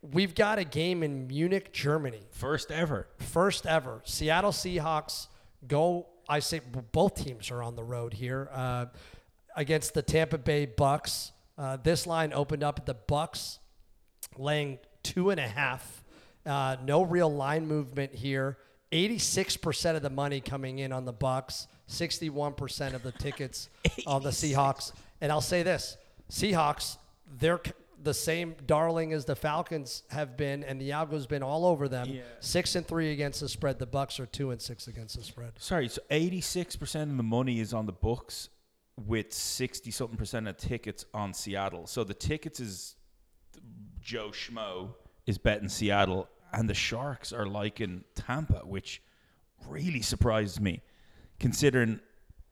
we've 0.01 0.35
got 0.35 0.59
a 0.59 0.63
game 0.63 1.03
in 1.03 1.27
Munich, 1.27 1.71
Germany. 1.73 2.21
First 2.31 2.71
ever. 2.71 3.07
First 3.19 3.65
ever. 3.65 4.01
Seattle 4.05 4.51
Seahawks 4.51 5.27
go. 5.67 6.07
I 6.27 6.39
say 6.39 6.61
both 6.91 7.15
teams 7.15 7.51
are 7.51 7.61
on 7.61 7.75
the 7.75 7.83
road 7.83 8.13
here 8.13 8.49
uh, 8.53 8.85
against 9.55 9.93
the 9.93 10.01
Tampa 10.01 10.37
Bay 10.37 10.65
Bucks. 10.65 11.31
Uh, 11.57 11.77
this 11.77 12.07
line 12.07 12.31
opened 12.33 12.63
up 12.63 12.79
at 12.79 12.85
the 12.85 12.93
Bucks 12.93 13.59
laying 14.37 14.79
two 15.03 15.29
and 15.29 15.39
a 15.39 15.47
half. 15.47 16.03
Uh, 16.45 16.77
no 16.83 17.03
real 17.03 17.31
line 17.31 17.67
movement 17.67 18.13
here. 18.13 18.57
86% 18.91 19.95
of 19.95 20.01
the 20.01 20.09
money 20.09 20.41
coming 20.41 20.79
in 20.79 20.91
on 20.91 21.05
the 21.05 21.13
Bucks. 21.13 21.67
61% 21.89 22.93
of 22.93 23.03
the 23.03 23.11
tickets 23.11 23.69
on 24.07 24.23
the 24.23 24.29
Seahawks. 24.29 24.93
And 25.19 25.31
I'll 25.31 25.41
say 25.41 25.63
this: 25.63 25.97
Seahawks, 26.31 26.97
they're 27.39 27.61
the 28.03 28.13
same 28.13 28.55
darling 28.65 29.13
as 29.13 29.25
the 29.25 29.35
Falcons 29.35 30.03
have 30.09 30.37
been, 30.37 30.63
and 30.63 30.79
the 30.79 30.91
Algo's 30.91 31.27
been 31.27 31.43
all 31.43 31.65
over 31.65 31.87
them. 31.87 32.09
Yeah. 32.09 32.21
Six 32.39 32.75
and 32.75 32.87
three 32.87 33.11
against 33.11 33.41
the 33.41 33.49
spread. 33.49 33.79
The 33.79 33.85
Bucks 33.85 34.19
are 34.19 34.25
two 34.25 34.51
and 34.51 34.61
six 34.61 34.87
against 34.87 35.17
the 35.17 35.23
spread. 35.23 35.53
Sorry, 35.57 35.87
so 35.87 36.01
86% 36.09 37.03
of 37.03 37.17
the 37.17 37.23
money 37.23 37.59
is 37.59 37.73
on 37.73 37.85
the 37.85 37.91
books 37.91 38.49
with 38.97 39.33
60 39.33 39.91
something 39.91 40.17
percent 40.17 40.47
of 40.47 40.57
tickets 40.57 41.05
on 41.13 41.33
Seattle. 41.33 41.87
So 41.87 42.03
the 42.03 42.13
tickets 42.13 42.59
is 42.59 42.95
Joe 44.01 44.29
Schmo 44.29 44.93
is 45.25 45.37
betting 45.37 45.69
Seattle 45.69 46.27
and 46.53 46.69
the 46.69 46.73
Sharks 46.73 47.31
are 47.31 47.45
liking 47.45 48.03
Tampa, 48.15 48.61
which 48.65 49.01
really 49.67 50.01
surprised 50.01 50.59
me 50.59 50.81
considering 51.39 51.99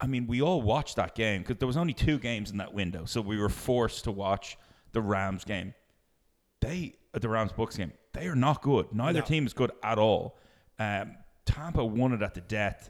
I 0.01 0.07
mean, 0.07 0.27
we 0.27 0.41
all 0.41 0.61
watched 0.61 0.95
that 0.95 1.13
game 1.13 1.41
because 1.41 1.57
there 1.57 1.67
was 1.67 1.75
only 1.75 1.93
two 1.93 2.19
games 2.19 2.51
in 2.51 2.57
that 2.57 2.73
window, 2.73 3.03
so 3.03 3.19
we 3.19 3.37
were 3.37 3.49
forced 3.49 4.05
to 4.05 4.11
watch 4.11 4.57
the 4.91 5.01
Rams 5.01 5.43
game. 5.43 5.73
They, 6.61 6.95
the 7.13 7.29
Rams 7.29 7.51
Bucks 7.53 7.77
game, 7.77 7.93
they 8.13 8.27
are 8.27 8.35
not 8.35 8.61
good. 8.61 8.91
Neither 8.93 9.19
No. 9.19 9.25
team 9.25 9.45
is 9.45 9.53
good 9.53 9.71
at 9.83 9.97
all. 9.97 10.37
Um, 10.77 11.15
Tampa 11.45 11.83
won 11.85 12.13
it 12.13 12.21
at 12.21 12.33
the 12.33 12.41
death. 12.41 12.89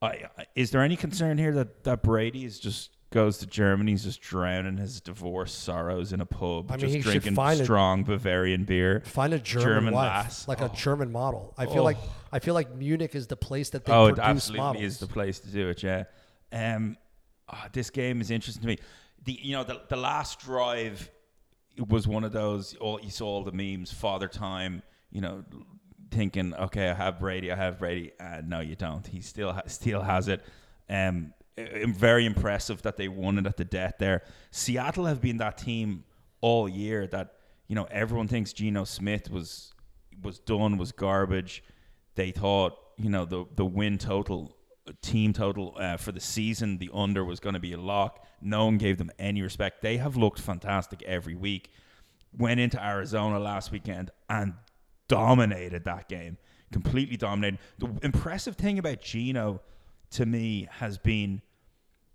I, 0.00 0.06
I- 0.38 0.46
is 0.54 0.70
there 0.70 0.82
any 0.82 0.96
concern 0.96 1.38
here 1.38 1.52
that, 1.54 1.84
that 1.84 2.02
Brady 2.02 2.44
is 2.44 2.58
just 2.60 2.90
goes 3.10 3.38
to 3.38 3.46
Germany, 3.46 3.92
he's 3.92 4.04
just 4.04 4.20
drowning 4.20 4.76
his 4.76 5.00
divorce 5.00 5.52
sorrows 5.54 6.12
in 6.12 6.20
a 6.20 6.26
pub, 6.26 6.70
I 6.70 6.76
mean, 6.76 6.90
just 6.90 7.02
drinking 7.08 7.34
find 7.34 7.60
a- 7.60 7.64
strong 7.64 8.02
Bavarian 8.04 8.64
beer? 8.64 9.02
Find 9.06 9.32
a 9.32 9.38
German, 9.38 9.66
German 9.68 9.94
wife, 9.94 10.04
lass. 10.24 10.48
like 10.48 10.60
Oh. 10.60 10.66
a 10.66 10.68
German 10.70 11.10
model. 11.12 11.54
I 11.56 11.66
feel 11.66 11.80
Oh. 11.80 11.84
like 11.84 11.98
I 12.32 12.40
feel 12.40 12.54
like 12.54 12.74
Munich 12.74 13.14
is 13.14 13.26
the 13.28 13.36
place 13.36 13.70
that 13.70 13.84
they 13.84 13.92
oh, 13.92 14.06
it 14.06 14.16
produce 14.16 14.24
absolutely 14.24 14.60
models. 14.60 14.84
is 14.84 14.98
the 14.98 15.06
place 15.06 15.38
to 15.40 15.48
do 15.48 15.68
it. 15.70 15.82
Yeah. 15.82 16.04
Um, 16.52 16.98
ah, 17.48 17.68
this 17.72 17.88
game 17.90 18.20
is 18.20 18.30
interesting 18.30 18.60
to 18.62 18.66
me. 18.68 18.78
The 19.26 19.38
you 19.42 19.52
know 19.52 19.64
the 19.64 19.82
the 19.88 19.96
last 19.96 20.40
drive 20.40 21.10
was 21.88 22.08
one 22.08 22.24
of 22.24 22.32
those. 22.32 22.74
All 22.76 22.98
you 23.00 23.10
saw 23.10 23.26
all 23.26 23.44
the 23.44 23.52
memes, 23.52 23.92
father 23.92 24.28
time. 24.28 24.82
You 25.10 25.20
know, 25.20 25.44
thinking, 26.10 26.54
okay, 26.54 26.88
I 26.88 26.94
have 26.94 27.20
Brady, 27.20 27.52
I 27.52 27.56
have 27.56 27.78
Brady. 27.78 28.12
Uh, 28.18 28.42
no, 28.44 28.60
you 28.60 28.76
don't. 28.76 29.06
He 29.06 29.20
still 29.20 29.52
ha- 29.52 29.62
still 29.66 30.02
has 30.02 30.28
it. 30.28 30.44
Um, 30.88 31.32
very 31.56 32.26
impressive 32.26 32.82
that 32.82 32.96
they 32.96 33.08
won 33.08 33.38
it 33.38 33.46
at 33.46 33.56
the 33.56 33.64
death 33.64 33.94
there. 33.98 34.22
Seattle 34.50 35.06
have 35.06 35.20
been 35.20 35.38
that 35.38 35.58
team 35.58 36.04
all 36.40 36.68
year 36.68 37.06
that 37.08 37.34
you 37.66 37.74
know 37.74 37.86
everyone 37.90 38.28
thinks 38.28 38.52
Geno 38.52 38.84
Smith 38.84 39.30
was 39.30 39.72
was 40.22 40.38
done, 40.38 40.76
was 40.76 40.92
garbage. 40.92 41.64
They 42.14 42.30
thought 42.30 42.74
you 42.98 43.10
know 43.10 43.24
the 43.24 43.46
the 43.54 43.64
win 43.64 43.98
total, 43.98 44.55
team 45.02 45.32
total 45.32 45.74
uh, 45.78 45.96
for 45.96 46.12
the 46.12 46.20
season, 46.20 46.78
the 46.78 46.90
under 46.92 47.24
was 47.24 47.40
going 47.40 47.54
to 47.54 47.60
be 47.60 47.72
a 47.72 47.80
lock. 47.80 48.26
No 48.40 48.66
one 48.66 48.78
gave 48.78 48.98
them 48.98 49.10
any 49.18 49.42
respect. 49.42 49.82
They 49.82 49.96
have 49.96 50.16
looked 50.16 50.40
fantastic 50.40 51.02
every 51.02 51.34
week. 51.34 51.70
Went 52.36 52.60
into 52.60 52.84
Arizona 52.84 53.38
last 53.38 53.72
weekend 53.72 54.10
and 54.28 54.54
dominated 55.08 55.84
that 55.84 56.08
game. 56.08 56.38
Completely 56.72 57.16
dominated. 57.16 57.58
The 57.78 57.88
impressive 58.02 58.56
thing 58.56 58.78
about 58.78 59.00
Geno 59.00 59.60
to 60.10 60.26
me 60.26 60.68
has 60.70 60.98
been 60.98 61.42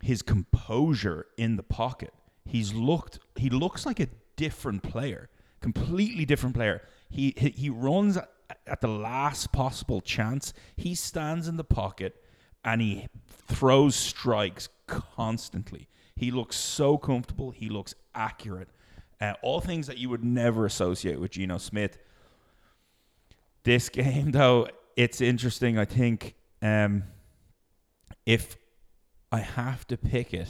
his 0.02 0.22
composure 0.22 1.28
in 1.38 1.56
the 1.56 1.64
pocket. 1.64 2.14
He's 2.46 2.74
looked 2.74 3.20
he 3.36 3.50
looks 3.50 3.86
like 3.86 4.00
a 4.00 4.08
different 4.36 4.84
player, 4.84 5.30
completely 5.62 6.26
different 6.26 6.56
player. 6.56 6.82
He 7.10 7.34
he, 7.38 7.50
he 7.50 7.70
runs 7.70 8.18
at, 8.18 8.30
at 8.68 8.82
the 8.82 8.88
last 8.88 9.52
possible 9.52 10.02
chance. 10.02 10.54
He 10.76 10.96
stands 10.96 11.48
in 11.48 11.58
the 11.58 11.64
pocket 11.64 12.21
and 12.64 12.82
he 12.82 13.08
throws 13.48 13.96
strikes 13.96 14.70
constantly. 14.88 15.88
He 16.16 16.32
looks 16.32 16.56
so 16.58 16.98
comfortable. 16.98 17.52
He 17.52 17.70
looks 17.70 17.96
accurate. 18.14 18.70
Uh, 19.20 19.34
all 19.42 19.60
things 19.62 19.88
that 19.88 19.98
you 19.98 20.10
would 20.10 20.24
never 20.24 20.66
associate 20.66 21.20
with 21.20 21.32
Geno 21.32 21.58
Smith. 21.58 21.98
This 23.64 23.90
game, 23.90 24.32
though, 24.32 24.68
it's 24.96 25.22
interesting. 25.22 25.78
I 25.78 25.86
think 25.86 26.36
um, 26.62 27.04
if 28.26 28.58
I 29.32 29.40
have 29.40 29.88
to 29.88 29.98
pick 29.98 30.34
it, 30.34 30.50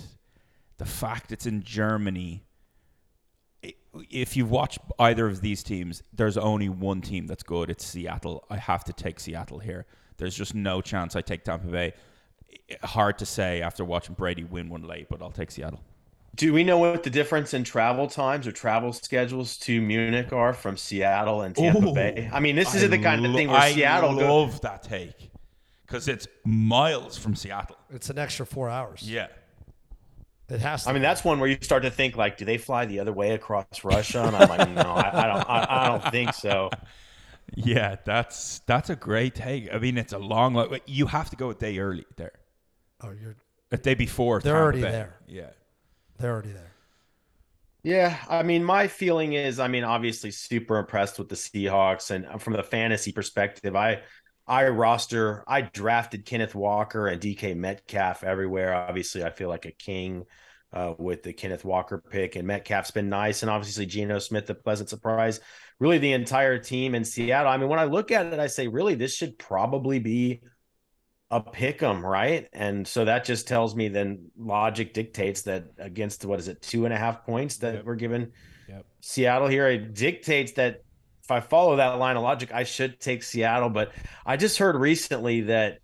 the 0.78 0.86
fact 0.86 1.32
it's 1.32 1.45
in 1.45 1.63
Germany. 1.63 2.43
i- 3.63 3.74
If 4.10 4.36
you've 4.36 4.52
watched 4.52 4.80
either 5.00 5.28
of 5.28 5.41
these 5.41 5.63
teams, 5.63 6.02
there's 6.13 6.38
only 6.38 6.69
one 6.69 7.02
team 7.02 7.28
that's 7.28 7.43
good. 7.43 7.69
It's 7.69 7.86
Seattle. 7.86 8.43
I 8.50 8.58
have 8.58 8.84
to 8.86 8.93
take 8.93 9.19
Seattle 9.19 9.60
here. 9.60 9.86
There's 10.21 10.36
just 10.36 10.53
no 10.53 10.81
chance 10.81 11.15
I 11.15 11.21
take 11.21 11.43
Tampa 11.43 11.65
Bay. 11.65 11.93
Hard 12.84 13.17
to 13.17 13.25
say 13.25 13.63
after 13.63 13.84
watching 13.84 14.13
Brady 14.13 14.43
win 14.43 14.69
one 14.69 14.84
late, 14.84 15.07
but 15.10 15.19
I'll 15.19 15.31
take 15.31 15.49
Seattle. 15.49 15.81
Do 16.36 16.53
we 16.53 16.63
know 16.63 16.77
what 16.77 17.01
the 17.01 17.10
difference 17.10 17.55
in 17.55 17.63
travel 17.63 18.05
times 18.07 18.45
or 18.45 18.51
travel 18.51 18.93
schedules 18.93 19.57
to 19.57 19.81
Munich 19.81 20.31
are 20.31 20.53
from 20.53 20.77
Seattle 20.77 21.41
and 21.41 21.55
Tampa 21.55 21.88
Ooh, 21.88 21.93
Bay? 21.95 22.29
I 22.31 22.39
mean, 22.39 22.55
this 22.55 22.75
is 22.75 22.84
I 22.84 22.88
the 22.88 22.99
kind 22.99 23.25
of 23.25 23.31
lo- 23.31 23.38
thing 23.38 23.47
where 23.47 23.57
I 23.57 23.71
Seattle 23.73 24.15
go, 24.15 24.41
love 24.41 24.62
that 24.62 24.84
take 24.84 25.31
because 25.88 26.07
it's 26.07 26.27
miles 26.45 27.17
from 27.17 27.36
Seattle. 27.36 27.77
It's 27.89 28.12
an 28.12 28.19
extra 28.19 28.45
four 28.45 28.69
hours. 28.69 29.01
Yeah. 29.01 29.25
It 30.49 30.60
has 30.60 30.84
to. 30.84 30.91
I 30.91 30.93
mean, 30.93 31.01
that's 31.01 31.23
one 31.23 31.39
where 31.39 31.49
you 31.49 31.57
start 31.62 31.81
to 31.81 31.89
think 31.89 32.15
like, 32.15 32.38
do 32.38 32.45
they 32.45 32.60
fly 32.60 32.86
the 32.86 32.99
other 32.99 33.12
way 33.12 33.31
across 33.31 33.84
Russia? 33.84 34.21
And 34.21 34.36
I'm 34.36 34.47
like, 34.47 34.69
no, 34.69 34.84
I, 34.84 35.23
I 35.23 35.27
don't, 35.27 35.49
I, 35.49 35.67
I 35.67 35.88
don't 35.88 36.12
think 36.12 36.36
so. 36.36 36.69
Yeah, 37.55 37.97
that's 38.05 38.59
that's 38.65 38.89
a 38.89 38.95
great 38.95 39.35
take. 39.35 39.73
I 39.73 39.77
mean, 39.77 39.97
it's 39.97 40.13
a 40.13 40.17
long. 40.19 40.53
Like, 40.53 40.83
you 40.85 41.05
have 41.07 41.29
to 41.31 41.35
go 41.35 41.49
a 41.49 41.55
day 41.55 41.79
early 41.79 42.05
there, 42.17 42.31
oh, 43.01 43.11
you're 43.11 43.35
a 43.71 43.77
day 43.77 43.93
before. 43.95 44.41
They're 44.41 44.55
Tampa 44.55 44.63
already 44.63 44.81
Bay. 44.81 44.91
there. 44.91 45.19
Yeah. 45.27 45.51
they're 46.17 46.31
already 46.31 46.53
there. 46.53 46.75
Yeah, 47.83 48.17
I 48.29 48.43
mean, 48.43 48.63
my 48.63 48.87
feeling 48.87 49.33
is, 49.33 49.59
I 49.59 49.67
mean, 49.67 49.83
obviously, 49.83 50.29
super 50.31 50.77
impressed 50.77 51.17
with 51.17 51.29
the 51.29 51.35
Seahawks, 51.35 52.11
and 52.11 52.41
from 52.41 52.53
the 52.53 52.61
fantasy 52.63 53.11
perspective, 53.11 53.75
I, 53.75 54.03
I 54.45 54.67
roster, 54.67 55.43
I 55.47 55.61
drafted 55.61 56.25
Kenneth 56.25 56.53
Walker 56.53 57.07
and 57.07 57.19
DK 57.19 57.55
Metcalf 57.55 58.23
everywhere. 58.23 58.75
Obviously, 58.75 59.23
I 59.23 59.31
feel 59.31 59.49
like 59.49 59.65
a 59.65 59.71
king 59.71 60.25
uh, 60.71 60.93
with 60.99 61.23
the 61.23 61.33
Kenneth 61.33 61.65
Walker 61.65 61.97
pick, 61.97 62.35
and 62.35 62.47
Metcalf's 62.47 62.91
been 62.91 63.09
nice, 63.09 63.41
and 63.41 63.49
obviously 63.49 63.87
Geno 63.87 64.19
Smith, 64.19 64.47
a 64.51 64.55
pleasant 64.55 64.89
surprise. 64.89 65.39
Really, 65.82 65.98
the 65.98 66.13
entire 66.13 66.60
team 66.60 66.94
in 66.94 67.04
Seattle. 67.04 67.52
I 67.52 67.58
mean, 67.58 67.67
when 67.67 67.80
I 67.80 67.86
look 67.86 68.12
at 68.12 68.28
it, 68.28 68.39
I 68.39 68.46
say, 68.46 68.67
really, 68.67 68.94
this 68.94 69.15
should 69.15 69.39
probably 69.39 69.98
be 69.98 70.41
a 71.32 71.41
pick 71.41 71.82
'em, 71.82 72.06
right? 72.06 72.48
And 72.54 72.88
so 72.88 73.06
that 73.06 73.26
just 73.26 73.48
tells 73.48 73.76
me 73.76 73.88
then 73.88 74.30
logic 74.38 74.94
dictates 74.94 75.41
that 75.44 75.63
against 75.80 76.24
what 76.24 76.38
is 76.38 76.48
it, 76.50 76.62
two 76.62 76.86
and 76.86 76.94
a 76.94 76.98
half 76.98 77.26
points 77.26 77.58
that 77.58 77.74
Yep. 77.74 77.86
we're 77.86 77.96
given 77.96 78.32
Yep. 78.70 78.86
Seattle 79.02 79.48
here, 79.48 79.67
it 79.70 79.96
dictates 79.96 80.52
that 80.52 80.82
if 81.24 81.32
I 81.32 81.39
follow 81.39 81.78
that 81.78 81.98
line 81.98 82.15
of 82.15 82.22
logic, 82.22 82.54
I 82.54 82.63
should 82.63 83.00
take 83.00 83.24
Seattle. 83.24 83.70
But 83.70 83.91
I 84.24 84.38
just 84.38 84.60
heard 84.60 84.76
recently 84.76 85.41
that 85.41 85.80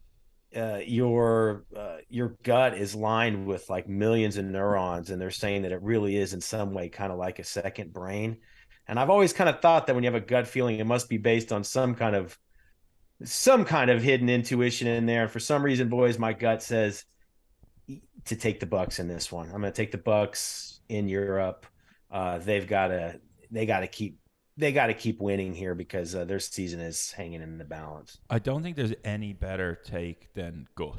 uh, 0.55 0.79
your 0.85 1.65
uh, 1.75 1.97
your 2.07 2.37
gut 2.43 2.77
is 2.77 2.93
lined 2.93 3.47
with 3.47 3.67
like 3.67 3.89
millions 3.89 4.37
of 4.37 4.45
neurons, 4.45 5.09
and 5.09 5.19
they're 5.19 5.31
saying 5.31 5.63
that 5.63 5.71
it 5.71 5.81
really 5.81 6.17
is 6.17 6.33
in 6.33 6.41
some 6.41 6.73
way 6.75 6.87
kind 6.87 7.11
of 7.11 7.17
like 7.17 7.39
a 7.39 7.43
second 7.43 7.93
brain. 7.93 8.37
And 8.87 8.99
I've 8.99 9.09
always 9.09 9.33
kind 9.33 9.49
of 9.49 9.61
thought 9.61 9.87
that 9.87 9.95
when 9.95 10.03
you 10.03 10.11
have 10.11 10.21
a 10.21 10.25
gut 10.25 10.47
feeling, 10.47 10.79
it 10.79 10.85
must 10.85 11.09
be 11.09 11.17
based 11.17 11.51
on 11.51 11.63
some 11.63 11.95
kind 11.95 12.15
of 12.15 12.37
some 13.23 13.65
kind 13.65 13.89
of 13.89 14.01
hidden 14.01 14.29
intuition 14.29 14.87
in 14.87 15.05
there. 15.05 15.27
For 15.27 15.39
some 15.39 15.63
reason, 15.63 15.89
boys, 15.89 16.19
my 16.19 16.33
gut 16.33 16.61
says 16.61 17.03
to 18.25 18.35
take 18.35 18.59
the 18.59 18.65
Bucks 18.65 18.99
in 18.99 19.07
this 19.07 19.31
one. 19.31 19.47
I'm 19.47 19.61
going 19.61 19.63
to 19.63 19.71
take 19.71 19.91
the 19.91 19.97
Bucks 19.97 20.79
in 20.89 21.09
Europe. 21.09 21.65
Uh, 22.11 22.37
they've 22.37 22.67
got 22.67 22.87
to 22.87 23.19
they 23.51 23.65
got 23.65 23.81
to 23.81 23.87
keep 23.87 24.19
they 24.55 24.71
got 24.71 24.87
to 24.87 24.93
keep 24.93 25.19
winning 25.19 25.53
here 25.53 25.75
because 25.75 26.15
uh, 26.15 26.25
their 26.25 26.39
season 26.39 26.79
is 26.79 27.11
hanging 27.11 27.41
in 27.41 27.57
the 27.57 27.65
balance. 27.65 28.17
I 28.29 28.39
don't 28.39 28.63
think 28.63 28.75
there's 28.75 28.93
any 29.03 29.33
better 29.33 29.75
take 29.75 30.33
than 30.33 30.67
gut. 30.75 30.97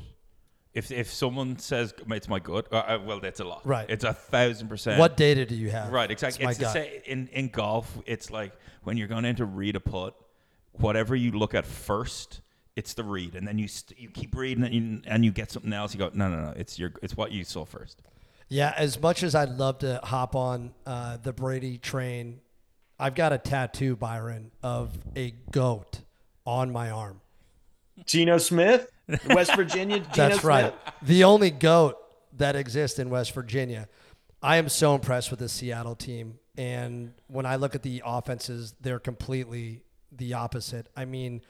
If 0.75 0.91
if 0.91 1.13
someone 1.13 1.59
says 1.59 1.95
it's 2.11 2.29
my 2.29 2.39
gut, 2.39 2.69
uh, 2.73 2.77
uh, 2.77 2.99
well, 3.05 3.21
that's 3.21 3.41
a 3.41 3.45
lot. 3.45 3.67
Right. 3.67 3.89
It's 3.89 4.05
a 4.05 4.13
thousand 4.13 4.69
percent. 4.69 4.99
What 4.99 5.17
data 5.17 5.45
do 5.47 5.55
you 5.55 5.71
have? 5.71 5.93
Right, 5.93 6.11
exactly. 6.11 6.45
It's 6.45 6.59
It's, 6.59 6.61
my 6.65 6.73
the 6.73 6.79
gut. 6.81 6.91
same 6.93 7.03
in 7.07 7.29
in 7.29 7.49
golf. 7.49 7.99
It's 8.07 8.31
like 8.31 8.53
when 8.85 8.97
you're 8.97 9.09
going 9.09 9.25
in 9.25 9.37
to 9.37 9.45
read 9.45 9.77
a 9.77 9.81
putt, 9.81 10.15
whatever 10.73 11.17
you 11.17 11.33
look 11.33 11.55
at 11.55 11.67
first, 11.67 12.43
it's 12.77 12.95
the 12.95 13.03
read, 13.03 13.35
and 13.35 13.49
then 13.49 13.59
you 13.59 13.67
st- 13.67 13.99
you 13.99 14.09
keep 14.11 14.37
reading 14.37 14.63
and 14.63 14.75
you, 14.75 15.01
and 15.07 15.25
you 15.25 15.33
get 15.33 15.51
something 15.51 15.73
else. 15.73 15.95
You 15.95 15.99
go, 15.99 16.11
no, 16.13 16.29
no, 16.29 16.41
no. 16.41 16.53
It's 16.57 16.79
your 16.79 16.93
it's 17.03 17.17
what 17.17 17.33
you 17.33 17.45
saw 17.45 17.65
first. 17.65 18.03
Yeah, 18.49 18.73
as 18.77 19.01
much 19.01 19.23
as 19.23 19.35
I'd 19.35 19.51
love 19.51 19.79
to 19.79 20.01
hop 20.05 20.35
on 20.37 20.73
uh, 20.87 21.17
the 21.17 21.33
Brady 21.33 21.77
train, 21.77 22.41
I've 22.99 23.15
got 23.15 23.33
a 23.33 23.39
tattoo, 23.39 23.97
Byron, 23.97 24.53
of 24.63 24.97
a 25.17 25.35
goat 25.51 26.01
on 26.47 26.71
my 26.71 26.91
arm. 26.91 27.21
Geno 28.07 28.39
Smith, 28.39 28.91
West 29.31 29.55
Virginia. 29.57 30.05
That's 30.15 30.45
right. 30.45 30.75
The 31.03 31.25
only 31.25 31.51
goat 31.51 31.97
that 32.37 32.57
exists 32.57 32.99
in 32.99 33.11
West 33.11 33.33
Virginia. 33.33 33.89
I 34.43 34.57
am 34.57 34.69
so 34.69 34.95
impressed 34.95 35.31
with 35.31 35.41
the 35.41 35.49
Seattle 35.49 35.97
team. 35.97 36.39
And 36.57 37.13
when 37.29 37.47
I 37.47 37.57
look 37.57 37.75
at 37.75 37.83
the 37.83 38.03
offenses, 38.05 38.75
they're 38.81 38.99
completely 38.99 39.83
the 40.13 40.35
opposite. 40.35 40.89
I 40.97 41.05
mean, 41.05 41.43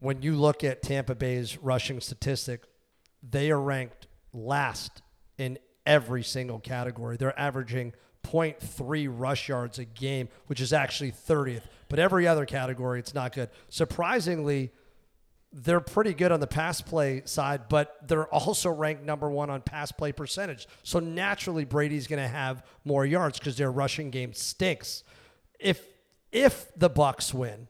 when 0.00 0.22
you 0.22 0.34
look 0.36 0.62
at 0.64 0.82
Tampa 0.82 1.14
Bay's 1.14 1.58
rushing 1.58 2.00
statistic, 2.00 2.62
they 3.28 3.50
are 3.50 3.60
ranked 3.60 4.06
last 4.32 5.02
in 5.38 5.58
every 5.86 6.22
single 6.22 6.58
category. 6.58 7.16
They're 7.16 7.38
averaging 7.38 7.94
0.3 8.24 9.08
rush 9.10 9.48
yards 9.48 9.78
a 9.78 9.84
game, 9.84 10.28
which 10.46 10.60
is 10.60 10.72
actually 10.72 11.12
30th. 11.12 11.62
But 11.88 11.98
every 11.98 12.26
other 12.26 12.44
category, 12.44 12.98
it's 12.98 13.14
not 13.14 13.32
good. 13.32 13.50
Surprisingly, 13.68 14.72
they're 15.58 15.80
pretty 15.80 16.12
good 16.12 16.32
on 16.32 16.40
the 16.40 16.46
pass 16.46 16.82
play 16.82 17.22
side, 17.24 17.62
but 17.70 17.96
they're 18.06 18.28
also 18.28 18.68
ranked 18.70 19.02
number 19.04 19.30
one 19.30 19.48
on 19.48 19.62
pass 19.62 19.90
play 19.90 20.12
percentage. 20.12 20.68
So 20.82 20.98
naturally, 20.98 21.64
Brady's 21.64 22.06
going 22.06 22.22
to 22.22 22.28
have 22.28 22.62
more 22.84 23.06
yards 23.06 23.38
because 23.38 23.56
their 23.56 23.72
rushing 23.72 24.10
game 24.10 24.34
stinks. 24.34 25.02
If 25.58 25.82
if 26.30 26.70
the 26.76 26.90
Bucks 26.90 27.32
win 27.32 27.68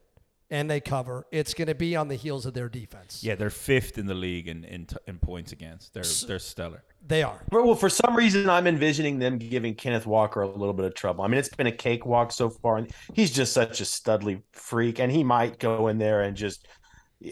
and 0.50 0.68
they 0.68 0.80
cover, 0.80 1.26
it's 1.30 1.54
going 1.54 1.68
to 1.68 1.76
be 1.76 1.94
on 1.94 2.08
the 2.08 2.16
heels 2.16 2.44
of 2.44 2.54
their 2.54 2.68
defense. 2.68 3.22
Yeah, 3.22 3.36
they're 3.36 3.50
fifth 3.50 3.98
in 3.98 4.06
the 4.06 4.14
league 4.14 4.48
in 4.48 4.64
in, 4.64 4.88
in 5.06 5.18
points 5.20 5.52
against. 5.52 5.94
They're 5.94 6.02
they're 6.26 6.40
stellar. 6.40 6.82
they 7.06 7.22
are. 7.22 7.40
Well, 7.52 7.76
for 7.76 7.88
some 7.88 8.16
reason, 8.16 8.50
I'm 8.50 8.66
envisioning 8.66 9.20
them 9.20 9.38
giving 9.38 9.76
Kenneth 9.76 10.06
Walker 10.06 10.42
a 10.42 10.48
little 10.48 10.74
bit 10.74 10.86
of 10.86 10.94
trouble. 10.94 11.22
I 11.22 11.28
mean, 11.28 11.38
it's 11.38 11.54
been 11.54 11.68
a 11.68 11.72
cakewalk 11.72 12.32
so 12.32 12.50
far, 12.50 12.78
and 12.78 12.90
he's 13.14 13.30
just 13.30 13.52
such 13.52 13.80
a 13.80 13.84
studly 13.84 14.42
freak, 14.50 14.98
and 14.98 15.12
he 15.12 15.22
might 15.22 15.60
go 15.60 15.86
in 15.86 15.98
there 15.98 16.22
and 16.22 16.36
just. 16.36 16.66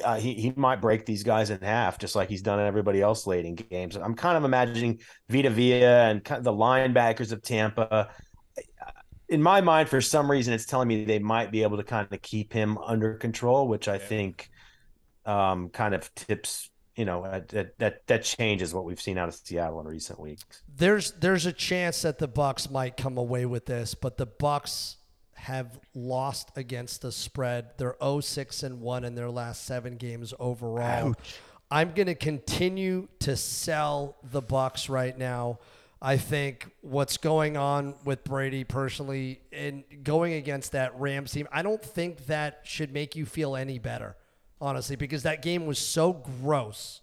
Uh, 0.03 0.17
he 0.17 0.35
he 0.35 0.53
might 0.57 0.81
break 0.81 1.05
these 1.05 1.23
guys 1.23 1.51
in 1.51 1.61
half, 1.61 1.99
just 1.99 2.17
like 2.17 2.29
he's 2.29 2.43
done 2.43 2.59
everybody 2.59 3.03
else 3.03 3.27
late 3.27 3.45
in 3.45 3.55
games. 3.55 3.97
I'm 3.97 4.15
kind 4.15 4.37
of 4.37 4.45
imagining 4.45 5.01
Vita 5.29 5.51
Vea 5.51 5.85
and 5.85 6.25
kind 6.25 6.39
of 6.39 6.45
the 6.45 6.53
linebackers 6.53 7.33
of 7.33 7.43
Tampa. 7.43 8.09
In 9.29 9.43
my 9.43 9.61
mind, 9.61 9.89
for 9.89 10.01
some 10.01 10.31
reason, 10.31 10.55
it's 10.55 10.65
telling 10.65 10.89
me 10.89 11.05
they 11.05 11.19
might 11.19 11.51
be 11.51 11.63
able 11.63 11.77
to 11.77 11.85
kind 11.85 12.09
of 12.11 12.23
keep 12.23 12.53
him 12.53 12.79
under 12.79 13.15
control, 13.15 13.69
which 13.69 13.89
I 13.89 13.99
think 13.99 14.51
um, 15.27 15.69
kind 15.69 15.95
of 15.95 16.15
tips 16.15 16.71
you 16.97 17.05
know 17.05 17.25
uh, 17.25 17.41
that 17.49 17.79
that 17.79 18.07
that 18.07 18.23
changes 18.23 18.73
what 18.73 18.85
we've 18.85 19.01
seen 19.01 19.19
out 19.19 19.29
of 19.29 19.35
Seattle 19.35 19.81
in 19.81 19.87
recent 19.87 20.19
weeks. 20.19 20.63
There's 20.75 21.13
there's 21.13 21.47
a 21.47 21.53
chance 21.53 22.03
that 22.03 22.19
the 22.19 22.29
Bucks 22.29 22.71
might 22.71 22.97
come 22.97 23.19
away 23.19 23.47
with 23.47 23.67
this, 23.67 23.95
but 23.95 24.17
the 24.17 24.27
Bucks 24.27 24.97
have 25.35 25.79
lost 25.95 26.51
against 26.57 27.03
the 27.03 27.13
spread. 27.13 27.71
They're 27.77 27.97
0-6 28.01 28.63
and 28.63 28.81
1 28.81 29.05
in 29.05 29.15
their 29.15 29.31
last 29.31 29.65
7 29.67 29.97
games 29.97 30.33
overall. 30.39 31.15
I'm 31.71 31.93
going 31.93 32.07
to 32.07 32.15
continue 32.15 33.09
to 33.21 33.37
sell 33.37 34.17
the 34.23 34.41
Bucks 34.41 34.89
right 34.89 35.17
now. 35.17 35.59
I 36.01 36.19
think 36.19 36.71
what's 36.83 37.17
going 37.17 37.57
on 37.57 37.95
with 38.05 38.25
Brady 38.25 38.65
personally 38.65 39.41
and 39.53 39.85
going 40.03 40.35
against 40.35 40.73
that 40.73 40.99
Rams 41.01 41.33
team, 41.33 41.49
I 41.51 41.63
don't 41.63 41.83
think 41.83 42.27
that 42.27 42.61
should 42.65 42.93
make 42.93 43.17
you 43.17 43.25
feel 43.25 43.57
any 43.57 43.79
better, 43.79 44.15
honestly, 44.61 44.97
because 44.97 45.23
that 45.23 45.41
game 45.41 45.65
was 45.65 45.79
so 45.79 46.13
gross. 46.13 47.01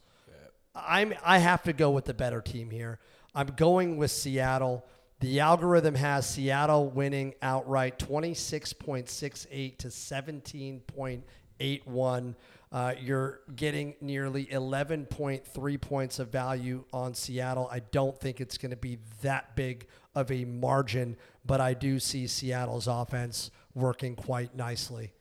I'm 0.76 1.16
I 1.24 1.40
have 1.40 1.64
to 1.64 1.74
go 1.74 1.90
with 1.90 2.06
the 2.06 2.14
better 2.14 2.42
team 2.42 2.70
here. 2.70 3.00
I'm 3.34 3.48
going 3.48 3.98
with 3.98 4.12
Seattle. 4.12 4.86
The 5.22 5.40
algorithm 5.40 5.96
has 5.96 6.28
Seattle 6.28 6.90
winning 6.90 7.36
outright 7.44 8.00
26.68 8.00 9.78
to 9.78 9.88
17.81. 9.90 12.36
Uh, 12.72 12.94
you're 13.00 13.42
getting 13.56 13.94
nearly 14.02 14.48
11.3 14.48 15.82
points 15.82 16.18
of 16.18 16.30
value 16.30 16.84
on 16.92 17.14
Seattle. 17.14 17.70
I 17.72 17.82
don't 17.82 18.20
think 18.20 18.42
it's 18.42 18.58
going 18.58 18.72
to 18.72 18.78
be 18.78 18.98
that 19.22 19.56
big 19.56 19.86
of 20.16 20.32
a 20.32 20.46
margin, 20.46 21.18
but 21.46 21.62
I 21.62 21.76
do 21.76 22.00
see 22.00 22.26
Seattle's 22.26 22.88
offense 22.88 23.52
working 23.76 24.16
quite 24.16 24.56
nicely. 24.56 25.14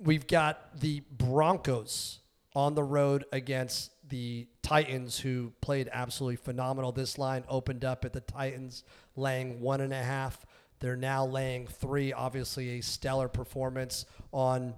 We've 0.00 0.26
got 0.26 0.80
the 0.80 1.04
Broncos 1.12 2.18
on 2.56 2.74
the 2.74 2.82
road 2.82 3.24
against 3.30 3.92
the 4.08 4.48
Titans, 4.66 5.16
who 5.16 5.52
played 5.60 5.88
absolutely 5.92 6.34
phenomenal. 6.34 6.90
This 6.90 7.18
line 7.18 7.44
opened 7.48 7.84
up 7.84 8.04
at 8.04 8.12
the 8.12 8.20
Titans 8.20 8.82
laying 9.14 9.60
one 9.60 9.80
and 9.80 9.92
a 9.92 10.02
half. 10.02 10.44
They're 10.80 10.96
now 10.96 11.24
laying 11.24 11.68
three. 11.68 12.12
Obviously, 12.12 12.70
a 12.70 12.80
stellar 12.80 13.28
performance 13.28 14.06
on 14.32 14.74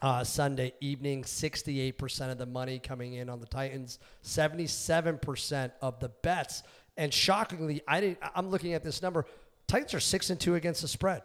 uh, 0.00 0.24
Sunday 0.24 0.72
evening. 0.80 1.24
68% 1.24 2.32
of 2.32 2.38
the 2.38 2.46
money 2.46 2.78
coming 2.78 3.12
in 3.12 3.28
on 3.28 3.38
the 3.38 3.44
Titans, 3.44 3.98
77% 4.24 5.72
of 5.82 6.00
the 6.00 6.08
bets. 6.08 6.62
And 6.96 7.12
shockingly, 7.12 7.82
I 7.86 8.00
didn't, 8.00 8.18
I'm 8.34 8.48
looking 8.48 8.72
at 8.72 8.82
this 8.82 9.02
number. 9.02 9.26
Titans 9.66 9.92
are 9.92 10.00
six 10.00 10.30
and 10.30 10.40
two 10.40 10.54
against 10.54 10.80
the 10.80 10.88
spread. 10.88 11.20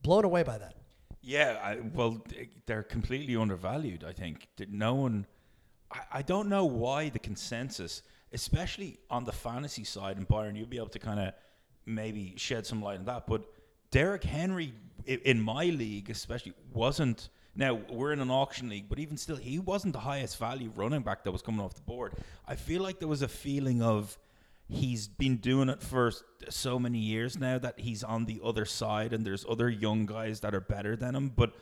Blown 0.00 0.24
away 0.24 0.42
by 0.42 0.56
that. 0.56 0.76
Yeah, 1.20 1.60
I, 1.62 1.80
well, 1.92 2.24
they're 2.64 2.82
completely 2.82 3.36
undervalued. 3.36 4.04
I 4.04 4.12
think 4.12 4.48
no 4.70 4.94
one. 4.94 5.26
I, 5.90 6.00
I 6.12 6.22
don't 6.22 6.48
know 6.48 6.64
why 6.64 7.08
the 7.08 7.18
consensus 7.18 8.02
especially 8.32 8.98
on 9.10 9.24
the 9.24 9.32
fantasy 9.32 9.84
side. 9.84 10.16
And 10.16 10.26
Byron, 10.26 10.56
you'll 10.56 10.66
be 10.66 10.76
able 10.76 10.88
to 10.88 10.98
kind 10.98 11.20
of 11.20 11.32
maybe 11.84 12.34
shed 12.36 12.66
some 12.66 12.82
light 12.82 12.98
on 12.98 13.04
that. 13.06 13.26
But 13.26 13.42
Derrick 13.90 14.24
Henry 14.24 14.74
in 15.06 15.40
my 15.40 15.64
league, 15.64 16.10
especially, 16.10 16.52
wasn't. 16.72 17.28
Now 17.54 17.80
we're 17.88 18.12
in 18.12 18.20
an 18.20 18.30
auction 18.30 18.68
league, 18.68 18.86
but 18.88 18.98
even 18.98 19.16
still, 19.16 19.36
he 19.36 19.58
wasn't 19.58 19.94
the 19.94 20.00
highest 20.00 20.38
value 20.38 20.70
running 20.76 21.00
back 21.00 21.24
that 21.24 21.32
was 21.32 21.40
coming 21.40 21.60
off 21.60 21.74
the 21.74 21.80
board. 21.80 22.12
I 22.46 22.54
feel 22.54 22.82
like 22.82 22.98
there 22.98 23.08
was 23.08 23.22
a 23.22 23.28
feeling 23.28 23.80
of 23.80 24.18
he's 24.68 25.08
been 25.08 25.36
doing 25.36 25.70
it 25.70 25.80
for 25.80 26.12
so 26.50 26.78
many 26.78 26.98
years 26.98 27.38
now 27.38 27.56
that 27.56 27.80
he's 27.80 28.04
on 28.04 28.26
the 28.26 28.40
other 28.44 28.66
side 28.66 29.14
and 29.14 29.24
there's 29.24 29.46
other 29.48 29.70
young 29.70 30.04
guys 30.04 30.40
that 30.40 30.54
are 30.54 30.60
better 30.60 30.96
than 30.96 31.14
him. 31.14 31.30
But 31.34 31.54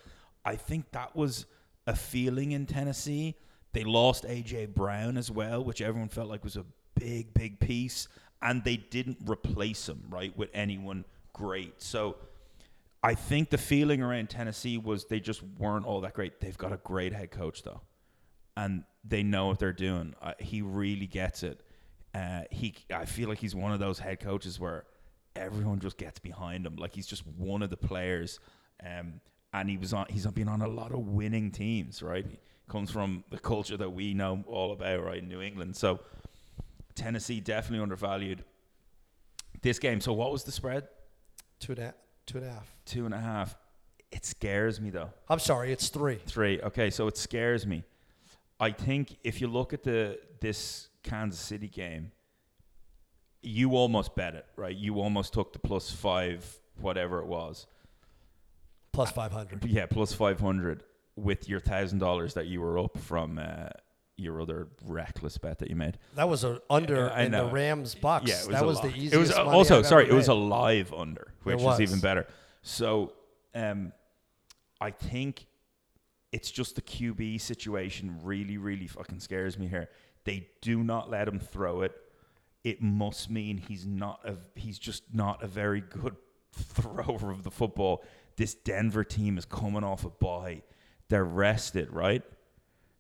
I 0.44 0.56
think 0.56 0.90
that 0.90 1.14
was 1.14 1.46
a 1.87 1.94
feeling 1.94 2.50
in 2.50 2.66
Tennessee. 2.66 3.37
They 3.74 3.84
lost 3.84 4.24
AJ 4.24 4.74
Brown 4.74 5.18
as 5.18 5.30
well, 5.30 5.62
which 5.62 5.82
everyone 5.82 6.08
felt 6.08 6.28
like 6.28 6.42
was 6.42 6.56
a 6.56 6.64
big, 6.94 7.34
big 7.34 7.60
piece. 7.60 8.08
And 8.40 8.64
they 8.64 8.76
didn't 8.76 9.18
replace 9.26 9.88
him, 9.88 10.04
right, 10.08 10.37
with 10.37 10.48
anyone 10.54 11.04
great. 11.34 11.82
So 11.82 12.16
I 13.02 13.14
think 13.14 13.50
the 13.50 13.58
feeling 13.58 14.00
around 14.00 14.30
Tennessee 14.30 14.78
was 14.78 15.04
they 15.04 15.20
just 15.20 15.42
weren't 15.58 15.84
all 15.84 16.00
that 16.00 16.14
great. 16.14 16.40
They've 16.40 16.56
got 16.56 16.72
a 16.72 16.78
great 16.78 17.12
head 17.12 17.30
coach, 17.30 17.62
though. 17.62 17.82
And 18.56 18.84
they 19.04 19.22
know 19.22 19.48
what 19.48 19.58
they're 19.58 19.72
doing. 19.72 20.14
Uh, 20.22 20.32
he 20.38 20.62
really 20.62 21.06
gets 21.06 21.42
it 21.42 21.60
uh, 22.14 22.42
he, 22.50 22.74
I 22.94 23.04
feel 23.04 23.28
like 23.28 23.38
he's 23.38 23.54
one 23.54 23.72
of 23.72 23.80
those 23.80 23.98
head 23.98 24.20
coaches 24.20 24.60
where 24.60 24.84
everyone 25.34 25.80
just 25.80 25.98
gets 25.98 26.20
behind 26.20 26.64
him. 26.64 26.76
Like 26.76 26.94
he's 26.94 27.06
just 27.06 27.26
one 27.26 27.62
of 27.62 27.70
the 27.70 27.76
players. 27.76 28.38
Um, 28.84 29.20
and 29.55 29.71
he 29.71 29.79
was 29.79 29.95
on. 29.95 30.07
He's 30.11 30.27
been 30.27 30.49
on 30.49 30.61
a 30.61 30.69
lot 30.69 30.93
of 30.93 30.99
winning 30.99 31.51
teams, 31.51 32.03
right? 32.03 32.27
He 32.29 32.38
comes 32.69 32.90
from 32.90 33.25
the 33.31 33.38
culture 33.38 33.77
that 33.77 33.90
we 33.90 34.12
know 34.12 34.45
all 34.47 34.73
about, 34.73 35.05
right? 35.05 35.19
In 35.19 35.29
New 35.29 35.40
England, 35.40 35.77
so 35.77 36.01
Tennessee 36.95 37.40
definitely 37.40 37.83
undervalued 37.83 38.45
this 39.62 39.79
game. 39.79 40.01
So 40.01 40.12
what 40.12 40.33
was 40.33 40.45
the 40.45 40.53
spread? 40.53 40.88
Two 41.61 41.73
and 41.73 41.79
a 41.79 41.85
half. 41.85 41.95
Two 42.27 42.38
and 42.38 42.47
a 42.47 42.51
half. 42.51 42.75
Two 42.85 43.05
and 43.07 43.14
a 43.14 43.21
half. 43.21 43.57
It 44.11 44.25
scares 44.25 44.81
me 44.81 44.90
though. 44.90 45.11
I'm 45.29 45.38
sorry, 45.38 45.73
it's 45.73 45.88
three. 45.88 46.17
Three. 46.27 46.61
Okay, 46.61 46.90
so 46.90 47.07
it 47.07 47.17
scares 47.17 47.67
me. 47.67 47.85
I 48.59 48.73
think 48.73 49.17
if 49.25 49.40
you 49.40 49.47
look 49.47 49.73
at 49.73 49.83
the 49.83 50.19
this 50.40 50.88
Kansas 51.03 51.40
City 51.40 51.69
game, 51.69 52.11
you 53.43 53.77
almost 53.77 54.17
bet 54.17 54.35
it, 54.35 54.47
right? 54.57 54.75
You 54.75 55.01
almost 55.01 55.33
took 55.33 55.53
the 55.53 55.59
plus 55.59 55.90
five, 55.90 56.45
whatever 56.81 57.21
it 57.21 57.27
was. 57.27 57.67
Plus 58.94 59.11
500. 59.11 59.64
Yeah, 59.66 59.87
plus 59.87 60.12
500 60.12 60.85
with 61.16 61.48
your 61.48 61.61
$1,000 61.61 62.35
that 62.35 62.46
you 62.46 62.61
were 62.61 62.78
up 62.78 62.96
from 62.98 63.38
uh, 63.38 63.68
your 64.16 64.40
other 64.40 64.68
reckless 64.85 65.38
bet 65.38 65.59
that 65.59 65.68
you 65.68 65.76
made. 65.76 65.98
That 66.14 66.28
was 66.28 66.44
an 66.44 66.59
under 66.70 67.09
in 67.09 67.33
the 67.33 67.46
Rams 67.46 67.94
Bucks. 67.94 68.28
Yeah, 68.28 68.37
was 68.38 68.46
that 68.48 68.64
was 68.64 68.80
the 68.80 68.88
easiest. 68.88 69.14
It 69.14 69.18
was 69.18 69.33
also 69.33 69.83
sorry, 69.83 70.09
it 70.09 70.12
was 70.12 70.28
a 70.28 70.35
live 70.35 70.92
under, 70.92 71.33
which 71.42 71.61
is 71.61 71.80
even 71.80 72.00
better. 72.00 72.26
So, 72.62 73.12
um, 73.54 73.92
I 74.80 74.90
think 74.90 75.46
it's 76.33 76.50
just 76.50 76.76
the 76.76 76.83
QB 76.83 77.40
situation 77.40 78.18
really, 78.22 78.59
really 78.59 78.87
fucking 78.87 79.20
scares 79.20 79.59
me 79.59 79.66
here. 79.66 79.88
They 80.24 80.48
do 80.62 80.83
not 80.83 81.11
let 81.11 81.28
him 81.28 81.38
throw 81.38 81.83
it. 81.83 81.92
It 82.62 82.83
must 82.83 83.30
mean 83.30 83.59
he's 83.59 83.87
not 83.87 84.20
a 84.24 84.37
he's 84.59 84.78
just 84.78 85.02
not 85.12 85.42
a 85.42 85.46
very 85.46 85.80
good 85.80 86.16
thrower 86.52 87.30
of 87.30 87.42
the 87.42 87.50
football. 87.50 88.04
This 88.37 88.55
Denver 88.55 89.05
team 89.05 89.38
is 89.38 89.44
coming 89.44 89.85
off 89.85 90.05
a 90.05 90.11
bye. 90.11 90.62
They're 91.09 91.25
rested, 91.25 91.92
right? 91.92 92.23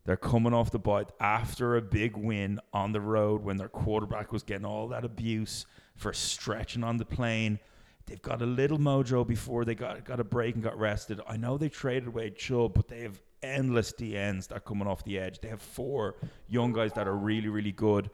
They're 0.04 0.16
coming 0.16 0.52
off 0.52 0.70
the 0.70 0.78
bye 0.78 1.06
after 1.18 1.76
a 1.76 1.82
big 1.82 2.16
win 2.16 2.60
on 2.72 2.92
the 2.92 3.00
road 3.00 3.42
when 3.42 3.56
their 3.56 3.68
quarterback 3.68 4.32
was 4.32 4.42
getting 4.42 4.66
all 4.66 4.88
that 4.88 5.04
abuse 5.04 5.64
for 5.96 6.12
stretching 6.12 6.84
on 6.84 6.98
the 6.98 7.06
plane. 7.06 7.58
They've 8.06 8.20
got 8.20 8.42
a 8.42 8.46
little 8.46 8.78
mojo 8.78 9.26
before 9.26 9.64
they 9.64 9.74
got 9.74 10.04
got 10.04 10.20
a 10.20 10.24
break 10.24 10.56
and 10.56 10.62
got 10.62 10.78
rested. 10.78 11.20
I 11.26 11.38
know 11.38 11.56
they 11.56 11.70
traded 11.70 12.08
away 12.08 12.30
Chubb, 12.30 12.74
but 12.74 12.88
they 12.88 13.00
have 13.00 13.18
endless 13.42 13.92
DNs 13.92 14.48
that 14.48 14.56
are 14.56 14.60
coming 14.60 14.86
off 14.86 15.04
the 15.04 15.18
edge. 15.18 15.40
They 15.40 15.48
have 15.48 15.62
four 15.62 16.16
young 16.48 16.72
guys 16.72 16.92
that 16.94 17.08
are 17.08 17.16
really, 17.16 17.48
really 17.48 17.72
good. 17.72 18.10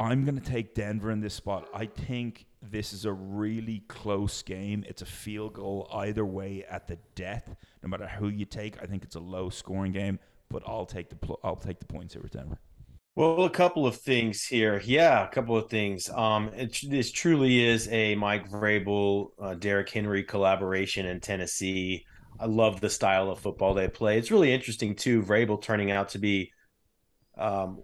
I'm 0.00 0.24
going 0.24 0.38
to 0.38 0.50
take 0.50 0.74
Denver 0.74 1.10
in 1.10 1.20
this 1.20 1.34
spot. 1.34 1.68
I 1.74 1.86
think 1.86 2.46
this 2.62 2.92
is 2.92 3.04
a 3.04 3.12
really 3.12 3.82
close 3.88 4.42
game. 4.42 4.84
It's 4.86 5.02
a 5.02 5.06
field 5.06 5.54
goal 5.54 5.88
either 5.92 6.24
way 6.24 6.64
at 6.70 6.86
the 6.86 6.98
death. 7.16 7.56
No 7.82 7.88
matter 7.88 8.06
who 8.06 8.28
you 8.28 8.44
take, 8.44 8.80
I 8.80 8.86
think 8.86 9.02
it's 9.02 9.16
a 9.16 9.20
low 9.20 9.50
scoring 9.50 9.92
game. 9.92 10.20
But 10.50 10.62
I'll 10.66 10.86
take 10.86 11.10
the 11.10 11.16
pl- 11.16 11.40
I'll 11.42 11.56
take 11.56 11.80
the 11.80 11.86
points 11.86 12.14
with 12.14 12.30
Denver. 12.30 12.58
Well, 13.16 13.44
a 13.44 13.50
couple 13.50 13.86
of 13.86 13.96
things 13.96 14.44
here. 14.44 14.80
Yeah, 14.84 15.26
a 15.26 15.28
couple 15.28 15.56
of 15.56 15.68
things. 15.68 16.08
Um, 16.10 16.50
it, 16.54 16.78
this 16.88 17.10
truly 17.10 17.64
is 17.64 17.88
a 17.88 18.14
Mike 18.14 18.48
Vrabel, 18.48 19.30
uh, 19.40 19.54
Derrick 19.54 19.90
Henry 19.90 20.22
collaboration 20.22 21.04
in 21.04 21.20
Tennessee. 21.20 22.06
I 22.38 22.46
love 22.46 22.80
the 22.80 22.88
style 22.88 23.30
of 23.30 23.40
football 23.40 23.74
they 23.74 23.88
play. 23.88 24.18
It's 24.18 24.30
really 24.30 24.52
interesting 24.52 24.94
too. 24.94 25.22
Vrabel 25.22 25.60
turning 25.60 25.90
out 25.90 26.10
to 26.10 26.18
be 26.18 26.52
um, 27.36 27.80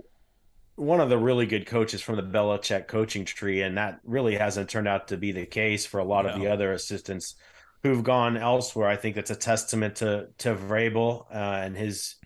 one 0.77 1.01
of 1.01 1.09
the 1.09 1.19
really 1.19 1.47
good 1.47 1.67
coaches 1.67 2.03
from 2.03 2.17
the 2.17 2.23
Belichick 2.23 2.89
coaching 2.89 3.25
tree, 3.25 3.63
and 3.63 3.77
that 3.77 4.01
really 4.05 4.37
hasn't 4.37 4.71
turned 4.71 4.89
out 4.89 5.09
to 5.09 5.17
be 5.17 5.33
the 5.33 5.47
case 5.47 5.87
for 5.87 6.01
a 6.01 6.05
lot 6.05 6.25
no. 6.25 6.33
of 6.33 6.41
the 6.41 6.49
other 6.49 6.73
assistants 6.73 7.37
who've 7.83 8.03
gone 8.03 8.37
elsewhere. 8.37 8.89
I 8.89 8.97
think 8.97 9.15
that's 9.15 9.31
a 9.31 9.37
testament 9.37 9.97
to 9.97 10.29
to 10.39 10.55
Vrabel 10.55 11.27
uh, 11.31 11.63
and 11.65 11.77
his 11.77 12.17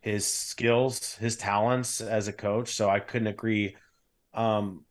his 0.00 0.26
skills, 0.26 1.16
his 1.16 1.36
talents 1.36 2.00
as 2.00 2.28
a 2.28 2.32
coach. 2.32 2.74
So 2.74 2.88
I 2.88 3.00
couldn't 3.00 3.28
agree 3.28 3.76
um, 4.34 4.84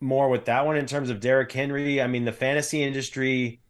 more 0.00 0.28
with 0.28 0.46
that 0.46 0.66
one 0.66 0.76
in 0.76 0.86
terms 0.86 1.10
of 1.10 1.20
Derrick 1.20 1.52
Henry. 1.52 2.00
I 2.00 2.06
mean, 2.06 2.24
the 2.24 2.32
fantasy 2.32 2.82
industry 2.82 3.60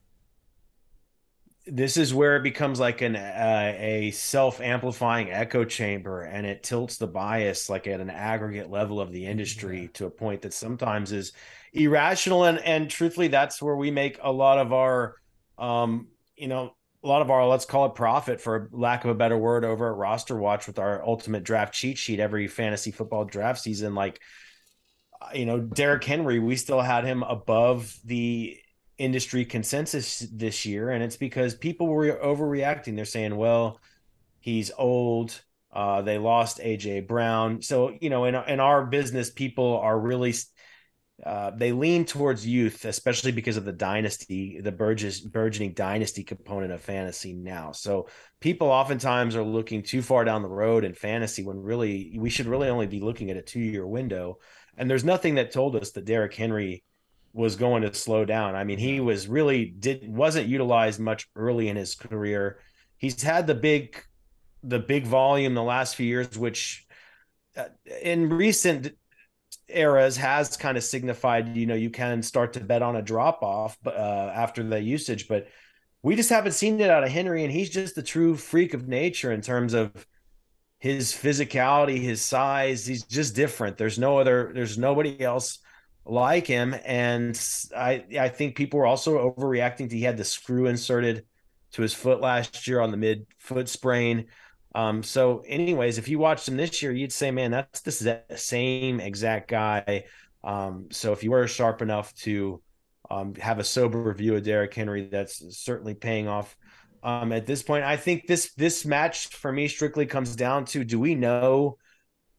this 1.66 1.96
is 1.96 2.14
where 2.14 2.36
it 2.36 2.42
becomes 2.42 2.78
like 2.78 3.02
an 3.02 3.16
uh, 3.16 3.74
a 3.76 4.12
self-amplifying 4.12 5.30
echo 5.30 5.64
chamber 5.64 6.22
and 6.22 6.46
it 6.46 6.62
tilts 6.62 6.96
the 6.96 7.06
bias 7.06 7.68
like 7.68 7.86
at 7.86 8.00
an 8.00 8.10
aggregate 8.10 8.70
level 8.70 9.00
of 9.00 9.10
the 9.10 9.26
industry 9.26 9.82
yeah. 9.82 9.88
to 9.92 10.06
a 10.06 10.10
point 10.10 10.42
that 10.42 10.54
sometimes 10.54 11.10
is 11.10 11.32
irrational 11.72 12.44
and 12.44 12.58
and 12.60 12.88
truthfully 12.88 13.28
that's 13.28 13.60
where 13.60 13.76
we 13.76 13.90
make 13.90 14.18
a 14.22 14.30
lot 14.30 14.58
of 14.58 14.72
our 14.72 15.16
um 15.58 16.06
you 16.36 16.46
know 16.46 16.72
a 17.02 17.06
lot 17.06 17.22
of 17.22 17.30
our 17.30 17.46
let's 17.46 17.64
call 17.64 17.86
it 17.86 17.94
profit 17.94 18.40
for 18.40 18.68
lack 18.72 19.04
of 19.04 19.10
a 19.10 19.14
better 19.14 19.36
word 19.36 19.64
over 19.64 19.90
at 19.90 19.96
roster 19.96 20.36
watch 20.36 20.68
with 20.68 20.78
our 20.78 21.04
ultimate 21.04 21.42
draft 21.42 21.74
cheat 21.74 21.98
sheet 21.98 22.20
every 22.20 22.46
fantasy 22.46 22.92
football 22.92 23.24
draft 23.24 23.60
season 23.60 23.94
like 23.94 24.20
you 25.34 25.46
know 25.46 25.58
Derrick 25.58 26.04
Henry 26.04 26.38
we 26.38 26.56
still 26.56 26.80
had 26.80 27.04
him 27.04 27.22
above 27.24 27.96
the 28.04 28.56
industry 28.98 29.44
consensus 29.44 30.20
this 30.32 30.64
year, 30.66 30.90
and 30.90 31.02
it's 31.02 31.16
because 31.16 31.54
people 31.54 31.86
were 31.86 32.18
overreacting. 32.22 32.96
They're 32.96 33.04
saying, 33.04 33.36
"Well, 33.36 33.80
he's 34.40 34.70
old." 34.76 35.40
Uh, 35.72 36.00
they 36.00 36.16
lost 36.16 36.58
AJ 36.58 37.06
Brown, 37.06 37.60
so 37.60 37.94
you 38.00 38.10
know, 38.10 38.24
in 38.24 38.34
in 38.34 38.60
our 38.60 38.86
business, 38.86 39.30
people 39.30 39.78
are 39.78 39.98
really 39.98 40.32
uh, 41.24 41.50
they 41.50 41.72
lean 41.72 42.04
towards 42.04 42.46
youth, 42.46 42.84
especially 42.84 43.32
because 43.32 43.56
of 43.56 43.64
the 43.64 43.72
dynasty, 43.72 44.60
the 44.60 44.72
burgess, 44.72 45.20
burgeoning 45.20 45.72
dynasty 45.72 46.22
component 46.22 46.72
of 46.72 46.82
fantasy 46.82 47.32
now. 47.32 47.72
So 47.72 48.08
people 48.40 48.68
oftentimes 48.68 49.34
are 49.34 49.42
looking 49.42 49.82
too 49.82 50.02
far 50.02 50.24
down 50.24 50.42
the 50.42 50.48
road 50.48 50.84
in 50.84 50.92
fantasy 50.92 51.42
when 51.42 51.56
really 51.56 52.16
we 52.18 52.28
should 52.28 52.46
really 52.46 52.68
only 52.68 52.86
be 52.86 53.00
looking 53.00 53.30
at 53.30 53.38
a 53.38 53.42
two 53.42 53.60
year 53.60 53.86
window. 53.86 54.38
And 54.76 54.90
there's 54.90 55.04
nothing 55.04 55.36
that 55.36 55.52
told 55.52 55.74
us 55.74 55.92
that 55.92 56.04
Derrick 56.04 56.34
Henry 56.34 56.84
was 57.36 57.54
going 57.54 57.82
to 57.82 57.92
slow 57.92 58.24
down. 58.24 58.54
I 58.54 58.64
mean, 58.64 58.78
he 58.78 58.98
was 58.98 59.28
really 59.28 59.66
did 59.66 60.08
wasn't 60.08 60.48
utilized 60.48 60.98
much 60.98 61.28
early 61.36 61.68
in 61.68 61.76
his 61.76 61.94
career. 61.94 62.58
He's 62.96 63.22
had 63.22 63.46
the 63.46 63.54
big 63.54 64.02
the 64.62 64.78
big 64.78 65.06
volume 65.06 65.54
the 65.54 65.62
last 65.62 65.96
few 65.96 66.06
years 66.06 66.36
which 66.38 66.86
uh, 67.56 67.64
in 68.02 68.30
recent 68.30 68.92
eras 69.68 70.16
has 70.16 70.56
kind 70.56 70.76
of 70.78 70.84
signified, 70.84 71.56
you 71.56 71.66
know, 71.66 71.74
you 71.74 71.90
can 71.90 72.22
start 72.22 72.54
to 72.54 72.60
bet 72.60 72.82
on 72.82 72.96
a 72.96 73.02
drop 73.02 73.42
off 73.42 73.76
uh, 73.86 73.90
after 73.90 74.62
the 74.62 74.80
usage, 74.80 75.28
but 75.28 75.48
we 76.02 76.16
just 76.16 76.30
haven't 76.30 76.52
seen 76.52 76.80
it 76.80 76.88
out 76.90 77.04
of 77.04 77.10
Henry 77.10 77.44
and 77.44 77.52
he's 77.52 77.70
just 77.70 77.94
the 77.94 78.02
true 78.02 78.34
freak 78.34 78.72
of 78.72 78.88
nature 78.88 79.30
in 79.30 79.42
terms 79.42 79.74
of 79.74 80.06
his 80.78 81.12
physicality, 81.12 82.00
his 82.00 82.22
size, 82.22 82.86
he's 82.86 83.04
just 83.04 83.34
different. 83.34 83.76
There's 83.76 83.98
no 83.98 84.18
other 84.18 84.52
there's 84.54 84.78
nobody 84.78 85.20
else 85.20 85.58
like 86.06 86.46
him. 86.46 86.74
And 86.84 87.38
I 87.76 88.04
I 88.18 88.28
think 88.28 88.56
people 88.56 88.78
were 88.78 88.86
also 88.86 89.30
overreacting 89.30 89.90
to 89.90 89.96
he 89.96 90.02
had 90.02 90.16
the 90.16 90.24
screw 90.24 90.66
inserted 90.66 91.24
to 91.72 91.82
his 91.82 91.92
foot 91.92 92.20
last 92.20 92.66
year 92.66 92.80
on 92.80 92.90
the 92.90 92.96
mid 92.96 93.26
foot 93.38 93.68
sprain. 93.68 94.26
Um, 94.74 95.02
so, 95.02 95.42
anyways, 95.46 95.96
if 95.96 96.06
you 96.06 96.18
watched 96.18 96.46
him 96.46 96.56
this 96.58 96.82
year, 96.82 96.92
you'd 96.92 97.12
say, 97.12 97.30
man, 97.30 97.50
that's 97.50 97.80
this 97.80 98.00
is 98.00 98.04
the 98.04 98.36
same 98.36 99.00
exact 99.00 99.48
guy. 99.48 100.04
Um, 100.44 100.88
so 100.90 101.12
if 101.12 101.24
you 101.24 101.30
were 101.30 101.46
sharp 101.48 101.82
enough 101.82 102.14
to 102.16 102.62
um, 103.10 103.34
have 103.36 103.58
a 103.58 103.64
sober 103.64 104.12
view 104.12 104.36
of 104.36 104.42
Derrick 104.42 104.74
Henry, 104.74 105.06
that's 105.06 105.58
certainly 105.58 105.94
paying 105.94 106.28
off. 106.28 106.56
Um, 107.02 107.32
at 107.32 107.46
this 107.46 107.62
point, 107.62 107.84
I 107.84 107.96
think 107.96 108.26
this 108.26 108.52
this 108.54 108.84
match 108.84 109.28
for 109.28 109.50
me 109.50 109.66
strictly 109.68 110.06
comes 110.06 110.36
down 110.36 110.66
to: 110.66 110.84
Do 110.84 111.00
we 111.00 111.14
know 111.14 111.78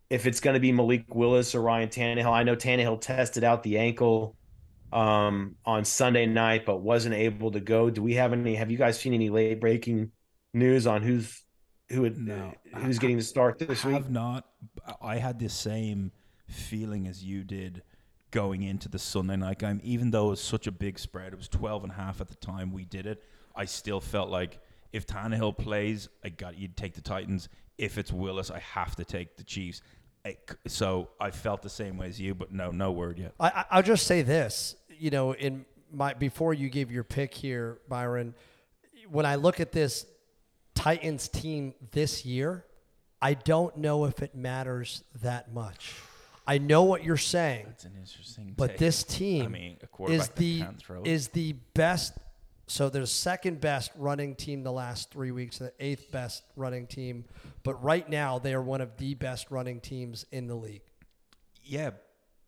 if 0.09 0.25
it's 0.25 0.39
going 0.39 0.53
to 0.53 0.59
be 0.59 0.71
Malik 0.71 1.13
Willis 1.13 1.53
or 1.55 1.61
Ryan 1.61 1.89
Tannehill. 1.89 2.31
I 2.31 2.43
know 2.43 2.55
Tannehill 2.55 3.01
tested 3.01 3.43
out 3.43 3.63
the 3.63 3.77
ankle 3.77 4.35
um, 4.93 5.55
on 5.65 5.83
Sunday 5.85 6.25
night, 6.25 6.65
but 6.65 6.77
wasn't 6.77 7.15
able 7.15 7.51
to 7.51 7.59
go. 7.59 7.89
Do 7.89 8.01
we 8.01 8.13
have 8.13 8.33
any? 8.33 8.55
Have 8.55 8.71
you 8.71 8.77
guys 8.77 8.99
seen 8.99 9.13
any 9.13 9.29
late 9.29 9.59
breaking 9.59 10.11
news 10.53 10.87
on 10.87 11.01
who's 11.01 11.43
who 11.89 12.01
would, 12.01 12.17
No, 12.17 12.53
who's 12.75 12.99
getting 12.99 13.17
the 13.17 13.23
start 13.23 13.59
this 13.59 13.85
I 13.85 13.89
week? 13.89 13.97
have 13.97 14.11
not. 14.11 14.45
I 15.01 15.17
had 15.17 15.39
the 15.39 15.49
same 15.49 16.11
feeling 16.47 17.07
as 17.07 17.23
you 17.23 17.43
did 17.43 17.83
going 18.31 18.63
into 18.63 18.89
the 18.89 18.99
Sunday 18.99 19.35
night 19.37 19.59
game. 19.59 19.79
Even 19.83 20.11
though 20.11 20.27
it 20.27 20.31
was 20.31 20.41
such 20.41 20.67
a 20.67 20.71
big 20.71 20.99
spread, 20.99 21.33
it 21.33 21.37
was 21.37 21.47
12 21.47 21.83
and 21.83 21.91
a 21.91 21.95
half 21.95 22.19
at 22.21 22.27
the 22.27 22.35
time 22.35 22.71
we 22.71 22.85
did 22.85 23.05
it. 23.05 23.23
I 23.55 23.65
still 23.65 23.99
felt 24.01 24.29
like 24.29 24.59
if 24.93 25.05
Tannehill 25.05 25.57
plays, 25.57 26.09
I 26.23 26.29
got 26.29 26.57
you'd 26.57 26.77
take 26.77 26.93
the 26.93 27.01
Titans. 27.01 27.49
If 27.77 27.97
it's 27.97 28.11
Willis, 28.11 28.49
I 28.51 28.59
have 28.59 28.95
to 28.95 29.05
take 29.05 29.37
the 29.37 29.43
Chiefs. 29.43 29.81
So 30.67 31.09
I 31.19 31.31
felt 31.31 31.61
the 31.61 31.69
same 31.69 31.97
way 31.97 32.07
as 32.07 32.19
you, 32.19 32.35
but 32.35 32.51
no, 32.51 32.71
no 32.71 32.91
word 32.91 33.19
yet. 33.19 33.33
I, 33.39 33.65
I'll 33.71 33.83
just 33.83 34.07
say 34.07 34.21
this, 34.21 34.75
you 34.89 35.09
know, 35.09 35.33
in 35.33 35.65
my 35.91 36.13
before 36.13 36.53
you 36.53 36.69
give 36.69 36.91
your 36.91 37.03
pick 37.03 37.33
here, 37.33 37.79
Byron, 37.87 38.33
when 39.09 39.25
I 39.25 39.35
look 39.35 39.59
at 39.59 39.71
this 39.71 40.05
Titans 40.75 41.27
team 41.27 41.73
this 41.91 42.25
year, 42.25 42.65
I 43.21 43.33
don't 43.33 43.77
know 43.77 44.05
if 44.05 44.21
it 44.21 44.35
matters 44.35 45.03
that 45.21 45.53
much. 45.53 45.95
I 46.45 46.59
know 46.59 46.83
what 46.83 47.03
you're 47.03 47.17
saying, 47.17 47.65
That's 47.67 47.83
an 47.83 47.93
interesting. 47.99 48.53
but 48.55 48.71
take. 48.71 48.77
this 48.77 49.03
team 49.03 49.45
I 49.45 49.47
mean, 49.49 49.77
a 49.81 50.11
is 50.11 50.29
the 50.29 50.61
can't 50.61 50.77
throw 50.79 51.01
it. 51.01 51.07
is 51.07 51.27
the 51.29 51.53
best. 51.73 52.13
So 52.67 52.89
they're 52.89 53.05
second 53.05 53.59
best 53.61 53.91
running 53.97 54.35
team 54.35 54.63
the 54.63 54.71
last 54.71 55.11
three 55.11 55.31
weeks, 55.31 55.57
the 55.57 55.73
eighth 55.79 56.11
best 56.11 56.43
running 56.55 56.85
team. 56.85 57.25
But 57.67 57.83
right 57.83 58.07
now, 58.07 58.39
they 58.39 58.53
are 58.53 58.61
one 58.61 58.79
of 58.79 58.95
the 58.95 59.13
best 59.15 59.51
running 59.51 59.81
teams 59.81 60.25
in 60.31 60.47
the 60.47 60.55
league. 60.55 60.83
Yeah, 61.65 61.89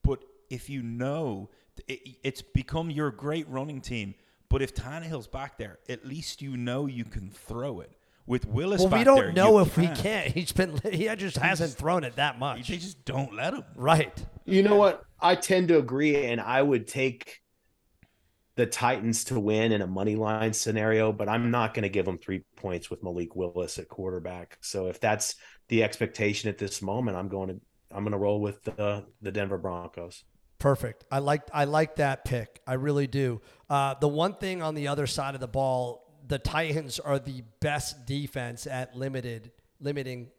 but 0.02 0.24
if 0.50 0.70
you 0.70 0.82
know 0.82 1.50
it, 1.90 2.00
it's 2.24 2.42
become 2.42 2.90
your 2.90 3.12
great 3.12 3.46
running 3.50 3.82
team, 3.82 4.16
but 4.48 4.62
if 4.62 4.74
Tannehill's 4.74 5.28
back 5.28 5.58
there, 5.58 5.80
at 5.90 6.06
least 6.06 6.42
you 6.42 6.56
know 6.56 6.86
you 6.86 7.04
can 7.04 7.30
throw 7.32 7.82
it. 7.82 7.92
With 8.28 8.46
Willis, 8.48 8.80
Well, 8.80 8.92
back 8.92 9.00
we 9.00 9.04
don't 9.04 9.18
there, 9.18 9.32
know 9.34 9.60
if 9.60 9.76
he 9.76 9.88
can't. 9.88 10.00
can't. 10.00 10.28
He's 10.34 10.54
been 10.54 10.80
he 10.90 11.14
just 11.18 11.36
hasn't 11.36 11.74
thrown 11.74 12.06
it 12.06 12.16
that 12.16 12.40
much. 12.40 12.70
They 12.70 12.78
just 12.78 13.04
don't 13.04 13.34
let 13.34 13.54
him. 13.54 13.66
Right. 13.76 14.26
You 14.46 14.64
know 14.64 14.78
what? 14.78 15.04
I 15.20 15.36
tend 15.36 15.68
to 15.68 15.80
agree, 15.80 16.28
and 16.28 16.40
I 16.40 16.62
would 16.62 16.88
take 16.88 17.42
the 18.60 18.66
Titans 18.66 19.24
to 19.24 19.40
win 19.40 19.72
in 19.72 19.82
a 19.82 19.88
money 19.88 20.18
line 20.18 20.52
scenario, 20.52 21.14
but 21.14 21.30
I'm 21.30 21.50
not 21.50 21.74
going 21.74 21.84
to 21.84 21.90
give 21.90 22.04
them 22.04 22.18
three 22.18 22.44
points 22.58 22.90
with 22.90 23.02
Malik 23.02 23.34
Willis 23.34 23.80
at 23.80 23.88
quarterback. 23.88 24.58
So 24.60 24.88
if 24.88 25.00
that's 25.00 25.36
the 25.70 25.82
expectation 25.82 26.50
at 26.50 26.58
this 26.58 26.82
moment, 26.82 27.16
I'm 27.16 27.30
going 27.30 27.48
to 27.48 27.62
I'm 27.90 28.04
going 28.04 28.12
to 28.12 28.18
roll 28.18 28.42
with 28.42 28.62
the 28.66 29.06
the 29.22 29.32
Denver 29.32 29.58
Broncos. 29.58 30.26
Perfect. 30.58 31.06
I 31.10 31.20
like 31.20 31.44
I 31.54 31.64
like 31.64 31.96
that 31.96 32.26
pick. 32.26 32.60
I 32.68 32.74
really 32.74 33.08
do. 33.08 33.40
Uh, 33.70 33.94
the 33.94 34.10
one 34.10 34.34
thing 34.34 34.62
on 34.62 34.76
the 34.76 34.90
other 34.90 35.08
side 35.08 35.36
of 35.36 35.40
the 35.40 35.48
ball, 35.48 36.20
the 36.28 36.38
Titans 36.38 37.00
are 37.00 37.18
the 37.18 37.44
best 37.62 38.06
defense 38.06 38.68
at 38.68 38.94
limited 38.94 39.54
limiting 39.80 40.32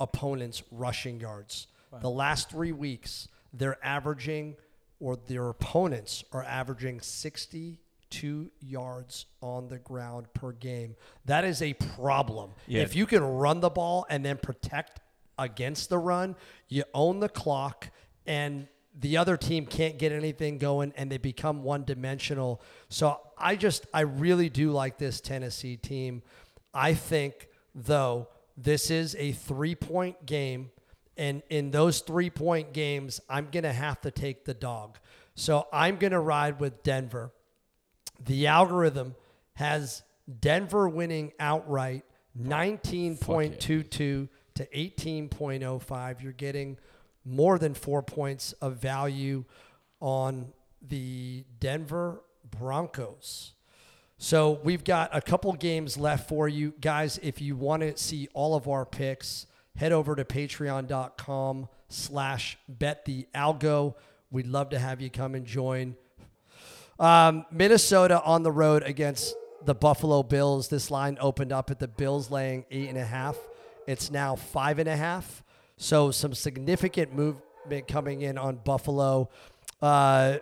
opponents' 0.00 0.64
rushing 0.72 1.20
yards. 1.20 1.68
The 2.02 2.10
last 2.10 2.50
three 2.50 2.72
weeks, 2.72 3.28
they're 3.52 3.78
averaging, 3.82 4.56
or 5.00 5.16
their 5.16 5.48
opponents 5.48 6.24
are 6.32 6.42
averaging 6.44 7.00
62 7.00 8.50
yards 8.60 9.26
on 9.40 9.68
the 9.68 9.78
ground 9.78 10.26
per 10.32 10.52
game. 10.52 10.96
That 11.24 11.44
is 11.44 11.62
a 11.62 11.74
problem. 11.74 12.52
Yeah. 12.66 12.82
If 12.82 12.96
you 12.96 13.06
can 13.06 13.22
run 13.22 13.60
the 13.60 13.70
ball 13.70 14.06
and 14.08 14.24
then 14.24 14.38
protect 14.38 15.00
against 15.38 15.90
the 15.90 15.98
run, 15.98 16.36
you 16.68 16.84
own 16.94 17.20
the 17.20 17.28
clock 17.28 17.90
and 18.26 18.68
the 18.98 19.18
other 19.18 19.36
team 19.36 19.66
can't 19.66 19.98
get 19.98 20.12
anything 20.12 20.58
going 20.58 20.92
and 20.96 21.10
they 21.10 21.18
become 21.18 21.62
one 21.62 21.84
dimensional. 21.84 22.62
So 22.88 23.20
I 23.36 23.56
just, 23.56 23.86
I 23.92 24.00
really 24.00 24.48
do 24.48 24.70
like 24.70 24.96
this 24.96 25.20
Tennessee 25.20 25.76
team. 25.76 26.22
I 26.72 26.94
think, 26.94 27.48
though, 27.74 28.28
this 28.56 28.90
is 28.90 29.14
a 29.18 29.32
three 29.32 29.74
point 29.74 30.24
game. 30.24 30.70
And 31.16 31.42
in 31.48 31.70
those 31.70 32.00
three 32.00 32.30
point 32.30 32.72
games, 32.72 33.20
I'm 33.28 33.48
going 33.50 33.64
to 33.64 33.72
have 33.72 34.00
to 34.02 34.10
take 34.10 34.44
the 34.44 34.54
dog. 34.54 34.98
So 35.34 35.66
I'm 35.72 35.96
going 35.96 36.12
to 36.12 36.20
ride 36.20 36.60
with 36.60 36.82
Denver. 36.82 37.32
The 38.24 38.46
algorithm 38.46 39.14
has 39.54 40.02
Denver 40.40 40.88
winning 40.88 41.32
outright 41.38 42.04
19.22 42.40 43.58
to 43.58 44.28
18.05. 44.58 46.22
You're 46.22 46.32
getting 46.32 46.78
more 47.24 47.58
than 47.58 47.74
four 47.74 48.02
points 48.02 48.52
of 48.54 48.76
value 48.76 49.44
on 50.00 50.52
the 50.86 51.44
Denver 51.58 52.22
Broncos. 52.50 53.52
So 54.18 54.60
we've 54.62 54.84
got 54.84 55.10
a 55.12 55.20
couple 55.20 55.52
games 55.52 55.98
left 55.98 56.28
for 56.28 56.48
you 56.48 56.72
guys. 56.80 57.18
If 57.22 57.40
you 57.40 57.56
want 57.56 57.82
to 57.82 57.96
see 57.96 58.28
all 58.32 58.54
of 58.54 58.68
our 58.68 58.86
picks, 58.86 59.46
head 59.76 59.92
over 59.92 60.16
to 60.16 60.24
patreon.com 60.24 61.68
slash 61.88 62.58
bet 62.68 63.04
the 63.04 63.26
algo. 63.34 63.94
We'd 64.30 64.46
love 64.46 64.70
to 64.70 64.78
have 64.78 65.00
you 65.00 65.10
come 65.10 65.34
and 65.34 65.46
join. 65.46 65.96
Um, 66.98 67.44
Minnesota 67.50 68.22
on 68.22 68.42
the 68.42 68.50
road 68.50 68.82
against 68.82 69.34
the 69.64 69.74
Buffalo 69.74 70.22
Bills. 70.22 70.68
This 70.68 70.90
line 70.90 71.18
opened 71.20 71.52
up 71.52 71.70
at 71.70 71.78
the 71.78 71.88
Bills 71.88 72.30
laying 72.30 72.64
eight 72.70 72.88
and 72.88 72.98
a 72.98 73.04
half. 73.04 73.36
It's 73.86 74.10
now 74.10 74.34
five 74.34 74.78
and 74.78 74.88
a 74.88 74.96
half. 74.96 75.42
So 75.76 76.10
some 76.10 76.34
significant 76.34 77.14
movement 77.14 77.86
coming 77.86 78.22
in 78.22 78.38
on 78.38 78.56
Buffalo. 78.56 79.28
Uh, 79.82 80.38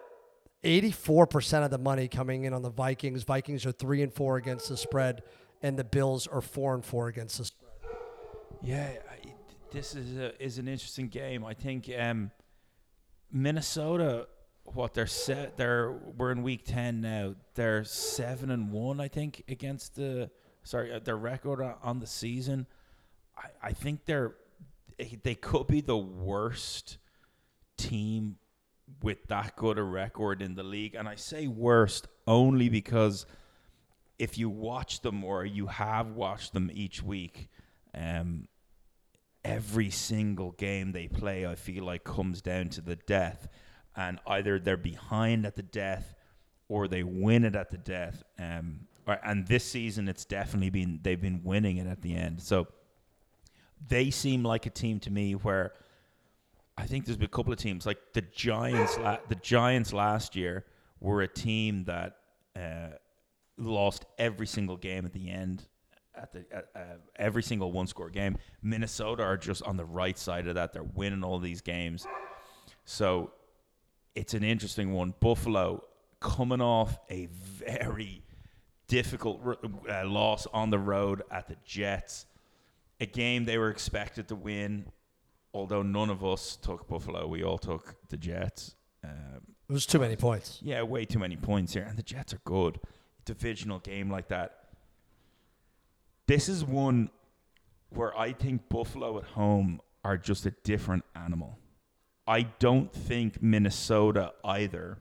84% 0.63 1.65
of 1.65 1.71
the 1.71 1.79
money 1.79 2.09
coming 2.09 2.45
in 2.45 2.55
on 2.55 2.63
the 2.63 2.71
Vikings. 2.71 3.23
Vikings 3.25 3.67
are 3.67 3.73
three 3.73 4.03
and 4.03 4.13
four 4.13 4.37
against 4.37 4.69
the 4.69 4.77
spread, 4.77 5.23
and 5.63 5.79
the 5.79 5.85
Bills 5.85 6.27
are 6.27 6.41
four 6.41 6.75
and 6.75 6.85
four 6.85 7.09
against 7.09 7.39
the 7.39 7.45
spread. 7.45 7.73
Yeah, 8.63 8.89
this 9.75 9.97
is 9.97 10.17
a, 10.17 10.43
is 10.43 10.59
an 10.59 10.69
interesting 10.69 11.09
game. 11.09 11.45
I 11.45 11.53
think 11.53 11.91
um, 11.99 12.31
Minnesota, 13.33 14.29
what 14.63 14.95
they're 14.95 15.07
set, 15.07 15.57
they're 15.57 15.93
we're 16.17 16.31
in 16.31 16.43
week 16.45 16.63
ten 16.65 17.01
now. 17.01 17.35
They're 17.55 17.83
seven 17.85 18.51
and 18.51 18.71
one, 18.71 19.01
I 19.01 19.09
think, 19.09 19.43
against 19.49 19.97
the 19.97 20.31
sorry 20.63 20.93
uh, 20.93 21.01
their 21.01 21.17
record 21.17 21.61
on 21.83 21.99
the 21.99 22.07
season. 22.07 22.67
I, 23.37 23.69
I 23.69 23.73
think 23.73 24.05
they're 24.05 24.37
they 25.25 25.35
could 25.35 25.67
be 25.67 25.81
the 25.81 25.99
worst 25.99 26.99
team 27.77 28.37
with 29.03 29.27
that 29.27 29.57
good 29.57 29.77
a 29.77 29.83
record 29.83 30.41
in 30.41 30.55
the 30.55 30.63
league, 30.63 30.95
and 30.95 31.09
I 31.09 31.17
say 31.17 31.49
worst 31.49 32.07
only 32.29 32.69
because 32.69 33.27
if 34.21 34.39
you 34.39 34.49
watch 34.49 35.01
them 35.01 35.25
or 35.25 35.45
you 35.45 35.67
have 35.67 36.13
watched 36.13 36.53
them 36.53 36.71
each 36.73 37.03
week, 37.03 37.49
um, 37.93 38.47
every 39.45 39.91
single 39.91 40.53
game 40.53 40.93
they 40.93 41.09
play, 41.09 41.47
I 41.47 41.55
feel 41.55 41.85
like 41.85 42.05
comes 42.05 42.41
down 42.41 42.69
to 42.71 42.81
the 42.81 42.97
death, 42.97 43.49
and 43.97 44.19
either 44.27 44.59
they're 44.59 44.77
behind 44.77 45.47
at 45.47 45.57
the 45.57 45.63
death 45.63 46.15
or 46.69 46.89
they 46.89 47.03
win 47.03 47.45
it 47.45 47.55
at 47.55 47.71
the 47.71 47.79
death. 47.79 48.23
Um, 48.39 48.87
or, 49.07 49.19
and 49.23 49.47
this 49.47 49.65
season, 49.65 50.09
it's 50.09 50.25
definitely 50.25 50.71
been 50.71 51.01
they've 51.03 51.21
been 51.21 51.43
winning 51.45 51.77
it 51.77 51.87
at 51.87 52.03
the 52.03 52.15
end. 52.15 52.41
So 52.41 52.67
they 53.87 54.11
seem 54.11 54.43
like 54.43 54.67
a 54.67 54.71
team 54.71 54.99
to 55.01 55.11
me 55.11 55.35
where 55.35 55.73
I 56.77 56.87
think 56.87 57.05
there's 57.05 57.19
been 57.19 57.27
a 57.27 57.29
couple 57.29 57.53
of 57.53 57.59
teams 57.59 57.87
like 57.87 57.99
the 58.15 58.23
Giants. 58.23 58.99
La- 58.99 59.19
the 59.29 59.37
Giants 59.37 59.93
last 59.93 60.35
year 60.35 60.65
were 61.01 61.23
a 61.23 61.29
team 61.29 61.85
that 61.85 62.17
uh, 62.57 62.97
lost 63.59 64.07
every 64.19 64.47
single 64.47 64.77
game 64.77 65.05
at 65.05 65.13
the 65.13 65.31
end. 65.31 65.65
At 66.17 66.33
the 66.33 66.45
at, 66.53 66.69
uh, 66.75 66.81
every 67.17 67.43
single 67.43 67.73
one 67.73 67.87
score 67.87 68.11
game, 68.11 68.37
Minnesota 68.63 69.23
are 69.23 69.37
just 69.37 69.63
on 69.65 69.77
the 69.77 69.85
right 69.85 70.17
side 70.19 70.47
of 70.47 70.55
that. 70.55 70.73
They're 70.73 70.83
winning 70.83 71.25
all 71.25 71.39
these 71.39 71.61
games, 71.61 72.07
so 72.85 73.33
it's 74.15 74.35
an 74.35 74.45
interesting 74.45 74.93
one. 74.93 75.15
Buffalo 75.21 75.85
coming 76.21 76.61
off 76.61 76.99
a 77.11 77.27
very 77.27 78.23
difficult 78.87 79.41
uh, 79.91 80.07
loss 80.07 80.47
on 80.53 80.71
the 80.71 80.79
road 80.79 81.23
at 81.31 81.49
the 81.49 81.57
Jets, 81.65 82.27
a 83.01 83.07
game 83.07 83.45
they 83.45 83.59
were 83.59 83.71
expected 83.71 84.29
to 84.29 84.37
win 84.37 84.87
although 85.55 85.83
none 85.83 86.11
of 86.11 86.25
us 86.25 86.57
took 86.57 86.87
Buffalo, 86.89 87.27
we 87.27 87.43
all 87.45 87.59
took 87.59 87.95
the 88.09 88.17
Jets. 88.17 88.75
Um, 89.03 89.41
It 89.69 89.73
was 89.73 89.87
too 89.87 90.01
many 90.01 90.17
points. 90.17 90.59
yeah, 90.61 90.83
way 90.83 91.05
too 91.05 91.21
many 91.21 91.37
points 91.37 91.73
here, 91.73 91.85
and 91.89 91.97
the 91.97 92.03
Jets 92.03 92.35
are 92.35 92.41
good. 92.45 92.81
Divisional 93.25 93.79
game 93.79 94.11
like 94.11 94.29
that. 94.29 94.64
This 96.27 96.49
is 96.49 96.65
one 96.65 97.11
where 97.91 98.17
I 98.19 98.33
think 98.33 98.69
Buffalo 98.69 99.19
at 99.19 99.25
home 99.25 99.81
are 100.05 100.17
just 100.17 100.47
a 100.47 100.51
different 100.63 101.05
animal. 101.15 101.59
I 102.27 102.43
don't 102.43 102.93
think 102.93 103.43
Minnesota 103.43 104.33
either 104.45 104.99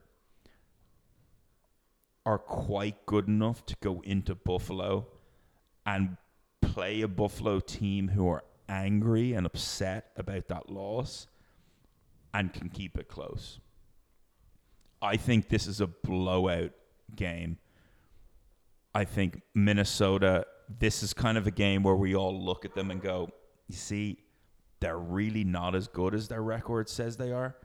are 2.26 2.38
quite 2.38 3.06
good 3.06 3.28
enough 3.28 3.66
to 3.68 3.76
go 3.82 4.02
into 4.04 4.36
Buffalo 4.36 5.08
and 5.86 6.18
play 6.62 7.02
a 7.02 7.08
Buffalo 7.08 7.60
team 7.60 8.10
who 8.10 8.28
are 8.28 8.44
angry 8.70 9.34
and 9.34 9.46
upset 9.46 10.12
about 10.18 10.48
that 10.48 10.70
loss 10.70 11.28
and 12.34 12.54
can 12.54 12.70
keep 12.70 12.98
it 12.98 13.08
close. 13.08 13.60
I 15.02 15.18
think 15.18 15.50
this 15.50 15.68
is 15.68 15.82
a 15.82 15.88
blowout 15.88 16.72
game. 17.16 17.58
I 18.96 19.04
think 19.04 19.42
Minnesota, 19.54 20.46
this 20.80 21.04
is 21.04 21.14
kind 21.14 21.38
of 21.38 21.48
a 21.48 21.52
game 21.52 21.84
where 21.84 21.96
we 21.96 22.16
all 22.16 22.40
look 22.40 22.66
at 22.66 22.74
them 22.74 22.92
and 22.92 23.02
go, 23.02 23.30
you 23.68 23.76
see, 23.76 24.18
they're 24.80 24.98
really 24.98 25.44
not 25.44 25.76
as 25.76 25.88
good 25.88 26.14
as 26.14 26.28
their 26.28 26.42
record 26.42 26.90
says 26.90 27.18
they 27.18 27.32
are. 27.32 27.56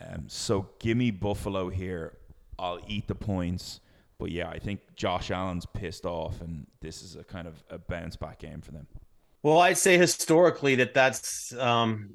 Um, 0.00 0.24
so 0.28 0.68
give 0.78 0.96
me 0.96 1.10
Buffalo 1.10 1.68
here. 1.68 2.18
I'll 2.58 2.80
eat 2.88 3.06
the 3.06 3.14
points. 3.14 3.80
But 4.18 4.30
yeah, 4.30 4.48
I 4.48 4.58
think 4.58 4.80
Josh 4.94 5.30
Allen's 5.30 5.66
pissed 5.66 6.06
off, 6.06 6.40
and 6.40 6.66
this 6.80 7.02
is 7.02 7.16
a 7.16 7.24
kind 7.24 7.48
of 7.48 7.62
a 7.68 7.78
bounce 7.78 8.16
back 8.16 8.38
game 8.38 8.60
for 8.60 8.72
them. 8.72 8.86
Well, 9.42 9.58
I'd 9.58 9.76
say 9.76 9.98
historically 9.98 10.76
that 10.76 10.94
that's 10.94 11.52
um, 11.58 12.10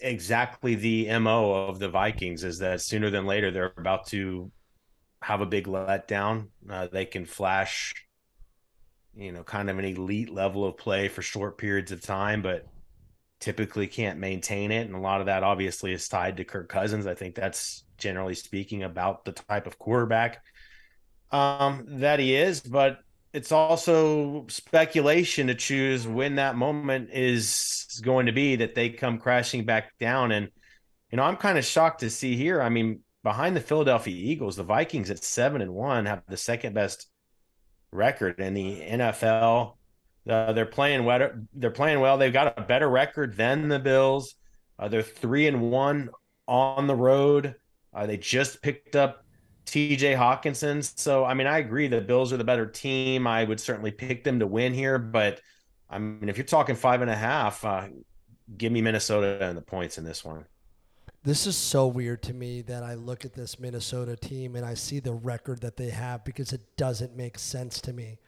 exactly 0.00 0.74
the 0.74 1.18
mo 1.18 1.52
of 1.52 1.78
the 1.78 1.88
Vikings. 1.88 2.44
Is 2.44 2.58
that 2.60 2.80
sooner 2.80 3.10
than 3.10 3.26
later 3.26 3.50
they're 3.50 3.72
about 3.76 4.06
to 4.08 4.50
have 5.20 5.40
a 5.40 5.46
big 5.46 5.66
letdown. 5.66 6.48
Uh, 6.68 6.88
they 6.90 7.04
can 7.04 7.26
flash, 7.26 7.94
you 9.14 9.32
know, 9.32 9.42
kind 9.42 9.68
of 9.70 9.78
an 9.78 9.84
elite 9.84 10.30
level 10.32 10.64
of 10.64 10.76
play 10.76 11.08
for 11.08 11.22
short 11.22 11.58
periods 11.58 11.92
of 11.92 12.00
time, 12.00 12.42
but 12.42 12.66
typically 13.40 13.86
can't 13.86 14.18
maintain 14.18 14.70
it. 14.70 14.86
And 14.86 14.94
a 14.94 15.00
lot 15.00 15.20
of 15.20 15.26
that 15.26 15.42
obviously 15.42 15.92
is 15.92 16.08
tied 16.08 16.36
to 16.36 16.44
Kirk 16.44 16.68
Cousins. 16.68 17.06
I 17.06 17.14
think 17.14 17.34
that's 17.34 17.84
generally 17.98 18.34
speaking 18.34 18.82
about 18.82 19.24
the 19.24 19.32
type 19.32 19.66
of 19.66 19.78
quarterback 19.78 20.42
um, 21.30 21.84
that 21.88 22.20
he 22.20 22.34
is, 22.34 22.60
but 22.60 22.98
it's 23.32 23.52
also 23.52 24.46
speculation 24.48 25.46
to 25.46 25.54
choose 25.54 26.06
when 26.06 26.36
that 26.36 26.56
moment 26.56 27.10
is 27.12 28.00
going 28.04 28.26
to 28.26 28.32
be 28.32 28.56
that 28.56 28.74
they 28.74 28.90
come 28.90 29.18
crashing 29.18 29.64
back 29.64 29.96
down. 29.98 30.32
And, 30.32 30.48
you 31.10 31.16
know, 31.16 31.22
I'm 31.22 31.36
kind 31.36 31.58
of 31.58 31.64
shocked 31.64 32.00
to 32.00 32.10
see 32.10 32.36
here. 32.36 32.60
I 32.60 32.68
mean, 32.68 33.00
behind 33.22 33.56
the 33.56 33.60
Philadelphia 33.60 34.14
Eagles, 34.14 34.56
the 34.56 34.62
Vikings 34.62 35.10
at 35.10 35.24
seven 35.24 35.62
and 35.62 35.72
one 35.72 36.06
have 36.06 36.22
the 36.28 36.36
second 36.36 36.74
best 36.74 37.08
record 37.92 38.40
in 38.40 38.54
the 38.54 38.80
NFL. 38.80 39.76
Uh, 40.28 40.52
they're 40.52 40.66
playing 40.66 41.04
well. 41.04 41.30
They're 41.54 41.70
playing 41.70 42.00
well. 42.00 42.18
They've 42.18 42.32
got 42.32 42.58
a 42.58 42.62
better 42.62 42.88
record 42.88 43.36
than 43.36 43.68
the 43.68 43.78
Bills. 43.78 44.34
Uh, 44.78 44.88
they're 44.88 45.02
three 45.02 45.46
and 45.46 45.60
one 45.70 46.10
on 46.48 46.86
the 46.86 46.94
road. 46.94 47.54
Uh, 47.94 48.06
they 48.06 48.16
just 48.16 48.62
picked 48.62 48.96
up 48.96 49.24
TJ 49.66 50.16
Hockenson. 50.16 50.82
So, 50.98 51.24
I 51.24 51.34
mean, 51.34 51.46
I 51.46 51.58
agree 51.58 51.88
the 51.88 52.00
Bills 52.00 52.32
are 52.32 52.36
the 52.36 52.44
better 52.44 52.66
team. 52.66 53.26
I 53.26 53.44
would 53.44 53.60
certainly 53.60 53.90
pick 53.90 54.24
them 54.24 54.40
to 54.40 54.46
win 54.46 54.72
here. 54.72 54.98
But, 54.98 55.40
I 55.90 55.98
mean, 55.98 56.28
if 56.28 56.36
you're 56.36 56.44
talking 56.44 56.76
five 56.76 57.02
and 57.02 57.10
a 57.10 57.16
half, 57.16 57.64
uh, 57.64 57.88
give 58.56 58.72
me 58.72 58.82
Minnesota 58.82 59.38
and 59.40 59.56
the 59.56 59.62
points 59.62 59.98
in 59.98 60.04
this 60.04 60.24
one. 60.24 60.44
This 61.24 61.46
is 61.46 61.56
so 61.56 61.86
weird 61.86 62.20
to 62.24 62.34
me 62.34 62.62
that 62.62 62.82
I 62.82 62.94
look 62.94 63.24
at 63.24 63.32
this 63.32 63.60
Minnesota 63.60 64.16
team 64.16 64.56
and 64.56 64.66
I 64.66 64.74
see 64.74 64.98
the 64.98 65.12
record 65.12 65.60
that 65.60 65.76
they 65.76 65.90
have 65.90 66.24
because 66.24 66.52
it 66.52 66.62
doesn't 66.76 67.16
make 67.16 67.38
sense 67.38 67.80
to 67.82 67.92
me. 67.92 68.18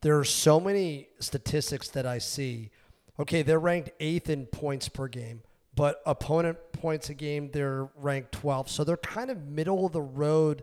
There 0.00 0.18
are 0.18 0.24
so 0.24 0.58
many 0.58 1.08
statistics 1.20 1.88
that 1.90 2.06
I 2.06 2.16
see. 2.16 2.70
Okay, 3.20 3.42
they're 3.42 3.58
ranked 3.58 3.90
eighth 4.00 4.30
in 4.30 4.46
points 4.46 4.88
per 4.88 5.08
game, 5.08 5.42
but 5.74 6.00
opponent 6.06 6.56
points 6.72 7.10
a 7.10 7.14
game, 7.14 7.50
they're 7.52 7.90
ranked 7.96 8.40
12th. 8.40 8.70
So 8.70 8.82
they're 8.82 8.96
kind 8.96 9.30
of 9.30 9.46
middle 9.48 9.84
of 9.84 9.92
the 9.92 10.00
road 10.00 10.62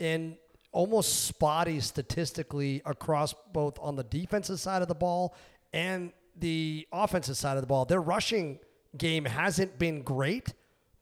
and 0.00 0.38
almost 0.72 1.26
spotty 1.26 1.80
statistically 1.80 2.80
across 2.86 3.34
both 3.52 3.78
on 3.80 3.94
the 3.94 4.04
defensive 4.04 4.58
side 4.58 4.80
of 4.80 4.88
the 4.88 4.94
ball 4.94 5.36
and 5.74 6.12
the 6.38 6.88
offensive 6.92 7.36
side 7.36 7.58
of 7.58 7.62
the 7.62 7.66
ball. 7.66 7.84
Their 7.84 8.00
rushing 8.00 8.58
game 8.96 9.26
hasn't 9.26 9.78
been 9.78 10.00
great 10.00 10.54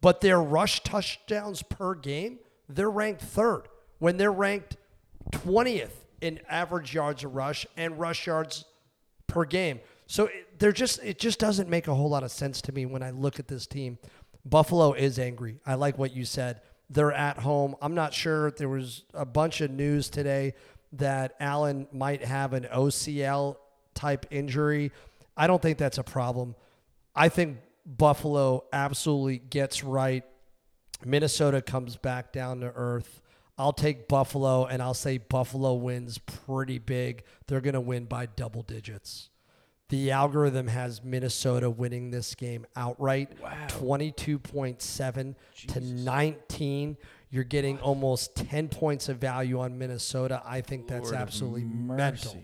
but 0.05 0.20
their 0.20 0.38
rush 0.38 0.82
touchdowns 0.82 1.62
per 1.62 1.94
game, 1.94 2.38
they're 2.68 2.90
ranked 2.90 3.22
third 3.22 3.62
when 4.00 4.18
they're 4.18 4.30
ranked 4.30 4.76
20th 5.30 5.94
in 6.20 6.38
average 6.46 6.92
yards 6.92 7.24
of 7.24 7.34
rush 7.34 7.66
and 7.78 7.98
rush 7.98 8.26
yards 8.26 8.66
per 9.28 9.46
game. 9.46 9.80
So 10.07 10.28
they're 10.59 10.72
just 10.72 11.02
it 11.02 11.18
just 11.18 11.38
doesn't 11.38 11.70
make 11.70 11.88
a 11.88 11.94
whole 11.94 12.11
lot 12.11 12.22
of 12.22 12.30
sense 12.30 12.61
to 12.62 12.72
me 12.72 12.84
when 12.84 13.02
I 13.02 13.12
look 13.12 13.38
at 13.38 13.48
this 13.48 13.66
team. 13.66 13.96
Buffalo 14.44 14.92
is 14.92 15.18
angry. 15.18 15.59
I 15.64 15.76
like 15.76 15.96
what 15.96 16.14
you 16.14 16.26
said. 16.26 16.61
They're 16.90 17.11
at 17.14 17.38
home. 17.38 17.74
I'm 17.80 17.94
not 17.94 18.12
sure. 18.12 18.50
There 18.50 18.68
was 18.68 19.05
a 19.14 19.24
bunch 19.24 19.62
of 19.62 19.70
news 19.70 20.11
today 20.11 20.52
that 20.92 21.34
Allen 21.40 21.88
might 21.92 22.22
have 22.22 22.52
an 22.52 22.64
UCL 22.64 23.57
type 23.94 24.26
injury. 24.30 24.92
I 25.34 25.46
don't 25.46 25.62
think 25.62 25.78
that's 25.78 25.96
a 25.96 26.05
problem. 26.05 26.57
I 27.16 27.30
think 27.30 27.57
Buffalo 27.87 28.64
absolutely 28.72 29.39
gets 29.39 29.85
right. 29.85 30.24
Minnesota 31.05 31.61
comes 31.61 31.97
back 31.97 32.32
down 32.32 32.61
to 32.61 32.72
earth. 32.74 33.20
I'll 33.57 33.72
take 33.72 34.09
Buffalo 34.09 34.66
and 34.66 34.82
I'll 34.82 34.95
say 34.95 35.18
Buffalo 35.18 35.74
wins 35.74 36.18
pretty 36.18 36.78
big. 36.78 37.24
They're 37.47 37.61
going 37.61 37.74
to 37.74 37.80
win 37.80 38.07
by 38.07 38.26
double 38.26 38.62
digits. 38.62 39.28
The 39.91 40.11
algorithm 40.11 40.66
has 40.68 41.05
Minnesota 41.05 41.68
winning 41.68 42.11
this 42.11 42.35
game 42.35 42.66
outright 42.74 43.39
wow. 43.41 43.53
22.7 43.68 45.35
to 45.68 45.80
19. 45.80 46.97
You're 47.30 47.45
getting 47.45 47.78
almost 47.80 48.35
10 48.35 48.68
points 48.68 49.09
of 49.09 49.18
value 49.18 49.61
on 49.61 49.78
Minnesota. 49.78 50.43
I 50.45 50.62
think 50.62 50.89
that's 50.89 51.11
Lord 51.11 51.16
absolutely 51.16 51.64
mental. 51.64 52.39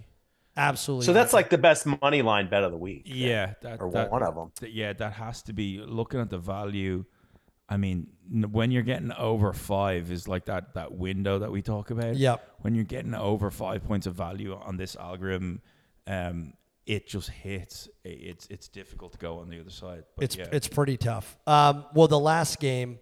Absolutely. 0.61 1.07
So 1.07 1.15
that's 1.15 1.33
like 1.33 1.49
the 1.49 1.57
best 1.57 1.87
money 2.03 2.21
line 2.21 2.51
bet 2.51 2.65
of 2.65 2.71
the 2.71 2.77
week. 2.77 3.05
Yeah, 3.07 3.55
that, 3.63 3.81
or 3.81 3.91
that, 3.93 4.11
one 4.11 4.23
of 4.23 4.35
them. 4.35 4.53
Yeah, 4.71 4.93
that 4.93 5.15
has 5.15 5.43
to 5.45 5.55
be 5.55 5.79
looking 5.79 6.21
at 6.21 6.29
the 6.29 6.37
value. 6.39 7.07
I 7.67 7.79
mean, 7.79 8.09
when 8.29 8.71
you're 8.71 8.83
getting 8.83 9.11
over 9.13 9.55
five 9.55 10.11
is 10.11 10.29
like 10.29 10.45
that 10.47 10.75
that 10.75 10.93
window 10.93 11.39
that 11.39 11.51
we 11.51 11.63
talk 11.63 11.91
about. 11.91 12.17
Yep. 12.17 12.57
When 12.59 12.75
you're 12.75 12.85
getting 12.85 13.15
over 13.15 13.51
five 13.51 13.85
points 13.85 14.07
of 14.07 14.15
value 14.15 14.55
on 14.55 14.77
this 14.77 14.97
algorithm, 14.97 15.63
um, 16.07 16.53
it 16.85 17.07
just 17.07 17.31
hits. 17.31 17.89
It's 18.05 18.47
it's 18.51 18.69
difficult 18.69 19.13
to 19.13 19.19
go 19.19 19.39
on 19.39 19.49
the 19.49 19.61
other 19.61 19.71
side. 19.71 20.05
But 20.17 20.25
it's 20.25 20.37
yeah. 20.37 20.49
it's 20.53 20.69
pretty 20.69 20.99
tough. 20.99 21.39
Um, 21.47 21.87
well, 21.95 22.09
the 22.09 22.21
last 22.21 22.61
game, 22.61 22.99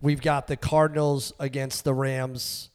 we've 0.00 0.22
got 0.22 0.46
the 0.46 0.56
Cardinals 0.56 1.32
against 1.40 1.82
the 1.82 1.92
Rams. 1.92 2.70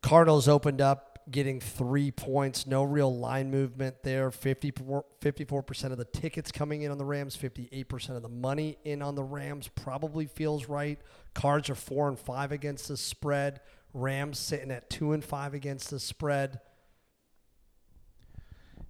Cardinals 0.00 0.48
opened 0.48 0.80
up 0.80 1.11
getting 1.30 1.60
three 1.60 2.10
points. 2.10 2.66
No 2.66 2.82
real 2.82 3.14
line 3.14 3.50
movement 3.50 4.02
there. 4.02 4.30
54, 4.30 5.04
54% 5.20 5.84
of 5.92 5.98
the 5.98 6.04
tickets 6.04 6.50
coming 6.52 6.82
in 6.82 6.90
on 6.90 6.98
the 6.98 7.04
Rams, 7.04 7.36
58% 7.36 8.10
of 8.10 8.22
the 8.22 8.28
money 8.28 8.78
in 8.84 9.02
on 9.02 9.14
the 9.14 9.22
Rams 9.22 9.68
probably 9.68 10.26
feels 10.26 10.68
right. 10.68 10.98
Cards 11.34 11.70
are 11.70 11.74
four 11.74 12.08
and 12.08 12.18
five 12.18 12.52
against 12.52 12.88
the 12.88 12.96
spread. 12.96 13.60
Rams 13.94 14.38
sitting 14.38 14.70
at 14.70 14.90
two 14.90 15.12
and 15.12 15.24
five 15.24 15.54
against 15.54 15.90
the 15.90 16.00
spread. 16.00 16.60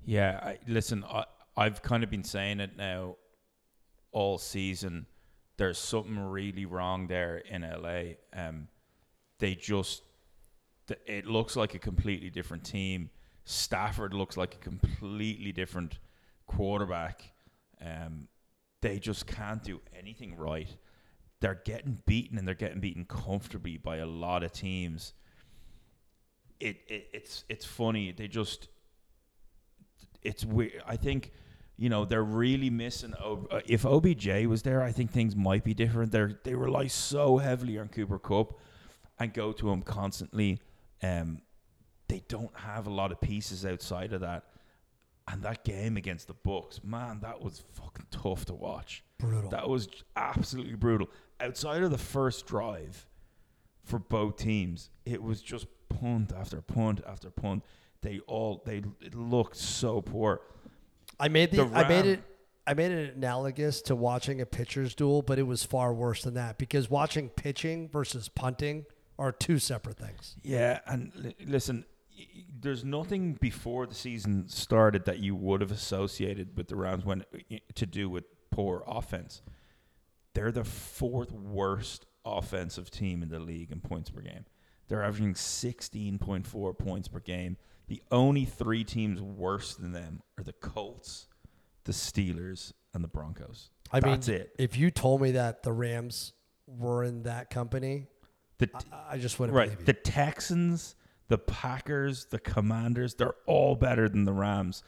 Yeah, 0.04 0.40
I, 0.42 0.58
listen, 0.66 1.04
I, 1.04 1.24
I've 1.56 1.82
kind 1.82 2.02
of 2.02 2.10
been 2.10 2.24
saying 2.24 2.60
it 2.60 2.76
now 2.76 3.16
all 4.10 4.38
season. 4.38 5.06
There's 5.56 5.78
something 5.78 6.18
really 6.18 6.64
wrong 6.64 7.06
there 7.06 7.38
in 7.38 7.62
LA. 7.62 8.14
Um, 8.32 8.68
they 9.38 9.54
just 9.54 10.02
it 11.06 11.26
looks 11.26 11.56
like 11.56 11.74
a 11.74 11.78
completely 11.78 12.30
different 12.30 12.64
team. 12.64 13.10
Stafford 13.44 14.14
looks 14.14 14.36
like 14.36 14.54
a 14.54 14.58
completely 14.58 15.52
different 15.52 15.98
quarterback. 16.46 17.32
Um, 17.84 18.28
they 18.80 18.98
just 18.98 19.26
can't 19.26 19.62
do 19.62 19.80
anything 19.98 20.36
right. 20.36 20.68
They're 21.40 21.60
getting 21.64 21.98
beaten 22.06 22.38
and 22.38 22.46
they're 22.46 22.54
getting 22.54 22.80
beaten 22.80 23.04
comfortably 23.04 23.76
by 23.76 23.96
a 23.96 24.06
lot 24.06 24.44
of 24.44 24.52
teams. 24.52 25.14
It, 26.60 26.76
it 26.86 27.08
it's 27.12 27.44
it's 27.48 27.64
funny. 27.64 28.12
They 28.12 28.28
just 28.28 28.68
it's 30.22 30.44
weird. 30.44 30.82
I 30.86 30.96
think 30.96 31.32
you 31.76 31.88
know 31.88 32.04
they're 32.04 32.22
really 32.22 32.70
missing. 32.70 33.14
Uh, 33.14 33.60
if 33.66 33.84
OBJ 33.84 34.46
was 34.46 34.62
there, 34.62 34.82
I 34.82 34.92
think 34.92 35.10
things 35.10 35.34
might 35.34 35.64
be 35.64 35.74
different. 35.74 36.12
They 36.12 36.26
they 36.44 36.54
rely 36.54 36.86
so 36.86 37.38
heavily 37.38 37.78
on 37.78 37.88
Cooper 37.88 38.20
Kupp 38.20 38.60
and 39.18 39.32
go 39.32 39.52
to 39.52 39.70
him 39.70 39.82
constantly. 39.82 40.60
Um, 41.02 41.42
they 42.08 42.22
don't 42.28 42.54
have 42.56 42.86
a 42.86 42.90
lot 42.90 43.12
of 43.12 43.20
pieces 43.20 43.64
outside 43.64 44.12
of 44.12 44.20
that. 44.20 44.44
And 45.28 45.42
that 45.42 45.64
game 45.64 45.96
against 45.96 46.26
the 46.26 46.34
Bucs, 46.34 46.82
man, 46.84 47.20
that 47.20 47.40
was 47.40 47.62
fucking 47.72 48.06
tough 48.10 48.44
to 48.46 48.54
watch. 48.54 49.04
Brutal. 49.18 49.50
That 49.50 49.68
was 49.68 49.88
absolutely 50.16 50.74
brutal. 50.74 51.08
Outside 51.40 51.82
of 51.82 51.90
the 51.90 51.98
first 51.98 52.46
drive 52.46 53.06
for 53.84 53.98
both 53.98 54.36
teams, 54.36 54.90
it 55.04 55.22
was 55.22 55.40
just 55.40 55.66
punt 55.88 56.32
after 56.36 56.60
punt 56.60 57.00
after 57.06 57.30
punt. 57.30 57.64
They 58.02 58.18
all 58.26 58.62
they 58.66 58.82
looked 59.14 59.56
so 59.56 60.00
poor. 60.00 60.40
I 61.20 61.28
made 61.28 61.52
the, 61.52 61.64
the 61.64 61.76
I 61.76 61.88
made 61.88 62.06
it 62.06 62.22
I 62.66 62.74
made 62.74 62.92
it 62.92 63.16
analogous 63.16 63.80
to 63.82 63.96
watching 63.96 64.40
a 64.40 64.46
pitcher's 64.46 64.94
duel, 64.94 65.22
but 65.22 65.38
it 65.38 65.44
was 65.44 65.64
far 65.64 65.92
worse 65.94 66.22
than 66.24 66.34
that 66.34 66.58
because 66.58 66.90
watching 66.90 67.28
pitching 67.28 67.88
versus 67.88 68.28
punting 68.28 68.86
are 69.22 69.30
two 69.30 69.60
separate 69.60 69.96
things. 69.96 70.36
Yeah, 70.42 70.80
and 70.84 71.12
l- 71.24 71.32
listen, 71.46 71.84
there's 72.60 72.84
nothing 72.84 73.34
before 73.34 73.86
the 73.86 73.94
season 73.94 74.48
started 74.48 75.04
that 75.04 75.20
you 75.20 75.36
would 75.36 75.60
have 75.60 75.70
associated 75.70 76.56
with 76.56 76.66
the 76.66 76.76
Rams 76.76 77.04
when 77.04 77.24
to 77.74 77.86
do 77.86 78.10
with 78.10 78.24
poor 78.50 78.82
offense. 78.86 79.42
They're 80.34 80.50
the 80.50 80.64
fourth 80.64 81.30
worst 81.30 82.06
offensive 82.24 82.90
team 82.90 83.22
in 83.22 83.28
the 83.28 83.38
league 83.38 83.70
in 83.70 83.80
points 83.80 84.10
per 84.10 84.22
game. 84.22 84.44
They're 84.88 85.04
averaging 85.04 85.34
16.4 85.34 86.78
points 86.78 87.08
per 87.08 87.20
game. 87.20 87.56
The 87.86 88.02
only 88.10 88.44
three 88.44 88.82
teams 88.82 89.22
worse 89.22 89.74
than 89.74 89.92
them 89.92 90.22
are 90.36 90.42
the 90.42 90.52
Colts, 90.52 91.28
the 91.84 91.92
Steelers, 91.92 92.72
and 92.92 93.04
the 93.04 93.08
Broncos. 93.08 93.70
I 93.92 94.00
mean, 94.00 94.20
it. 94.26 94.52
If 94.58 94.76
you 94.76 94.90
told 94.90 95.20
me 95.20 95.32
that 95.32 95.62
the 95.62 95.72
Rams 95.72 96.32
were 96.66 97.04
in 97.04 97.24
that 97.24 97.50
company, 97.50 98.06
The, 98.62 98.70
I, 98.92 99.14
I 99.14 99.18
just 99.18 99.40
wouldn't 99.40 99.56
right. 99.56 99.84
The 99.84 99.92
Texans, 99.92 100.94
the 101.26 101.38
Packers, 101.38 102.26
the 102.26 102.38
Commanders, 102.38 103.14
they're 103.14 103.34
all 103.46 103.74
better 103.74 104.08
than 104.08 104.24
the 104.24 104.32
Rams. 104.32 104.84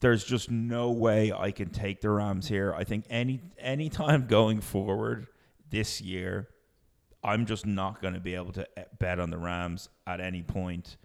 There's 0.00 0.24
just 0.24 0.50
no 0.50 0.90
way 0.90 1.32
I 1.32 1.52
can 1.52 1.70
take 1.70 2.00
the 2.00 2.10
Rams 2.10 2.48
here. 2.48 2.74
I 2.74 2.82
think 2.82 3.04
any 3.08 3.40
any 3.58 3.88
time 3.88 4.26
going 4.26 4.60
forward 4.60 5.28
this 5.70 6.00
year, 6.00 6.48
I'm 7.22 7.46
just 7.46 7.64
not 7.64 8.02
going 8.02 8.14
to 8.14 8.20
be 8.20 8.34
able 8.34 8.52
to 8.52 8.66
eh, 8.76 8.84
bet 8.98 9.20
on 9.20 9.30
the 9.30 9.38
Rams 9.38 9.88
at 10.04 10.20
any 10.20 10.42
point. 10.42 10.96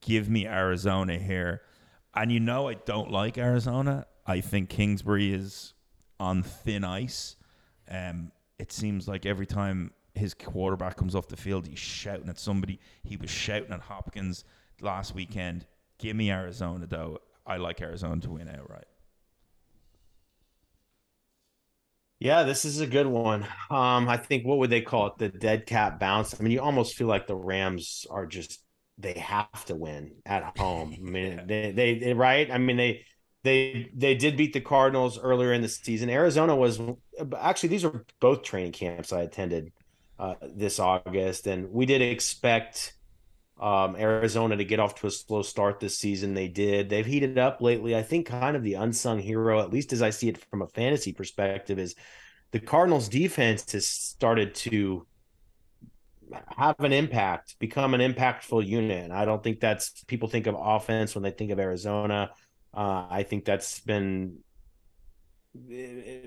Give 0.00 0.30
me 0.30 0.46
Arizona 0.46 1.18
here. 1.18 1.62
And 2.14 2.30
you 2.30 2.38
know 2.38 2.68
I 2.68 2.74
don't 2.74 3.10
like 3.10 3.36
Arizona. 3.36 4.06
I 4.26 4.40
think 4.40 4.68
Kingsbury 4.68 5.34
is 5.34 5.74
on 6.20 6.44
thin 6.44 6.84
ice. 6.84 7.34
Um, 7.90 8.30
it 8.60 8.70
seems 8.70 9.08
like 9.08 9.26
every 9.26 9.46
time 9.46 9.90
his 10.14 10.34
quarterback 10.34 10.96
comes 10.96 11.14
off 11.14 11.28
the 11.28 11.36
field, 11.36 11.66
he's 11.66 11.78
shouting 11.78 12.28
at 12.28 12.38
somebody. 12.38 12.78
He 13.02 13.16
was 13.16 13.30
shouting 13.30 13.72
at 13.72 13.80
Hopkins 13.80 14.44
last 14.80 15.14
weekend. 15.14 15.66
Give 15.98 16.16
me 16.16 16.30
Arizona, 16.30 16.86
though. 16.86 17.18
I 17.46 17.56
like 17.56 17.80
Arizona 17.80 18.20
to 18.22 18.30
win 18.30 18.48
outright. 18.48 18.86
Yeah, 22.20 22.44
this 22.44 22.64
is 22.64 22.80
a 22.80 22.86
good 22.86 23.06
one. 23.06 23.42
Um, 23.70 24.08
I 24.08 24.16
think 24.16 24.46
what 24.46 24.58
would 24.58 24.70
they 24.70 24.80
call 24.80 25.08
it? 25.08 25.18
The 25.18 25.28
dead 25.28 25.66
cat 25.66 25.98
bounce. 25.98 26.34
I 26.38 26.42
mean, 26.42 26.52
you 26.52 26.60
almost 26.60 26.96
feel 26.96 27.06
like 27.06 27.26
the 27.26 27.34
Rams 27.34 28.06
are 28.08 28.24
just 28.24 28.62
they 28.96 29.14
have 29.14 29.64
to 29.66 29.74
win 29.74 30.12
at 30.24 30.56
home. 30.56 30.94
I 30.96 31.02
mean, 31.02 31.42
they, 31.46 31.72
they 31.72 31.98
they 31.98 32.14
right. 32.14 32.50
I 32.50 32.58
mean, 32.58 32.76
they 32.76 33.04
they 33.42 33.90
they 33.94 34.14
did 34.14 34.36
beat 34.36 34.54
the 34.54 34.60
Cardinals 34.60 35.18
earlier 35.18 35.52
in 35.52 35.60
the 35.60 35.68
season. 35.68 36.08
Arizona 36.08 36.56
was 36.56 36.80
actually 37.36 37.68
these 37.68 37.84
are 37.84 38.04
both 38.20 38.42
training 38.42 38.72
camps 38.72 39.12
I 39.12 39.22
attended 39.22 39.72
uh, 40.18 40.34
this 40.42 40.78
August, 40.78 41.46
and 41.46 41.70
we 41.72 41.86
did 41.86 42.02
expect 42.02 42.94
um, 43.60 43.96
Arizona 43.96 44.56
to 44.56 44.64
get 44.64 44.80
off 44.80 44.96
to 44.96 45.06
a 45.06 45.10
slow 45.10 45.42
start 45.42 45.80
this 45.80 45.98
season. 45.98 46.34
They 46.34 46.48
did. 46.48 46.88
They've 46.88 47.06
heated 47.06 47.38
up 47.38 47.60
lately. 47.60 47.96
I 47.96 48.02
think 48.02 48.26
kind 48.26 48.56
of 48.56 48.62
the 48.62 48.74
unsung 48.74 49.20
hero, 49.20 49.60
at 49.60 49.70
least 49.70 49.92
as 49.92 50.02
I 50.02 50.10
see 50.10 50.28
it 50.28 50.38
from 50.50 50.62
a 50.62 50.66
fantasy 50.68 51.12
perspective, 51.12 51.78
is 51.78 51.94
the 52.50 52.60
Cardinals 52.60 53.08
defense 53.08 53.72
has 53.72 53.86
started 53.86 54.54
to 54.56 55.06
have 56.56 56.80
an 56.80 56.92
impact, 56.92 57.56
become 57.58 57.94
an 57.94 58.00
impactful 58.00 58.66
unit. 58.66 59.04
And 59.04 59.12
I 59.12 59.24
don't 59.24 59.42
think 59.42 59.60
that's 59.60 60.04
people 60.04 60.28
think 60.28 60.46
of 60.46 60.56
offense 60.58 61.14
when 61.14 61.22
they 61.22 61.30
think 61.30 61.50
of 61.50 61.58
Arizona. 61.58 62.30
Uh, 62.72 63.06
I 63.08 63.22
think 63.24 63.44
that's 63.44 63.80
been 63.80 64.38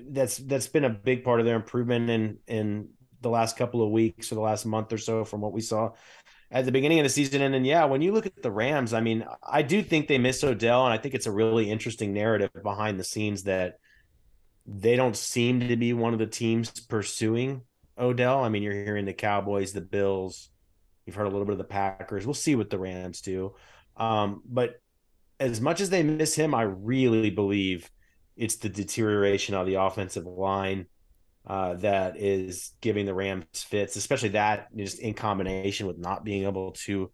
that's 0.08 0.38
that's 0.38 0.68
been 0.68 0.84
a 0.84 0.90
big 0.90 1.24
part 1.24 1.40
of 1.40 1.46
their 1.46 1.56
improvement 1.56 2.08
in 2.08 2.38
in 2.46 2.88
the 3.20 3.30
last 3.30 3.56
couple 3.56 3.82
of 3.82 3.90
weeks 3.90 4.30
or 4.30 4.36
the 4.36 4.40
last 4.40 4.66
month 4.66 4.92
or 4.92 4.98
so 4.98 5.24
from 5.24 5.40
what 5.40 5.52
we 5.52 5.60
saw 5.60 5.90
at 6.50 6.64
the 6.64 6.72
beginning 6.72 6.98
of 6.98 7.04
the 7.04 7.10
season. 7.10 7.42
And 7.42 7.52
then, 7.52 7.64
yeah, 7.64 7.84
when 7.84 8.02
you 8.02 8.12
look 8.12 8.26
at 8.26 8.42
the 8.42 8.50
Rams, 8.50 8.94
I 8.94 9.00
mean, 9.00 9.24
I 9.42 9.62
do 9.62 9.82
think 9.82 10.08
they 10.08 10.18
miss 10.18 10.42
Odell, 10.42 10.84
and 10.84 10.92
I 10.92 10.98
think 10.98 11.14
it's 11.14 11.26
a 11.26 11.32
really 11.32 11.70
interesting 11.70 12.12
narrative 12.12 12.50
behind 12.62 12.98
the 12.98 13.04
scenes 13.04 13.44
that 13.44 13.78
they 14.66 14.96
don't 14.96 15.16
seem 15.16 15.60
to 15.60 15.76
be 15.76 15.92
one 15.92 16.12
of 16.12 16.18
the 16.18 16.26
teams 16.26 16.70
pursuing 16.80 17.62
Odell. 17.98 18.44
I 18.44 18.48
mean, 18.48 18.62
you're 18.62 18.72
hearing 18.72 19.06
the 19.06 19.14
Cowboys, 19.14 19.72
the 19.72 19.80
Bills, 19.80 20.50
you've 21.06 21.16
heard 21.16 21.26
a 21.26 21.30
little 21.30 21.46
bit 21.46 21.52
of 21.52 21.58
the 21.58 21.64
Packers. 21.64 22.26
We'll 22.26 22.34
see 22.34 22.54
what 22.54 22.70
the 22.70 22.78
Rams 22.78 23.22
do. 23.22 23.54
Um, 23.96 24.42
but 24.46 24.80
as 25.40 25.60
much 25.60 25.80
as 25.80 25.90
they 25.90 26.02
miss 26.02 26.34
him, 26.34 26.54
I 26.54 26.62
really 26.62 27.30
believe 27.30 27.90
it's 28.36 28.56
the 28.56 28.68
deterioration 28.68 29.54
of 29.54 29.66
the 29.66 29.74
offensive 29.74 30.26
line 30.26 30.86
uh, 31.48 31.74
that 31.74 32.18
is 32.18 32.72
giving 32.82 33.06
the 33.06 33.14
Rams 33.14 33.46
fits, 33.54 33.96
especially 33.96 34.30
that 34.30 34.68
just 34.76 34.98
in 34.98 35.14
combination 35.14 35.86
with 35.86 35.98
not 35.98 36.22
being 36.22 36.44
able 36.44 36.72
to 36.72 37.10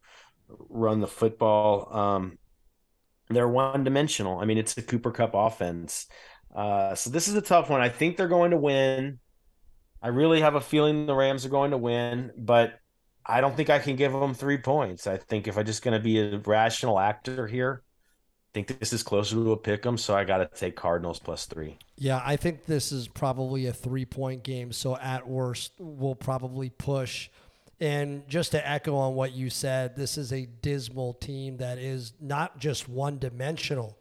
run 0.49 1.01
the 1.01 1.07
football. 1.07 1.97
Um, 1.97 2.39
they're 3.30 3.49
one 3.49 3.85
dimensional. 3.85 4.41
I 4.41 4.45
mean, 4.45 4.59
it's 4.59 4.76
a 4.76 4.82
Cooper 4.82 5.12
Kupp 5.12 5.30
offense. 5.35 6.09
Uh, 6.55 6.97
so 6.97 7.11
this 7.11 7.28
is 7.28 7.37
a 7.37 7.41
tough 7.41 7.70
one. 7.70 7.80
I 7.80 7.89
think 7.89 8.16
they're 8.16 8.28
going 8.28 8.51
to 8.51 8.57
win. 8.57 9.20
I 10.03 10.09
really 10.09 10.41
have 10.41 10.57
a 10.57 10.61
feeling 10.61 11.07
the 11.07 11.14
Rams 11.14 11.47
are 11.47 11.51
going 11.51 11.70
to 11.70 11.78
win, 11.78 12.32
but 12.37 12.74
I 13.24 13.41
don't 13.41 13.57
think 13.57 13.70
I 13.70 13.78
can 13.78 13.95
give 13.95 14.12
them 14.12 14.35
three 14.35 14.59
points. 14.59 15.07
I 15.07 15.16
think 15.16 15.47
if 15.47 15.57
I'm 15.57 15.64
just 15.64 15.82
going 15.82 15.97
to 15.97 16.03
be 16.03 16.18
a 16.18 16.39
rational 16.39 16.99
actor 16.99 17.47
here, 17.47 17.84
think 18.55 18.79
this 18.79 18.93
is 18.93 19.03
closer 19.03 19.35
to 19.35 19.53
a 19.53 19.57
pick 19.57 19.85
'em, 19.85 19.99
so 19.99 20.17
I 20.17 20.25
got 20.25 20.39
to 20.39 20.47
take 20.47 20.77
Cardinals 20.77 21.19
plus 21.19 21.45
three. 21.45 21.77
Yeah, 21.97 22.23
I 22.25 22.37
think 22.37 22.67
this 22.67 22.93
is 22.93 23.09
probably 23.09 23.67
a 23.67 23.73
three 23.73 24.05
point 24.05 24.45
game. 24.45 24.73
So 24.73 24.97
at 24.97 25.29
worst, 25.29 25.73
we'll 25.79 26.15
probably 26.15 26.71
push. 26.71 27.29
And 27.81 28.27
just 28.29 28.53
to 28.53 28.67
echo 28.67 28.95
on 28.95 29.17
what 29.17 29.33
you 29.33 29.51
said, 29.51 29.97
this 29.97 30.17
is 30.17 30.33
a 30.33 30.47
dismal 30.47 31.15
team 31.15 31.57
that 31.57 31.79
is 31.79 32.13
not 32.21 32.59
just 32.59 32.89
one 32.89 33.19
dimensional, 33.19 33.99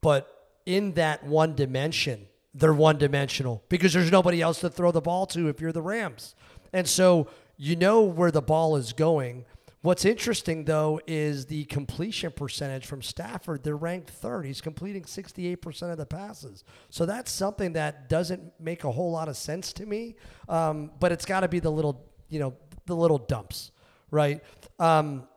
but 0.00 0.50
in 0.64 0.92
that 0.92 1.24
one 1.24 1.54
dimension, 1.56 2.28
they're 2.54 2.72
one 2.72 2.98
dimensional 2.98 3.64
because 3.68 3.92
there's 3.92 4.12
nobody 4.12 4.40
else 4.40 4.60
to 4.60 4.70
throw 4.70 4.92
the 4.92 5.00
ball 5.00 5.26
to 5.26 5.48
if 5.48 5.60
you're 5.60 5.72
the 5.72 5.82
Rams. 5.82 6.34
And 6.72 6.88
so 6.88 7.26
you 7.56 7.74
know 7.74 8.02
where 8.02 8.30
the 8.30 8.42
ball 8.42 8.76
is 8.76 8.92
going. 8.92 9.44
What's 9.82 10.04
interesting 10.04 10.64
though 10.64 11.00
is 11.06 11.46
the 11.46 11.64
completion 11.66 12.32
percentage 12.32 12.86
from 12.86 13.02
Stafford. 13.02 13.62
They're 13.62 13.76
ranked 13.76 14.10
third. 14.10 14.46
He's 14.46 14.60
completing 14.60 15.04
68% 15.04 15.92
of 15.92 15.98
the 15.98 16.06
passes. 16.06 16.64
So 16.90 17.06
that's 17.06 17.30
something 17.30 17.74
that 17.74 18.08
doesn't 18.08 18.58
make 18.58 18.84
a 18.84 18.90
whole 18.90 19.12
lot 19.12 19.28
of 19.28 19.36
sense 19.36 19.72
to 19.74 19.86
me. 19.86 20.16
Um, 20.48 20.90
but 20.98 21.12
it's 21.12 21.24
got 21.24 21.40
to 21.40 21.48
be 21.48 21.60
the 21.60 21.70
little, 21.70 22.04
you 22.28 22.40
know, 22.40 22.54
the 22.86 22.96
little 22.96 23.18
dumps, 23.18 23.70
right? 24.10 24.42
Um, 24.78 25.28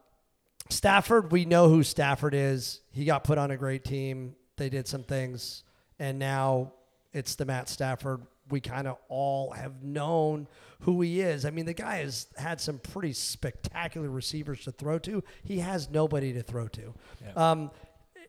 Stafford, 0.70 1.32
we 1.32 1.46
know 1.46 1.68
who 1.68 1.84
Stafford 1.84 2.34
is. 2.34 2.82
He 2.92 3.06
got 3.06 3.24
put 3.24 3.38
on 3.38 3.52
a 3.52 3.58
great 3.58 3.84
team. 3.84 4.36
They 4.58 4.70
did 4.70 4.88
some 4.88 5.04
things, 5.04 5.64
and 5.98 6.20
now 6.20 6.74
it's 7.12 7.36
the 7.36 7.46
Matt 7.46 7.70
Stafford 7.70 8.22
we 8.50 8.60
kind 8.60 8.88
of 8.88 8.98
all 9.08 9.52
have 9.52 9.84
known 9.84 10.48
who 10.82 11.02
he 11.02 11.22
is. 11.22 11.46
I 11.46 11.50
mean, 11.50 11.66
the 11.66 11.74
guy 11.74 11.98
has 11.98 12.28
had 12.38 12.62
some 12.62 12.80
pretty 12.80 13.14
spectacular 13.14 14.10
receivers 14.10 14.64
to 14.64 14.72
throw 14.72 15.00
to. 15.00 15.24
He 15.44 15.60
has 15.60 15.90
nobody 15.90 16.34
to 16.34 16.42
throw 16.42 16.68
to. 16.70 16.94
Yeah. 17.22 17.52
Um, 17.52 17.72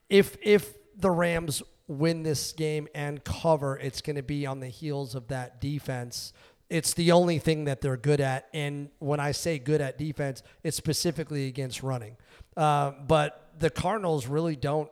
if 0.08 0.36
if 0.42 0.74
the 0.96 1.10
Rams 1.10 1.62
win 1.86 2.22
this 2.22 2.52
game 2.52 2.88
and 2.94 3.22
cover, 3.24 3.78
it's 3.78 4.00
going 4.00 4.16
to 4.16 4.22
be 4.22 4.46
on 4.46 4.60
the 4.60 4.68
heels 4.68 5.14
of 5.14 5.28
that 5.28 5.60
defense. 5.60 6.32
It's 6.68 6.94
the 6.94 7.12
only 7.12 7.38
thing 7.38 7.64
that 7.64 7.80
they're 7.80 7.96
good 7.96 8.20
at, 8.20 8.48
and 8.54 8.90
when 9.00 9.18
I 9.18 9.32
say 9.32 9.58
good 9.58 9.80
at 9.80 9.98
defense, 9.98 10.42
it's 10.62 10.76
specifically 10.76 11.48
against 11.48 11.82
running. 11.82 12.16
Uh, 12.56 12.92
but 13.08 13.50
the 13.58 13.70
Cardinals 13.70 14.26
really 14.26 14.54
don't. 14.54 14.88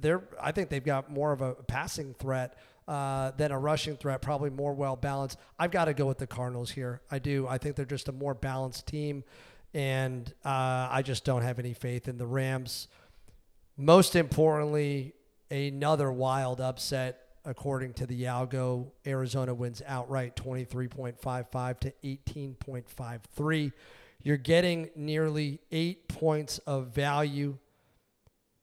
They're. 0.00 0.22
I 0.40 0.50
think 0.52 0.70
they've 0.70 0.82
got 0.82 1.10
more 1.10 1.32
of 1.32 1.40
a 1.40 1.54
passing 1.54 2.14
threat 2.14 2.56
uh, 2.92 3.30
than 3.38 3.50
a 3.52 3.58
rushing 3.58 3.96
threat, 3.96 4.20
probably 4.20 4.50
more 4.50 4.74
well 4.74 4.96
balanced. 4.96 5.38
I've 5.58 5.70
got 5.70 5.86
to 5.86 5.94
go 5.94 6.04
with 6.04 6.18
the 6.18 6.26
Cardinals 6.26 6.70
here. 6.70 7.00
I 7.10 7.20
do. 7.20 7.48
I 7.48 7.56
think 7.56 7.74
they're 7.74 7.86
just 7.86 8.08
a 8.08 8.12
more 8.12 8.34
balanced 8.34 8.86
team, 8.86 9.24
and 9.72 10.30
uh, 10.44 10.88
I 10.90 11.00
just 11.02 11.24
don't 11.24 11.40
have 11.40 11.58
any 11.58 11.72
faith 11.72 12.06
in 12.06 12.18
the 12.18 12.26
Rams. 12.26 12.88
Most 13.78 14.14
importantly, 14.14 15.14
another 15.50 16.12
wild 16.12 16.60
upset 16.60 17.28
according 17.46 17.94
to 17.94 18.04
the 18.04 18.24
Algo. 18.24 18.90
Arizona 19.06 19.54
wins 19.54 19.80
outright 19.86 20.36
23.55 20.36 21.80
to 21.80 21.92
18.53. 22.04 23.72
You're 24.22 24.36
getting 24.36 24.90
nearly 24.94 25.60
eight 25.70 26.08
points 26.08 26.58
of 26.58 26.88
value 26.88 27.56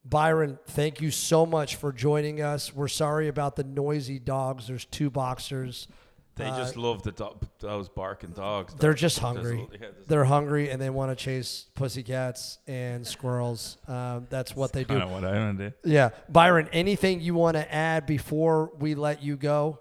Byron, 0.05 0.59
thank 0.67 1.01
you 1.01 1.11
so 1.11 1.45
much 1.45 1.75
for 1.75 1.91
joining 1.91 2.41
us. 2.41 2.73
We're 2.73 2.87
sorry 2.87 3.27
about 3.27 3.55
the 3.55 3.63
noisy 3.63 4.19
dogs. 4.19 4.67
There's 4.67 4.85
two 4.85 5.09
boxers. 5.09 5.87
They 6.39 6.45
uh, 6.45 6.57
just 6.57 6.77
love 6.77 7.03
the 7.03 7.11
do- 7.11 7.37
those 7.59 7.89
barking 7.89 8.31
dogs. 8.31 8.73
They're 8.73 8.93
just 8.93 9.19
hungry. 9.19 9.67
Just, 9.71 9.81
yeah, 9.81 9.87
they're 10.07 10.23
hungry 10.23 10.69
and 10.69 10.81
they 10.81 10.89
want 10.89 11.11
to 11.11 11.21
chase 11.21 11.65
pussycats 11.75 12.59
and 12.65 13.05
squirrels. 13.05 13.77
Um, 13.89 14.27
that's 14.29 14.55
what 14.55 14.71
they 14.71 14.85
do. 14.85 14.93
What 14.93 15.03
I 15.03 15.05
want 15.05 15.57
to 15.57 15.69
do. 15.69 15.75
Yeah, 15.83 16.11
Byron. 16.29 16.69
Anything 16.71 17.19
you 17.19 17.35
want 17.35 17.57
to 17.57 17.73
add 17.73 18.05
before 18.05 18.71
we 18.79 18.95
let 18.95 19.21
you 19.21 19.35
go? 19.35 19.79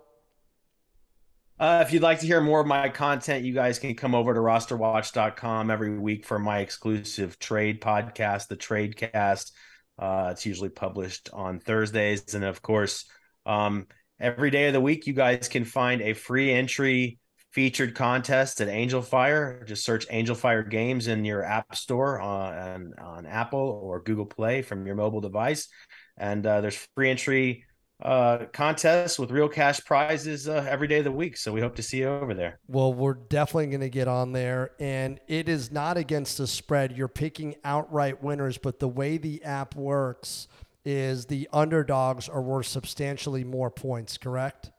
Uh, 1.61 1.83
if 1.85 1.93
you'd 1.93 2.03
like 2.03 2.21
to 2.21 2.27
hear 2.27 2.41
more 2.41 2.61
of 2.61 2.66
my 2.66 2.89
content, 2.89 3.45
you 3.45 3.53
guys 3.53 3.79
can 3.79 3.95
come 3.95 4.14
over 4.14 4.33
to 4.35 4.41
rosterwatch.com 4.41 5.71
every 5.71 5.99
week 5.99 6.25
for 6.25 6.39
my 6.39 6.59
exclusive 6.59 7.39
trade 7.39 7.81
podcast, 7.81 8.49
the 8.49 8.57
Tradecast. 8.57 9.53
Uh, 9.99 10.29
it's 10.33 10.47
usually 10.47 10.69
published 10.69 11.31
on 11.33 11.61
Thursdays. 11.61 12.35
And 12.35 12.45
of 12.45 12.63
course, 12.63 13.05
um, 13.47 13.87
every 14.21 14.51
day 14.51 14.67
of 14.69 14.73
the 14.73 14.81
week, 14.81 15.07
you 15.07 15.13
guys 15.13 15.49
can 15.49 15.65
find 15.65 16.01
a 16.03 16.15
free 16.15 16.53
entry 16.53 17.19
featured 17.53 17.95
contest 17.95 18.61
at 18.61 18.69
Angel 18.69 19.03
Fire. 19.03 19.65
Just 19.67 19.85
search 19.85 20.07
Angel 20.11 20.35
Fire 20.35 20.63
Games 20.63 21.09
in 21.09 21.25
your 21.25 21.43
app 21.43 21.75
store 21.75 22.21
on, 22.21 22.93
on 23.01 23.27
Apple 23.27 23.81
or 23.83 24.01
Google 24.03 24.27
Play 24.27 24.63
from 24.63 24.87
your 24.87 24.97
mobile 24.97 25.21
device. 25.21 25.69
And 26.17 26.47
uh, 26.47 26.61
there's 26.61 26.87
free 26.95 27.11
entry 27.11 27.65
uh, 28.03 28.47
contests 28.53 29.19
with 29.19 29.31
real 29.31 29.49
cash 29.49 29.81
prizes 29.85 30.49
uh, 30.49 30.65
every 30.69 30.87
day 30.87 30.99
of 30.99 31.05
the 31.05 31.13
week. 31.13 31.37
So 31.37 31.53
we 31.53 31.61
hope 31.61 31.75
to 31.77 31.83
see 31.83 31.99
you 31.99 32.09
over 32.09 32.35
there. 32.35 32.61
Well, 32.69 32.95
we're 32.95 33.15
definitely 33.15 33.67
going 33.67 33.81
to 33.81 33.89
get 33.89 34.07
on 34.07 34.33
there. 34.33 34.71
And 34.79 35.19
it 35.27 35.49
is 35.49 35.73
not 35.73 35.97
against 35.97 36.39
the 36.39 36.47
spread. 36.47 36.97
You're 36.97 37.09
picking 37.09 37.57
outright 37.65 38.23
winners, 38.23 38.57
but 38.57 38.79
the 38.79 38.89
way 38.89 39.17
the 39.19 39.43
app 39.43 39.75
works 39.75 40.47
is 40.85 41.27
the 41.27 41.49
underdogs 41.53 42.29
are 42.29 42.41
worth 42.41 42.67
substantially 42.67 43.45
more 43.45 43.71
points, 43.71 44.17
correct? 44.17 44.71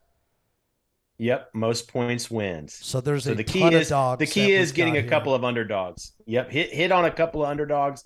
Yep, 1.18 1.50
most 1.54 1.92
points 1.92 2.32
wins. 2.32 2.74
So 2.74 3.02
there's 3.02 3.26
so 3.26 3.34
a 3.34 3.36
the 3.36 3.44
key 3.44 3.74
is 3.74 3.90
the 3.90 4.28
key 4.28 4.54
is 4.54 4.72
getting 4.72 4.96
a 4.96 5.02
here. 5.02 5.10
couple 5.10 5.36
of 5.36 5.44
underdogs. 5.44 6.14
Yep, 6.26 6.50
hit 6.50 6.74
hit 6.74 6.92
on 6.94 7.04
a 7.04 7.12
couple 7.12 7.44
of 7.44 7.50
underdogs, 7.50 8.06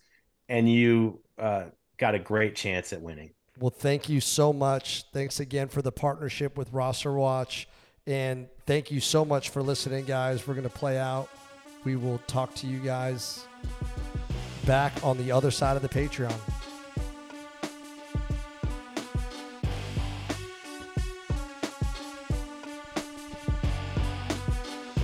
and 0.49 0.67
you 0.67 1.21
uh, 1.37 1.65
got 1.97 2.15
a 2.15 2.19
great 2.19 2.55
chance 2.55 2.91
at 2.91 3.01
winning. 3.01 3.35
Well, 3.59 3.69
thank 3.69 4.09
you 4.09 4.19
so 4.19 4.51
much. 4.51 5.05
Thanks 5.13 5.39
again 5.39 5.67
for 5.67 5.81
the 5.81 5.91
partnership 5.91 6.57
with 6.57 6.71
Roster 6.73 7.13
Watch. 7.13 7.67
And 8.07 8.47
thank 8.65 8.91
you 8.91 8.99
so 8.99 9.23
much 9.23 9.49
for 9.49 9.61
listening, 9.61 10.05
guys. 10.05 10.47
We're 10.47 10.55
going 10.55 10.67
to 10.67 10.75
play 10.75 10.97
out. 10.97 11.29
We 11.83 11.95
will 11.95 12.17
talk 12.27 12.53
to 12.55 12.67
you 12.67 12.79
guys 12.79 13.45
back 14.65 14.93
on 15.03 15.17
the 15.17 15.31
other 15.31 15.51
side 15.51 15.75
of 15.75 15.81
the 15.81 15.89
Patreon. 15.89 16.33